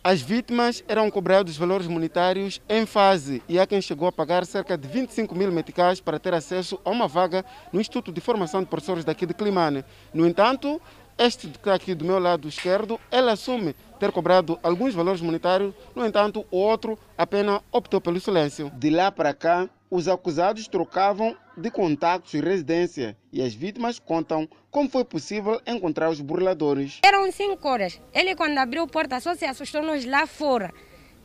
As 0.04 0.22
vítimas 0.22 0.84
eram 0.88 1.10
cobrados 1.10 1.58
valores 1.58 1.88
monetários 1.88 2.62
em 2.70 2.86
fase 2.86 3.42
e 3.50 3.58
há 3.58 3.66
quem 3.66 3.82
chegou 3.82 4.08
a 4.08 4.12
pagar 4.12 4.46
cerca 4.46 4.78
de 4.78 4.88
25 4.88 5.34
mil 5.34 5.52
meticais 5.52 6.00
para 6.00 6.20
ter 6.20 6.34
acesso 6.34 6.80
a 6.86 6.92
uma 6.92 7.08
vaga 7.08 7.44
no 7.74 7.82
Instituto 7.82 8.12
de 8.12 8.22
Formação 8.22 8.62
de 8.62 8.68
Professores 8.68 9.04
daqui 9.04 9.26
de 9.26 9.34
Climane. 9.34 9.84
No 10.14 10.28
entanto, 10.28 10.80
este 11.18 11.48
que 11.48 11.58
está 11.58 11.74
aqui 11.74 11.96
do 11.96 12.06
meu 12.06 12.20
lado 12.20 12.48
esquerdo, 12.48 13.00
ele 13.12 13.32
assume 13.32 13.76
ter 14.00 14.12
cobrado 14.12 14.60
alguns 14.62 14.94
valores 14.94 15.22
monetários, 15.22 15.74
no 15.96 16.06
entanto, 16.06 16.46
o 16.52 16.58
outro 16.58 16.98
apenas 17.18 17.62
optou 17.72 18.02
pelo 18.02 18.20
silêncio. 18.20 18.72
De 18.76 18.90
lá 18.90 19.12
para 19.12 19.34
cá, 19.34 19.70
os 19.90 20.08
acusados 20.08 20.68
trocavam 20.68 21.36
de 21.58 21.72
contatos 21.72 22.34
e 22.34 22.42
residência 22.42 23.18
e 23.32 23.42
as 23.42 23.54
vítimas 23.54 24.00
contam 24.00 24.48
como 24.70 24.90
foi 24.90 25.06
possível 25.06 25.62
encontrar 25.66 26.10
os 26.10 26.20
burladores. 26.20 27.00
Eram 27.04 27.32
cinco 27.32 27.68
horas. 27.68 28.02
Ele, 28.14 28.36
quando 28.36 28.58
abriu 28.58 28.84
a 28.84 28.88
porta, 28.88 29.20
só 29.20 29.34
se 29.36 29.46
assustou-nos 29.46 30.04
lá 30.06 30.28
fora. 30.28 30.74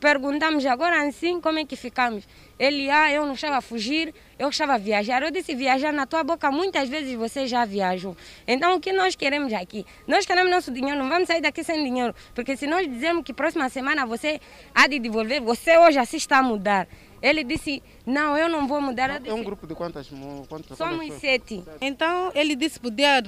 Perguntamos 0.01 0.65
agora 0.65 1.07
assim 1.07 1.39
como 1.39 1.59
é 1.59 1.63
que 1.63 1.75
ficamos. 1.75 2.27
Ele, 2.57 2.89
ah, 2.89 3.11
eu 3.11 3.23
não 3.23 3.35
estava 3.35 3.57
a 3.57 3.61
fugir, 3.61 4.11
eu 4.39 4.49
estava 4.49 4.73
a 4.73 4.77
viajar. 4.79 5.21
Eu 5.21 5.29
disse, 5.29 5.53
viajar 5.53 5.93
na 5.93 6.07
tua 6.07 6.23
boca, 6.23 6.49
muitas 6.49 6.89
vezes 6.89 7.13
você 7.13 7.45
já 7.45 7.65
viajou. 7.65 8.17
Então, 8.47 8.75
o 8.75 8.79
que 8.79 8.91
nós 8.91 9.15
queremos 9.15 9.53
aqui? 9.53 9.85
Nós 10.07 10.25
queremos 10.25 10.51
nosso 10.51 10.71
dinheiro, 10.71 10.97
não 10.97 11.07
vamos 11.07 11.27
sair 11.27 11.39
daqui 11.39 11.63
sem 11.63 11.83
dinheiro. 11.83 12.15
Porque 12.33 12.57
se 12.57 12.65
nós 12.65 12.87
dizemos 12.89 13.23
que 13.23 13.31
próxima 13.31 13.69
semana 13.69 14.03
você 14.03 14.41
há 14.73 14.87
de 14.87 14.97
devolver, 14.97 15.39
você 15.39 15.77
hoje 15.77 15.99
assim 15.99 16.17
está 16.17 16.39
a 16.39 16.43
mudar. 16.43 16.87
Ele 17.21 17.43
disse, 17.43 17.83
não, 18.03 18.35
eu 18.35 18.49
não 18.49 18.67
vou 18.67 18.81
mudar. 18.81 19.19
Disse, 19.19 19.29
é 19.29 19.33
um 19.35 19.43
grupo 19.43 19.67
de 19.67 19.75
quantas? 19.75 20.09
quantas 20.49 20.75
Somos 20.75 20.97
quantas 20.97 21.21
sete. 21.21 21.63
Então, 21.79 22.31
ele 22.33 22.55
disse 22.55 22.79
poder 22.79 23.21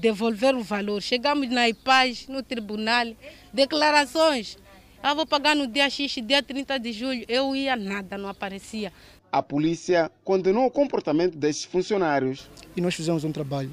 devolver 0.00 0.54
o 0.54 0.62
valor. 0.62 1.02
Chegamos 1.02 1.50
na 1.50 1.68
IPAS, 1.68 2.28
no 2.28 2.44
tribunal, 2.44 3.06
declarações. 3.52 4.56
Eu 5.02 5.16
vou 5.16 5.26
pagar 5.26 5.56
no 5.56 5.66
dia 5.66 5.88
X, 5.88 6.12
dia 6.22 6.42
30 6.42 6.78
de 6.78 6.92
julho. 6.92 7.24
Eu 7.26 7.56
ia, 7.56 7.74
nada, 7.74 8.18
não 8.18 8.28
aparecia. 8.28 8.92
A 9.32 9.42
polícia 9.42 10.10
condenou 10.22 10.66
o 10.66 10.70
comportamento 10.70 11.38
destes 11.38 11.64
funcionários. 11.64 12.50
E 12.76 12.82
nós 12.82 12.94
fizemos 12.94 13.24
um 13.24 13.32
trabalho 13.32 13.72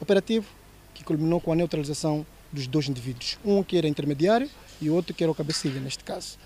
operativo 0.00 0.46
que 0.92 1.04
culminou 1.04 1.40
com 1.40 1.52
a 1.52 1.54
neutralização 1.54 2.26
dos 2.52 2.66
dois 2.66 2.88
indivíduos. 2.88 3.38
Um 3.44 3.62
que 3.62 3.78
era 3.78 3.86
intermediário 3.86 4.50
e 4.80 4.90
o 4.90 4.94
outro 4.94 5.14
que 5.14 5.22
era 5.22 5.30
o 5.30 5.34
cabecilha, 5.34 5.80
neste 5.80 6.02
caso. 6.02 6.36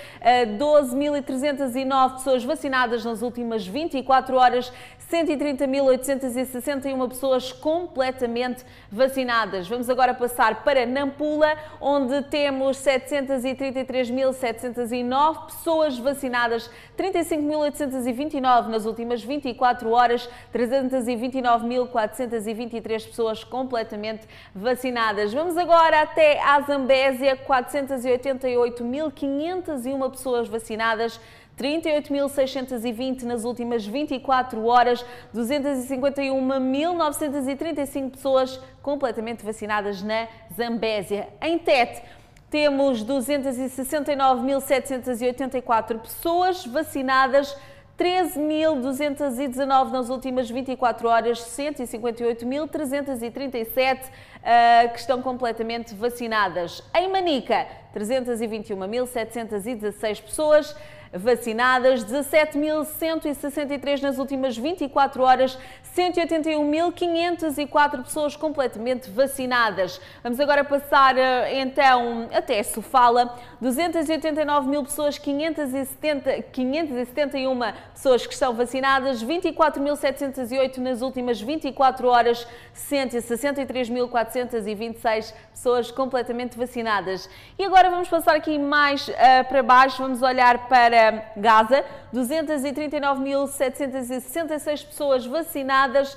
12.309 0.58 2.14
pessoas 2.14 2.42
vacinadas 2.44 3.04
nas 3.04 3.22
últimas 3.22 3.64
24 3.66 4.36
horas, 4.36 4.72
130.861 5.10 7.08
pessoas 7.08 7.50
completamente 7.52 8.64
vacinadas. 8.90 9.68
Vamos 9.68 9.88
agora 9.88 10.12
passar 10.12 10.62
para 10.62 10.84
Nampula, 10.84 11.56
onde 11.80 12.20
temos 12.24 12.76
733.709 12.78 15.46
pessoas 15.46 15.98
vacinadas, 15.98 16.70
35.829 16.96 18.68
nas 18.68 18.84
últimas 18.84 19.24
24 19.24 19.90
horas, 19.90 20.28
329.423 20.52 23.08
pessoas 23.08 23.42
completamente 23.42 24.28
vacinadas. 24.54 25.32
Vamos 25.32 25.56
agora 25.56 26.02
até 26.02 26.38
a 26.42 26.60
Zambésia, 26.60 27.34
488.501 27.36 30.10
pessoas 30.10 30.46
vacinadas, 30.48 31.18
38.620 31.58 33.24
nas 33.24 33.44
últimas 33.44 33.84
24 33.84 34.64
horas, 34.64 35.04
251.935 35.34 38.12
pessoas 38.12 38.58
completamente 38.80 39.44
vacinadas 39.44 40.02
na 40.02 40.26
Zambésia. 40.56 41.28
Em 41.42 41.58
Tete, 41.58 42.00
temos 42.48 43.04
269.784 43.04 45.98
pessoas 45.98 46.64
vacinadas, 46.64 47.54
13.219 47.98 49.90
nas 49.90 50.08
últimas 50.08 50.48
24 50.48 51.08
horas, 51.08 51.40
158.337 51.40 53.98
uh, 53.98 54.92
que 54.92 55.00
estão 55.00 55.20
completamente 55.20 55.96
vacinadas. 55.96 56.80
Em 56.94 57.10
Manica, 57.10 57.66
321.716 57.92 60.22
pessoas 60.22 60.76
vacinadas, 61.12 62.04
17.163 62.04 64.02
nas 64.02 64.18
últimas 64.18 64.56
24 64.56 65.22
horas, 65.22 65.58
181.504 65.96 68.04
pessoas 68.04 68.36
completamente 68.36 69.10
vacinadas. 69.10 70.00
Vamos 70.22 70.38
agora 70.38 70.62
passar 70.62 71.18
eh, 71.18 71.58
então 71.60 72.28
até 72.32 72.62
Sofala, 72.62 73.36
289 73.60 74.68
mil 74.68 74.84
pessoas, 74.84 75.18
570, 75.18 76.42
571 76.52 77.58
pessoas 77.92 78.24
que 78.26 78.34
estão 78.34 78.54
vacinadas, 78.54 79.24
24.708 79.24 80.76
nas 80.78 81.02
últimas 81.02 81.40
24 81.40 82.08
horas, 82.08 82.46
163.426 82.76 85.34
pessoas 85.52 85.90
completamente 85.90 86.56
vacinadas. 86.56 87.28
E 87.58 87.64
agora 87.64 87.90
vamos 87.90 88.08
passar 88.08 88.36
aqui 88.36 88.56
mais 88.58 89.08
uh, 89.08 89.12
para 89.48 89.62
baixo, 89.62 90.02
vamos 90.02 90.22
olhar 90.22 90.68
para 90.68 90.97
Gaza, 91.36 91.84
239.766 92.14 94.86
pessoas 94.86 95.26
vacinadas, 95.26 96.16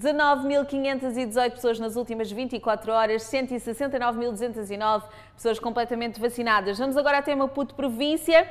19.518 0.00 1.50
pessoas 1.50 1.78
nas 1.78 1.94
últimas 1.94 2.32
24 2.32 2.90
horas, 2.90 3.24
169.209 3.24 5.02
pessoas 5.36 5.58
completamente 5.58 6.18
vacinadas. 6.18 6.78
Vamos 6.78 6.96
agora 6.96 7.18
até 7.18 7.34
Maputo 7.34 7.74
Província, 7.74 8.48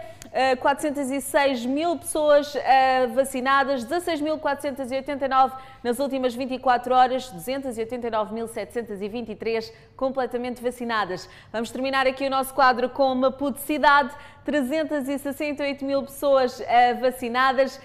406 0.59 1.65
eh, 1.65 1.67
mil 1.67 1.97
pessoas 1.97 2.55
eh, 2.55 3.07
vacinadas, 3.07 3.83
16.489 3.83 5.53
nas 5.83 5.97
últimas 5.97 6.35
24 6.35 6.93
horas, 6.93 7.33
289.723 7.33 9.73
completamente 9.95 10.61
vacinadas. 10.61 11.27
Vamos 11.51 11.71
terminar 11.71 12.05
aqui 12.05 12.27
o 12.27 12.29
nosso 12.29 12.53
quadro 12.53 12.89
com 12.89 13.15
Maputo 13.15 13.59
Cidade, 13.61 14.13
368 14.45 15.83
mil 15.83 16.03
pessoas 16.03 16.61
eh, 16.61 16.93
vacinadas, 16.93 17.81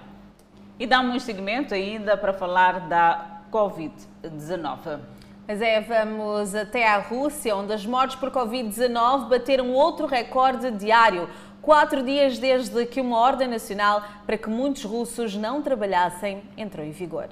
E 0.80 0.88
damos 0.88 1.24
seguimento 1.24 1.74
ainda 1.74 2.16
para 2.16 2.32
falar 2.32 2.88
da 2.88 3.42
Covid-19. 3.52 5.02
Mas 5.50 5.64
é, 5.64 5.82
vamos 5.82 6.54
até 6.54 6.88
à 6.88 7.00
Rússia, 7.00 7.56
onde 7.56 7.74
as 7.74 7.84
mortes 7.84 8.16
por 8.16 8.30
Covid-19 8.30 9.30
bateram 9.30 9.72
outro 9.72 10.06
recorde 10.06 10.70
diário. 10.70 11.28
Quatro 11.70 12.02
dias 12.02 12.40
desde 12.40 12.84
que 12.88 13.00
uma 13.00 13.20
ordem 13.20 13.48
nacional 13.48 14.04
para 14.26 14.40
que 14.40 14.50
muitos 14.50 14.84
russos 14.84 15.36
não 15.36 15.62
trabalhassem 15.62 16.42
entrou 16.58 16.84
em 16.84 16.90
vigor. 16.90 17.30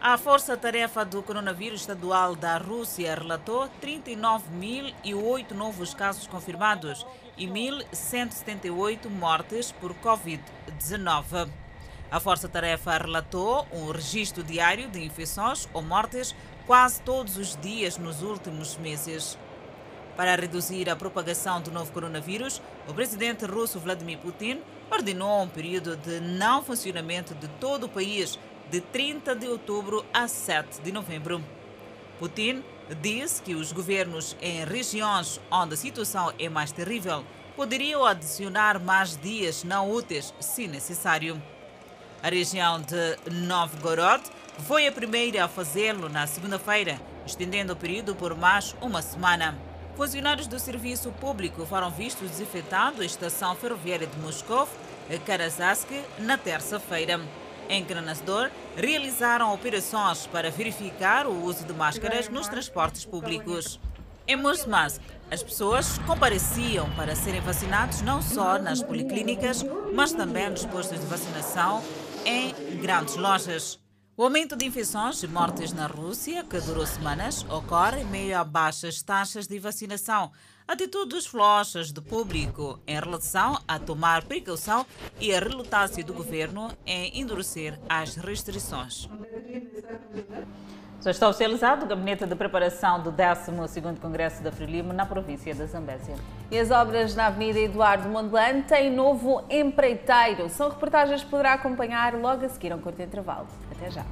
A 0.00 0.18
Força-Tarefa 0.18 1.04
do 1.04 1.22
Coronavírus 1.22 1.82
Estadual 1.82 2.34
da 2.34 2.58
Rússia 2.58 3.14
relatou 3.14 3.68
39.008 3.80 5.52
novos 5.52 5.94
casos 5.94 6.26
confirmados 6.26 7.06
e 7.38 7.46
1.178 7.46 9.08
mortes 9.08 9.70
por 9.70 9.94
Covid-19. 9.94 11.48
A 12.10 12.18
Força 12.18 12.48
Tarefa 12.48 12.98
relatou 12.98 13.64
um 13.72 13.92
registro 13.92 14.42
diário 14.42 14.88
de 14.88 15.04
infecções 15.04 15.68
ou 15.72 15.82
mortes 15.82 16.34
quase 16.66 17.00
todos 17.02 17.36
os 17.36 17.56
dias 17.60 17.96
nos 17.96 18.22
últimos 18.22 18.76
meses. 18.76 19.38
Para 20.16 20.36
reduzir 20.36 20.88
a 20.88 20.94
propagação 20.94 21.60
do 21.60 21.72
novo 21.72 21.90
coronavírus, 21.90 22.62
o 22.86 22.94
presidente 22.94 23.44
russo 23.46 23.80
Vladimir 23.80 24.18
Putin 24.18 24.60
ordenou 24.90 25.42
um 25.42 25.48
período 25.48 25.96
de 25.96 26.20
não 26.20 26.62
funcionamento 26.62 27.34
de 27.34 27.48
todo 27.60 27.84
o 27.84 27.88
país 27.88 28.38
de 28.70 28.80
30 28.80 29.34
de 29.34 29.48
outubro 29.48 30.04
a 30.14 30.28
7 30.28 30.80
de 30.82 30.92
novembro. 30.92 31.42
Putin 32.20 32.62
disse 33.02 33.42
que 33.42 33.56
os 33.56 33.72
governos 33.72 34.36
em 34.40 34.64
regiões 34.64 35.40
onde 35.50 35.74
a 35.74 35.76
situação 35.76 36.32
é 36.38 36.48
mais 36.48 36.70
terrível 36.70 37.24
poderiam 37.56 38.04
adicionar 38.04 38.78
mais 38.78 39.16
dias 39.16 39.64
não 39.64 39.90
úteis 39.90 40.32
se 40.38 40.68
necessário. 40.68 41.42
A 42.22 42.28
região 42.28 42.80
de 42.80 43.32
Novgorod 43.32 44.22
foi 44.60 44.86
a 44.86 44.92
primeira 44.92 45.44
a 45.44 45.48
fazê-lo 45.48 46.08
na 46.08 46.26
segunda-feira, 46.28 47.00
estendendo 47.26 47.72
o 47.72 47.76
período 47.76 48.14
por 48.14 48.36
mais 48.36 48.76
uma 48.80 49.02
semana. 49.02 49.73
Funcionários 49.96 50.48
do 50.48 50.58
serviço 50.58 51.12
público 51.12 51.64
foram 51.64 51.88
vistos 51.88 52.28
desinfetando 52.28 53.00
a 53.00 53.04
estação 53.04 53.54
ferroviária 53.54 54.08
de 54.08 54.18
Moscou, 54.18 54.68
Karazask, 55.24 55.88
na 56.18 56.36
terça-feira. 56.36 57.20
Em 57.68 57.84
Krasnodar, 57.84 58.50
realizaram 58.76 59.54
operações 59.54 60.26
para 60.26 60.50
verificar 60.50 61.26
o 61.26 61.44
uso 61.44 61.64
de 61.64 61.72
máscaras 61.72 62.28
nos 62.28 62.48
transportes 62.48 63.04
públicos. 63.04 63.80
Em 64.26 64.36
Murmansk, 64.36 65.00
as 65.30 65.42
pessoas 65.42 65.98
compareciam 65.98 66.90
para 66.96 67.14
serem 67.14 67.40
vacinados 67.40 68.02
não 68.02 68.20
só 68.20 68.58
nas 68.58 68.82
policlínicas, 68.82 69.64
mas 69.94 70.12
também 70.12 70.50
nos 70.50 70.66
postos 70.66 70.98
de 70.98 71.06
vacinação 71.06 71.82
em 72.26 72.52
grandes 72.80 73.16
lojas. 73.16 73.83
O 74.16 74.22
aumento 74.22 74.54
de 74.54 74.64
infecções 74.64 75.20
e 75.24 75.26
mortes 75.26 75.72
na 75.72 75.88
Rússia, 75.88 76.44
que 76.44 76.60
durou 76.60 76.86
semanas, 76.86 77.44
ocorre 77.50 78.02
em 78.02 78.04
meio 78.04 78.38
a 78.38 78.44
baixas 78.44 79.02
taxas 79.02 79.48
de 79.48 79.58
vacinação, 79.58 80.30
atitudes 80.68 81.26
flochas 81.26 81.90
do 81.90 82.00
público 82.00 82.78
em 82.86 82.94
relação 82.94 83.58
a 83.66 83.76
tomar 83.76 84.22
precaução 84.22 84.86
e 85.18 85.34
a 85.34 85.40
relutância 85.40 86.04
do 86.04 86.14
governo 86.14 86.70
em 86.86 87.20
endurecer 87.20 87.76
as 87.88 88.14
restrições. 88.14 89.08
Já 91.02 91.10
está 91.10 91.28
oficializado 91.28 91.84
o 91.84 91.88
Gabinete 91.88 92.24
de 92.24 92.36
Preparação 92.36 93.02
do 93.02 93.12
12º 93.12 93.98
Congresso 93.98 94.44
da 94.44 94.52
Frelimo 94.52 94.92
na 94.92 95.04
província 95.04 95.52
da 95.56 95.66
Zambésia. 95.66 96.14
E 96.52 96.58
as 96.58 96.70
obras 96.70 97.16
na 97.16 97.26
Avenida 97.26 97.58
Eduardo 97.58 98.08
Mondlane 98.08 98.62
têm 98.62 98.90
novo 98.90 99.44
empreiteiro. 99.50 100.48
São 100.48 100.70
reportagens 100.70 101.24
que 101.24 101.28
poderá 101.28 101.54
acompanhar 101.54 102.14
logo 102.14 102.46
a 102.46 102.48
seguir 102.48 102.72
a 102.72 102.76
um 102.76 102.80
curto 102.80 103.02
intervalo. 103.02 103.48
Até 103.76 103.90
já. 103.90 104.04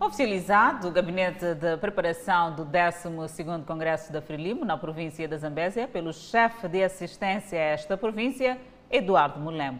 Oficializado 0.00 0.88
o 0.88 0.90
Gabinete 0.90 1.54
de 1.54 1.76
Preparação 1.76 2.54
do 2.54 2.66
12º 2.66 3.64
Congresso 3.64 4.12
da 4.12 4.20
Frelimo 4.20 4.64
na 4.64 4.76
província 4.76 5.28
da 5.28 5.36
Zambésia 5.36 5.86
pelo 5.86 6.12
chefe 6.12 6.68
de 6.68 6.82
assistência 6.82 7.58
a 7.58 7.62
esta 7.62 7.96
província, 7.96 8.58
Eduardo 8.90 9.38
Mulemo. 9.38 9.78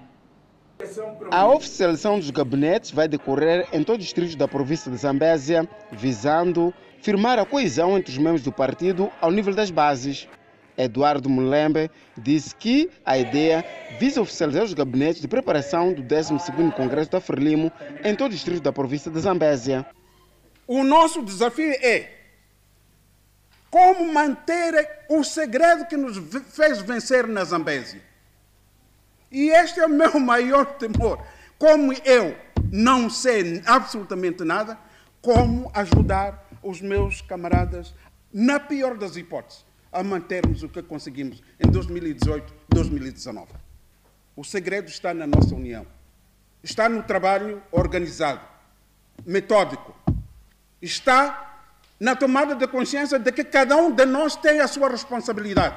A 1.31 1.47
oficialização 1.47 2.19
dos 2.19 2.31
gabinetes 2.31 2.91
vai 2.91 3.09
decorrer 3.09 3.69
em 3.73 3.85
todos 3.85 4.01
os 4.01 4.05
distritos 4.05 4.35
da 4.35 4.49
província 4.49 4.91
de 4.91 4.97
Zambésia, 4.97 5.69
visando 5.91 6.73
firmar 7.01 7.39
a 7.39 7.45
coesão 7.45 7.99
entre 7.99 8.13
os 8.13 8.19
membros 8.19 8.43
do 8.43 8.53
partido 8.53 9.11
ao 9.21 9.31
nível 9.31 9.55
das 9.55 9.71
bases. 9.71 10.29
Eduardo 10.77 11.29
Mulembe 11.29 11.91
disse 12.17 12.55
que 12.55 12.91
a 13.05 13.19
ideia 13.19 13.65
visa 13.99 14.21
oficializar 14.21 14.65
os 14.65 14.75
gabinetes 14.75 15.21
de 15.21 15.29
preparação 15.29 15.93
do 15.93 16.03
12º 16.03 16.73
Congresso 16.73 17.11
da 17.11 17.21
Frelimo 17.21 17.71
em 18.05 18.15
todos 18.15 18.35
os 18.35 18.41
distritos 18.41 18.61
da 18.61 18.73
província 18.73 19.11
de 19.11 19.21
Zambésia. 19.21 19.87
O 20.67 20.83
nosso 20.83 21.23
desafio 21.23 21.73
é 21.81 22.11
como 23.71 24.13
manter 24.13 25.05
o 25.09 25.25
segredo 25.25 25.87
que 25.87 25.97
nos 25.97 26.19
fez 26.51 26.81
vencer 26.83 27.27
na 27.27 27.45
Zambésia 27.45 28.13
e 29.33 29.49
este 29.49 29.81
é 29.81 29.87
o 29.87 29.89
meu 29.89 30.21
maior 30.21 30.67
temor. 30.75 31.25
Como 31.59 31.93
eu 32.05 32.37
não 32.71 33.09
sei 33.09 33.63
absolutamente 33.65 34.45
nada, 34.45 34.79
como 35.23 35.71
ajudar 35.75 36.47
os 36.63 36.81
meus 36.81 37.23
camaradas, 37.23 37.95
na 38.33 38.61
pior 38.61 38.97
das 38.97 39.17
hipóteses, 39.17 39.65
a 39.93 40.03
mantermos 40.03 40.63
o 40.63 40.69
que 40.69 40.83
conseguimos 40.83 41.43
em 41.61 41.71
2018, 41.71 42.53
2019. 42.71 43.53
O 44.35 44.43
segredo 44.43 44.89
está 44.89 45.13
na 45.13 45.27
nossa 45.27 45.55
união. 45.55 45.87
Está 46.63 46.89
no 46.89 47.03
trabalho 47.03 47.63
organizado, 47.71 48.41
metódico. 49.27 49.95
Está 50.81 51.69
na 52.01 52.17
tomada 52.17 52.55
de 52.55 52.67
consciência 52.67 53.19
de 53.19 53.31
que 53.31 53.45
cada 53.45 53.77
um 53.77 53.91
de 53.91 54.07
nós 54.07 54.35
tem 54.35 54.61
a 54.61 54.67
sua 54.67 54.89
responsabilidade. 54.89 55.77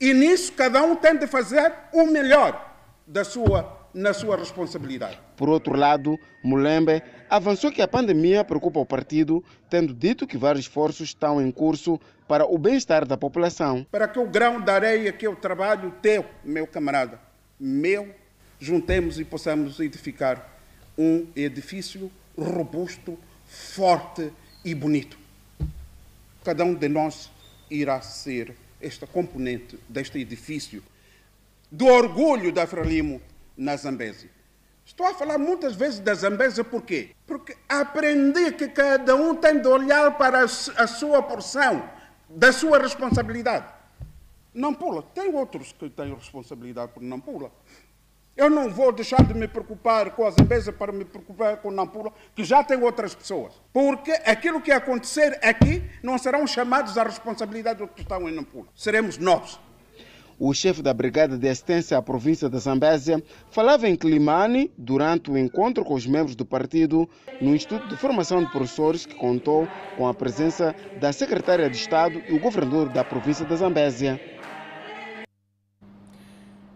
E 0.00 0.14
nisso 0.14 0.52
cada 0.52 0.82
um 0.82 0.96
tem 0.96 1.16
de 1.16 1.26
fazer 1.26 1.72
o 1.92 2.06
melhor 2.06 2.74
da 3.06 3.24
sua, 3.24 3.88
na 3.92 4.14
sua 4.14 4.36
responsabilidade. 4.36 5.20
Por 5.36 5.48
outro 5.48 5.76
lado, 5.76 6.18
Mulembe 6.42 7.02
avançou 7.30 7.70
que 7.70 7.80
a 7.80 7.86
pandemia 7.86 8.44
preocupa 8.44 8.80
o 8.80 8.84
partido, 8.84 9.42
tendo 9.70 9.94
dito 9.94 10.26
que 10.26 10.36
vários 10.36 10.64
esforços 10.64 11.10
estão 11.10 11.40
em 11.40 11.50
curso 11.52 12.00
para 12.26 12.44
o 12.44 12.58
bem-estar 12.58 13.06
da 13.06 13.16
população. 13.16 13.86
Para 13.90 14.08
que 14.08 14.18
o 14.18 14.26
grão 14.26 14.60
de 14.60 14.70
areia 14.70 15.12
que 15.12 15.26
eu 15.26 15.36
trabalho, 15.36 15.94
teu, 16.02 16.26
meu 16.44 16.66
camarada, 16.66 17.20
meu, 17.58 18.12
juntemos 18.58 19.20
e 19.20 19.24
possamos 19.24 19.78
edificar 19.78 20.58
um 20.98 21.26
edifício 21.36 22.10
robusto, 22.36 23.16
forte 23.46 24.32
e 24.64 24.74
bonito. 24.74 25.16
Cada 26.44 26.64
um 26.64 26.74
de 26.74 26.88
nós 26.88 27.30
irá 27.70 28.00
ser 28.00 28.54
esta 28.80 29.06
componente 29.06 29.78
deste 29.88 30.18
edifício 30.18 30.82
do 31.70 31.86
orgulho 31.86 32.50
da 32.50 32.66
Frelimo 32.66 33.20
na 33.56 33.76
Zambésia. 33.76 34.39
Estou 34.90 35.06
a 35.06 35.14
falar 35.14 35.38
muitas 35.38 35.76
vezes 35.76 36.00
da 36.00 36.12
Zambésia 36.12 36.64
por 36.64 36.82
quê? 36.82 37.14
Porque 37.24 37.56
aprendi 37.68 38.50
que 38.50 38.66
cada 38.66 39.14
um 39.14 39.36
tem 39.36 39.60
de 39.60 39.68
olhar 39.68 40.18
para 40.18 40.40
a 40.42 40.86
sua 40.88 41.22
porção, 41.22 41.88
da 42.28 42.52
sua 42.52 42.76
responsabilidade. 42.76 43.72
Não 44.52 44.74
pula. 44.74 45.04
Tem 45.14 45.32
outros 45.32 45.72
que 45.72 45.88
têm 45.88 46.12
responsabilidade 46.12 46.90
por 46.92 47.04
não 47.04 47.20
pula. 47.20 47.52
Eu 48.36 48.50
não 48.50 48.68
vou 48.68 48.90
deixar 48.90 49.22
de 49.22 49.32
me 49.32 49.46
preocupar 49.46 50.10
com 50.10 50.26
a 50.26 50.30
Zambésia 50.32 50.72
para 50.72 50.90
me 50.90 51.04
preocupar 51.04 51.58
com 51.58 51.70
Nampula, 51.70 52.12
que 52.34 52.42
já 52.42 52.64
tem 52.64 52.82
outras 52.82 53.14
pessoas. 53.14 53.62
Porque 53.72 54.10
aquilo 54.10 54.60
que 54.60 54.72
acontecer 54.72 55.38
aqui 55.40 55.88
não 56.02 56.18
serão 56.18 56.48
chamados 56.48 56.98
à 56.98 57.04
responsabilidade 57.04 57.78
do 57.78 57.86
que 57.86 58.02
estão 58.02 58.28
em 58.28 58.34
Nampula. 58.34 58.66
Seremos 58.74 59.18
nós. 59.18 59.60
O 60.42 60.54
chefe 60.54 60.80
da 60.80 60.94
Brigada 60.94 61.36
de 61.36 61.46
Assistência 61.46 61.98
à 61.98 62.00
província 62.00 62.48
da 62.48 62.56
Zambésia 62.56 63.22
falava 63.50 63.86
em 63.86 63.94
Climane 63.94 64.72
durante 64.78 65.30
o 65.30 65.36
encontro 65.36 65.84
com 65.84 65.92
os 65.92 66.06
membros 66.06 66.34
do 66.34 66.46
partido 66.46 67.06
no 67.42 67.54
Instituto 67.54 67.86
de 67.88 67.96
Formação 67.98 68.42
de 68.42 68.50
Professores, 68.50 69.04
que 69.04 69.14
contou 69.14 69.68
com 69.98 70.08
a 70.08 70.14
presença 70.14 70.74
da 70.98 71.12
secretária 71.12 71.68
de 71.68 71.76
Estado 71.76 72.22
e 72.26 72.32
o 72.32 72.40
governador 72.40 72.88
da 72.88 73.04
província 73.04 73.44
da 73.44 73.54
Zambésia. 73.54 74.18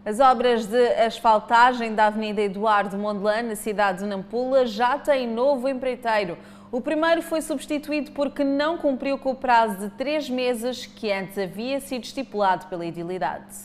As 0.05 0.19
obras 0.19 0.67
de 0.67 0.87
asfaltagem 0.99 1.95
da 1.95 2.05
Avenida 2.05 2.43
Eduardo 2.43 2.95
Mondlane, 2.95 3.49
na 3.49 3.55
cidade 3.55 4.03
de 4.03 4.05
Nampula, 4.05 4.67
já 4.67 4.99
têm 4.99 5.27
novo 5.27 5.67
empreiteiro. 5.67 6.37
O 6.75 6.81
primeiro 6.81 7.21
foi 7.21 7.41
substituído 7.41 8.11
porque 8.11 8.43
não 8.43 8.77
cumpriu 8.77 9.17
com 9.17 9.31
o 9.31 9.35
prazo 9.35 9.77
de 9.77 9.89
três 9.95 10.29
meses 10.29 10.85
que 10.85 11.09
antes 11.09 11.37
havia 11.37 11.79
sido 11.79 12.03
estipulado 12.03 12.65
pela 12.67 12.85
edilidade. 12.85 13.55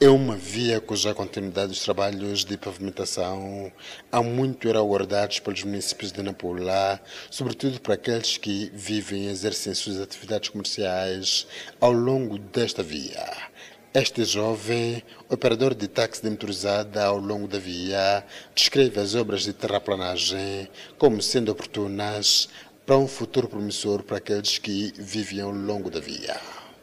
É 0.00 0.08
uma 0.08 0.34
via 0.34 0.80
cuja 0.80 1.12
continuidade 1.12 1.68
dos 1.68 1.84
trabalhos 1.84 2.42
de 2.42 2.56
pavimentação 2.56 3.70
há 4.10 4.22
muito 4.22 4.66
era 4.66 4.78
aguardados 4.78 5.40
pelos 5.40 5.62
municípios 5.62 6.10
de 6.10 6.22
Nampula, 6.22 6.98
sobretudo 7.30 7.78
para 7.82 7.94
aqueles 7.94 8.38
que 8.38 8.70
vivem 8.72 9.26
e 9.26 9.28
exercem 9.28 9.74
suas 9.74 10.00
atividades 10.00 10.48
comerciais 10.48 11.46
ao 11.78 11.92
longo 11.92 12.38
desta 12.38 12.82
via. 12.82 13.51
Este 13.94 14.24
jovem, 14.24 15.02
operador 15.28 15.74
de 15.74 15.86
táxi 15.86 16.22
de 16.22 16.30
motorizada 16.30 17.04
ao 17.04 17.18
longo 17.18 17.46
da 17.46 17.58
via, 17.58 18.24
descreve 18.54 18.98
as 18.98 19.14
obras 19.14 19.42
de 19.42 19.52
terraplanagem 19.52 20.68
como 20.98 21.20
sendo 21.20 21.52
oportunas 21.52 22.48
para 22.86 22.96
um 22.96 23.06
futuro 23.06 23.48
promissor 23.48 24.02
para 24.02 24.16
aqueles 24.16 24.58
que 24.58 24.92
vivem 24.96 25.40
ao 25.40 25.50
longo 25.50 25.90
da 25.90 26.00
via. 26.00 26.40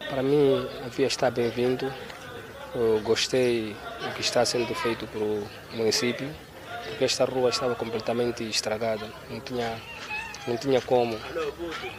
Para 0.07 0.21
mim, 0.21 0.67
a 0.85 0.87
via 0.89 1.07
está 1.07 1.31
bem-vindo 1.31 1.91
eu 2.75 3.01
gostei 3.01 3.75
do 4.01 4.13
que 4.13 4.21
está 4.21 4.45
sendo 4.45 4.73
feito 4.75 5.07
pelo 5.07 5.43
município, 5.73 6.29
porque 6.87 7.05
esta 7.05 7.25
rua 7.25 7.49
estava 7.49 7.73
completamente 7.75 8.47
estragada, 8.47 9.11
não 9.29 9.39
tinha, 9.39 9.75
não 10.47 10.55
tinha 10.55 10.79
como. 10.81 11.17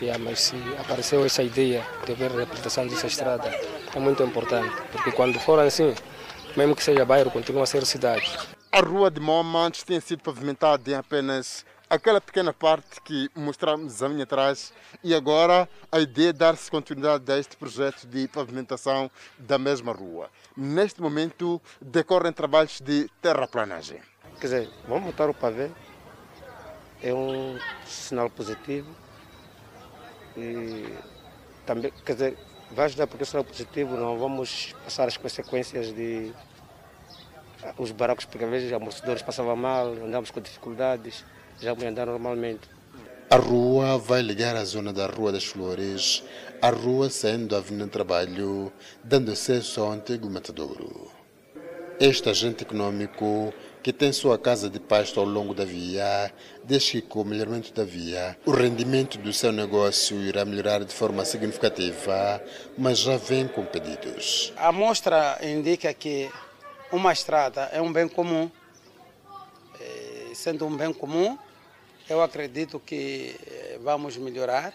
Yeah, 0.01 0.23
mas 0.23 0.41
se 0.41 0.57
apareceu 0.79 1.25
essa 1.25 1.43
ideia 1.43 1.85
de 2.07 2.15
ver 2.15 2.31
a 2.31 2.37
reabilitação 2.37 2.87
dessa 2.87 3.09
estrada, 3.09 3.51
é 3.95 3.99
muito 3.99 4.23
importante, 4.23 4.75
porque 4.93 5.13
quando 5.13 5.39
for 5.41 5.59
assim, 5.59 5.95
mesmo 6.57 6.77
que 6.77 6.83
seja 6.83 7.05
bairro, 7.05 7.31
continua 7.31 7.65
a 7.65 7.67
ser 7.67 7.85
cidade. 7.85 8.39
A 8.71 8.81
rua 8.81 9.11
de 9.11 9.21
Moma 9.21 9.67
antes 9.67 9.83
tinha 9.83 10.01
sido 10.01 10.23
pavimentada 10.23 10.91
em 10.91 10.95
apenas 10.95 11.65
aquela 11.89 12.21
pequena 12.21 12.53
parte 12.53 13.01
que 13.01 13.29
mostramos 13.35 14.01
anos 14.01 14.23
atrás 14.23 14.73
e 15.03 15.13
agora 15.13 15.69
a 15.91 15.99
ideia 15.99 16.29
é 16.29 16.33
dar-se 16.33 16.71
continuidade 16.71 17.31
a 17.33 17.37
este 17.37 17.57
projeto 17.57 18.07
de 18.07 18.29
pavimentação 18.29 19.11
da 19.37 19.59
mesma 19.59 19.93
rua. 19.93 20.31
Neste 20.57 21.03
momento 21.03 21.61
decorrem 21.83 22.33
trabalhos 22.33 22.81
de 22.81 23.11
terraplanagem. 23.21 24.01
Quer 24.35 24.47
dizer, 24.47 24.71
vamos 24.87 25.07
botar 25.07 25.29
o 25.29 25.35
pavê, 25.35 25.69
é 27.03 27.13
um 27.13 27.59
sinal 27.85 28.31
positivo 28.31 28.89
e 30.37 30.95
também, 31.67 31.93
quer 32.05 32.13
dizer, 32.13 32.39
vai 32.73 32.87
ajudar 32.87 33.07
porque 33.07 33.25
sinal 33.25 33.45
positivo, 33.45 33.97
não 33.97 34.19
vamos 34.19 34.75
passar 34.85 35.09
as 35.09 35.17
consequências 35.17 35.93
de 35.93 36.33
os 37.77 37.93
porque 37.93 38.45
às 38.45 38.51
vezes 38.51 38.69
os 38.69 38.73
amortecedores 38.73 39.23
passavam 39.23 39.57
mal, 39.57 39.89
andamos 39.89 40.31
com 40.31 40.41
dificuldades 40.41 41.25
já 41.61 41.75
vou 41.75 41.87
andar 41.87 42.07
normalmente. 42.07 42.69
A 43.29 43.37
rua 43.37 43.99
vai 43.99 44.23
ligar 44.23 44.57
a 44.57 44.65
zona 44.65 44.93
da 44.93 45.07
Rua 45.07 45.31
das 45.31 45.45
Flores 45.45 46.25
à 46.61 46.71
rua 46.71 47.11
saindo 47.11 47.49
da 47.49 47.59
Avenida 47.59 47.87
Trabalho, 47.87 48.73
dando 49.05 49.31
acesso 49.31 49.81
ao 49.83 49.93
antigo 49.93 50.29
matadouro. 50.29 51.11
Este 52.01 52.29
agente 52.31 52.65
econômico, 52.65 53.53
que 53.83 53.93
tem 53.93 54.13
sua 54.13 54.39
casa 54.39 54.69
de 54.69 54.79
pasto 54.79 55.21
ao 55.21 55.27
longo 55.27 55.55
da 55.55 55.65
via, 55.65 56.33
diz 56.65 56.91
que 56.91 57.01
com 57.01 57.23
o 57.23 57.25
melhoramento 57.25 57.73
da 57.73 57.85
via, 57.85 58.39
o 58.45 58.51
rendimento 58.51 59.19
do 59.19 59.33
seu 59.33 59.53
negócio 59.53 60.21
irá 60.23 60.45
melhorar 60.45 60.85
de 60.85 60.95
forma 60.95 61.25
significativa, 61.25 62.43
mas 62.77 62.99
já 62.99 63.17
vem 63.17 63.49
com 63.49 63.65
pedidos. 63.65 64.53
A 64.57 64.71
mostra 64.71 65.39
indica 65.43 65.93
que 65.95 66.31
uma 66.93 67.13
estrada 67.13 67.71
é 67.73 67.81
um 67.81 67.93
bem 67.93 68.09
comum, 68.09 68.51
eh, 69.81 70.33
sendo 70.35 70.67
um 70.67 70.77
bem 70.77 70.93
comum, 70.93 71.39
eu 72.09 72.23
acredito 72.23 72.79
que 72.79 73.37
eh, 73.47 73.79
vamos 73.83 74.17
melhorar, 74.17 74.75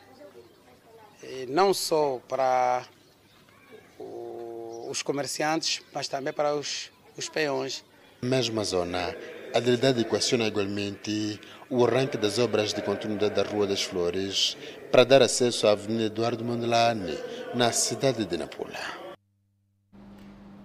não 1.47 1.74
só 1.74 2.22
para 2.28 2.86
os 4.88 5.01
comerciantes, 5.01 5.82
mas 5.91 6.08
também 6.08 6.32
para 6.32 6.56
os, 6.56 6.91
os 7.18 7.28
peões. 7.28 7.84
Mesma 8.26 8.63
zona, 8.63 9.15
a 9.53 9.59
realidade 9.59 10.01
equaciona 10.01 10.47
igualmente 10.47 11.39
o 11.69 11.86
arranque 11.86 12.17
das 12.17 12.39
obras 12.39 12.73
de 12.73 12.82
continuidade 12.82 13.36
da 13.36 13.43
Rua 13.43 13.67
das 13.67 13.84
Flores 13.84 14.57
para 14.91 15.03
dar 15.03 15.21
acesso 15.21 15.67
à 15.67 15.73
Avenida 15.73 16.05
Eduardo 16.05 16.43
Mondlane, 16.43 17.15
na 17.53 17.71
cidade 17.71 18.26
de 18.26 18.36
Nampula. 18.36 18.80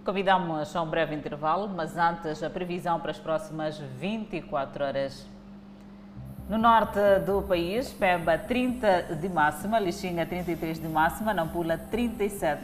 Convidamos 0.03 0.75
a 0.75 0.81
um 0.81 0.89
breve 0.89 1.15
intervalo, 1.15 1.69
mas 1.69 1.99
antes 1.99 2.43
a 2.43 2.49
previsão 2.49 2.99
para 2.99 3.11
as 3.11 3.19
próximas 3.19 3.79
24 4.01 4.83
horas. 4.83 5.27
No 6.49 6.57
norte 6.57 6.99
do 7.27 7.43
país, 7.43 7.93
Pemba 7.93 8.39
30 8.39 9.17
de 9.21 9.29
máxima, 9.29 9.79
Lixinga 9.79 10.25
33 10.25 10.81
de 10.81 10.89
máxima, 10.89 11.35
Nampula 11.35 11.77
37 11.77 12.63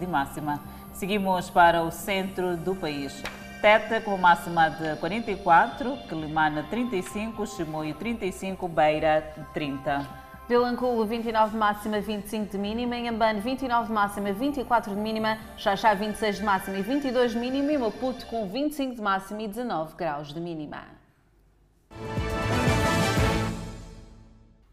de 0.00 0.06
máxima. 0.06 0.58
Seguimos 0.94 1.50
para 1.50 1.82
o 1.82 1.90
centro 1.90 2.56
do 2.56 2.74
país. 2.74 3.22
Teta 3.60 4.00
com 4.00 4.16
máxima 4.16 4.70
de 4.70 4.94
44, 5.00 5.96
Quilimana 6.08 6.62
35, 6.70 7.44
Chimoio 7.44 7.92
35, 7.96 8.68
Beira 8.68 9.34
30. 9.52 10.06
Vilanculo 10.48 11.04
29 11.04 11.50
de 11.50 11.56
máxima, 11.56 12.00
25 12.00 12.52
de 12.52 12.56
mínima, 12.56 12.96
Inhambane 12.96 13.40
29 13.40 13.88
de 13.88 13.92
máxima, 13.92 14.32
24 14.32 14.94
de 14.94 15.00
mínima, 15.00 15.38
Xaxá 15.56 15.92
26 15.92 16.36
de 16.36 16.44
máxima 16.44 16.78
e 16.78 16.82
22 16.82 17.32
de 17.32 17.38
mínima 17.38 17.72
e 17.72 17.78
Maputo 17.78 18.26
com 18.26 18.48
25 18.48 18.94
de 18.94 19.02
máxima 19.02 19.42
e 19.42 19.48
19 19.48 19.96
graus 19.96 20.32
de 20.32 20.40
mínima. 20.40 20.84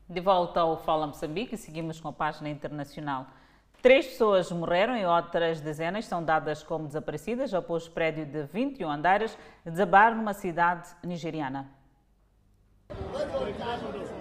De 0.07 0.21
volta 0.21 0.59
ao 0.59 0.77
Fala 0.77 1.07
Moçambique, 1.07 1.57
seguimos 1.57 1.99
com 1.99 2.09
a 2.09 2.13
página 2.13 2.49
internacional. 2.49 3.25
Três 3.85 4.07
pessoas 4.07 4.51
morreram 4.51 4.97
e 4.97 5.05
outras 5.05 5.61
dezenas 5.61 6.05
são 6.05 6.23
dadas 6.23 6.63
como 6.63 6.87
desaparecidas 6.87 7.53
após 7.53 7.85
o 7.85 7.91
prédio 7.91 8.25
de 8.25 8.41
21 8.45 8.89
andares 8.89 9.37
desabar 9.63 10.15
numa 10.15 10.33
cidade 10.33 10.89
nigeriana. 11.03 11.69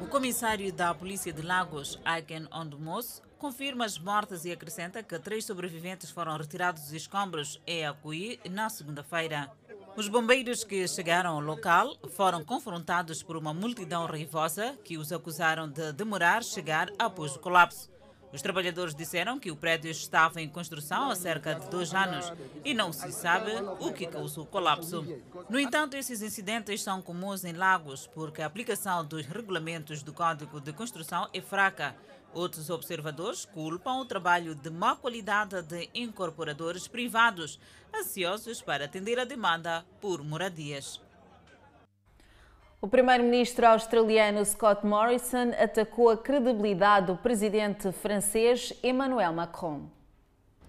O 0.02 0.06
comissário 0.08 0.70
da 0.70 0.94
Polícia 0.94 1.32
de 1.32 1.40
Lagos, 1.40 1.98
Aiken 2.04 2.46
Ondumos, 2.52 3.22
confirma 3.38 3.86
as 3.86 3.98
mortes 3.98 4.44
e 4.44 4.52
acrescenta 4.52 5.02
que 5.02 5.18
três 5.18 5.46
sobreviventes 5.46 6.10
foram 6.10 6.36
retirados 6.36 6.82
dos 6.82 6.92
escombros 6.92 7.58
em 7.66 7.86
Acuí 7.86 8.38
na 8.50 8.68
segunda-feira. 8.68 9.50
Os 9.96 10.08
bombeiros 10.08 10.62
que 10.62 10.86
chegaram 10.86 11.36
ao 11.36 11.40
local 11.40 11.96
foram 12.10 12.44
confrontados 12.44 13.22
por 13.22 13.34
uma 13.34 13.54
multidão 13.54 14.04
raivosa 14.04 14.76
que 14.84 14.98
os 14.98 15.10
acusaram 15.10 15.66
de 15.66 15.90
demorar 15.94 16.44
chegar 16.44 16.90
após 16.98 17.34
o 17.34 17.40
colapso. 17.40 17.93
Os 18.34 18.42
trabalhadores 18.42 18.96
disseram 18.96 19.38
que 19.38 19.52
o 19.52 19.56
prédio 19.56 19.90
estava 19.90 20.42
em 20.42 20.48
construção 20.48 21.08
há 21.08 21.14
cerca 21.14 21.54
de 21.54 21.70
dois 21.70 21.94
anos 21.94 22.32
e 22.64 22.74
não 22.74 22.92
se 22.92 23.12
sabe 23.12 23.52
o 23.78 23.92
que 23.92 24.06
causou 24.06 24.42
o 24.42 24.46
colapso. 24.46 25.06
No 25.48 25.60
entanto, 25.60 25.96
esses 25.96 26.20
incidentes 26.20 26.82
são 26.82 27.00
comuns 27.00 27.44
em 27.44 27.52
Lagos 27.52 28.08
porque 28.08 28.42
a 28.42 28.46
aplicação 28.46 29.04
dos 29.04 29.24
regulamentos 29.24 30.02
do 30.02 30.12
Código 30.12 30.60
de 30.60 30.72
Construção 30.72 31.28
é 31.32 31.40
fraca 31.40 31.94
Outros 32.34 32.68
observadores 32.68 33.44
culpam 33.44 34.00
o 34.00 34.04
trabalho 34.04 34.56
de 34.56 34.68
má 34.68 34.96
qualidade 34.96 35.62
de 35.62 35.88
incorporadores 35.94 36.88
privados, 36.88 37.60
ansiosos 37.94 38.60
para 38.60 38.86
atender 38.86 39.20
a 39.20 39.24
demanda 39.24 39.86
por 40.00 40.20
moradias. 40.24 41.00
O 42.84 42.86
primeiro-ministro 42.86 43.66
australiano 43.66 44.44
Scott 44.44 44.84
Morrison 44.84 45.52
atacou 45.58 46.10
a 46.10 46.18
credibilidade 46.18 47.06
do 47.06 47.16
presidente 47.16 47.90
francês 47.90 48.74
Emmanuel 48.82 49.32
Macron. 49.32 49.88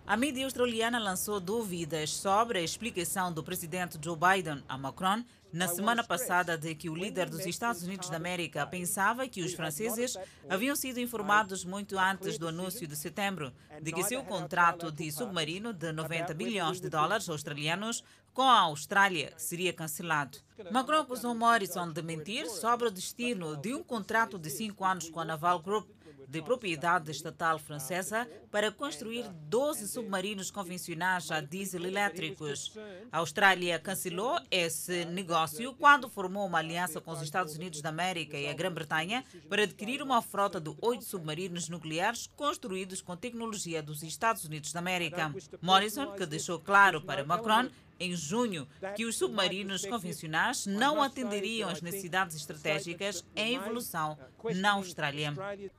A 0.08 0.16
mídia 0.16 0.46
australiana 0.46 0.98
lançou 0.98 1.42
dúvidas 1.42 2.12
sobre 2.12 2.60
a 2.60 2.62
explicação 2.62 3.34
do 3.34 3.44
presidente 3.44 3.98
Joe 4.02 4.16
Biden 4.16 4.64
a 4.66 4.78
Macron 4.78 5.26
na 5.56 5.70
semana 5.70 6.04
passada 6.04 6.58
de 6.58 6.76
que 6.76 6.90
o 6.90 6.96
líder 6.96 7.30
dos 7.30 7.46
Estados 7.46 7.82
Unidos 7.82 8.10
da 8.10 8.18
América 8.18 8.68
pensava 8.68 9.26
que 9.26 9.42
os 9.42 9.54
franceses 9.54 10.18
haviam 10.50 10.76
sido 10.76 11.00
informados 11.00 11.64
muito 11.64 11.98
antes 11.98 12.38
do 12.38 12.50
anúncio 12.50 12.86
de 12.86 12.96
setembro 12.98 13.54
de 13.82 13.94
que 13.94 14.04
seu 14.04 14.22
contrato 14.22 14.92
de 14.92 15.10
submarino 15.10 15.72
de 15.72 15.94
90 15.94 16.34
bilhões 16.34 16.82
de 16.82 16.90
dólares 16.90 17.30
australianos 17.30 18.04
com 18.34 18.42
a 18.42 18.60
Austrália 18.60 19.32
seria 19.38 19.72
cancelado. 19.72 20.40
Macron 20.70 21.00
acusou 21.00 21.34
Morrison 21.34 21.90
de 21.90 22.02
mentir 22.02 22.50
sobre 22.50 22.90
o 22.90 22.92
destino 22.92 23.56
de 23.56 23.74
um 23.74 23.82
contrato 23.82 24.38
de 24.38 24.50
cinco 24.50 24.84
anos 24.84 25.10
com 25.10 25.22
a 25.22 25.26
Naval 25.26 25.60
Group 25.62 25.88
de 26.28 26.42
propriedade 26.42 27.12
estatal 27.12 27.60
francesa 27.60 28.28
para 28.52 28.72
construir 28.72 29.28
12 29.32 29.88
submarinos 29.88 30.52
convencionais 30.52 31.32
a 31.32 31.42
diesel 31.42 31.86
elétricos. 31.86 32.78
A 33.12 33.20
Austrália 33.20 33.80
cancelou 33.80 34.40
esse 34.50 35.06
negócio 35.06 35.74
quando 35.76 36.10
formou 36.10 36.46
uma 36.46 36.60
aliança 36.60 37.02
com 37.02 37.12
os 37.12 37.22
Estados 37.22 37.56
Unidos 37.56 37.82
da 37.82 37.90
América 37.90 38.38
e 38.38 38.48
a 38.48 38.54
Grã-Bretanha 38.54 39.24
para 39.50 39.64
adquirir 39.64 40.02
uma 40.02 40.22
frota 40.22 40.60
de 40.60 40.74
oito 40.82 41.04
submarinos 41.04 41.70
nucleares 41.70 42.28
construídos 42.36 43.02
com 43.02 43.16
tecnologia 43.16 43.82
dos 43.82 44.04
Estados 44.04 44.46
Unidos 44.46 44.72
da 44.72 44.80
América. 44.80 45.34
Morrison, 45.62 46.14
que 46.14 46.26
deixou 46.26 46.60
claro 46.60 47.02
para 47.02 47.26
Macron 47.26 47.70
em 48.00 48.16
junho 48.16 48.68
que 48.96 49.06
os 49.06 49.18
submarinos 49.18 49.86
convencionais 49.86 50.66
não 50.66 51.02
atenderiam 51.02 51.70
às 51.70 51.82
necessidades 51.82 52.36
estratégicas 52.36 53.26
em 53.36 53.56
evolução 53.56 54.18
na 54.56 54.72
Austrália. 54.74 55.34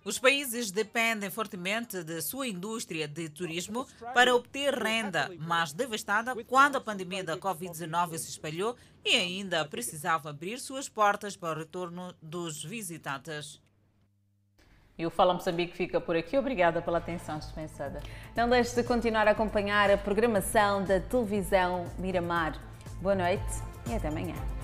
Os 0.05 0.19
países 0.19 0.71
dependem 0.71 1.31
fortemente 1.31 2.03
de 2.03 2.21
sua 2.23 2.47
indústria 2.47 3.07
de 3.07 3.29
turismo 3.29 3.87
para 4.15 4.35
obter 4.35 4.75
renda, 4.75 5.31
mas 5.39 5.73
devastada 5.73 6.35
quando 6.45 6.77
a 6.77 6.81
pandemia 6.81 7.25
da 7.25 7.37
Covid-19 7.37 8.19
se 8.19 8.31
espalhou 8.31 8.77
e 9.05 9.15
ainda 9.15 9.65
precisava 9.65 10.31
abrir 10.31 10.59
suas 10.59 10.89
portas 10.89 11.37
para 11.37 11.57
o 11.57 11.59
retorno 11.59 12.15
dos 12.21 12.63
visitantes. 12.65 13.61
E 14.99 15.05
o 15.05 15.11
Fala 15.11 15.35
Moçambique 15.35 15.77
fica 15.77 16.01
por 16.01 16.17
aqui. 16.17 16.39
Obrigada 16.39 16.81
pela 16.81 16.99
atenção 16.99 17.39
dispensada. 17.39 18.01
Não 18.35 18.49
deixe 18.49 18.75
de 18.75 18.83
continuar 18.83 19.29
a 19.29 19.33
acompanhar 19.33 19.91
a 19.91 19.99
programação 19.99 20.83
da 20.85 20.99
televisão 21.01 21.85
Miramar. 21.99 22.59
Boa 23.03 23.15
noite 23.15 23.45
e 23.87 23.95
até 23.95 24.09
amanhã. 24.09 24.56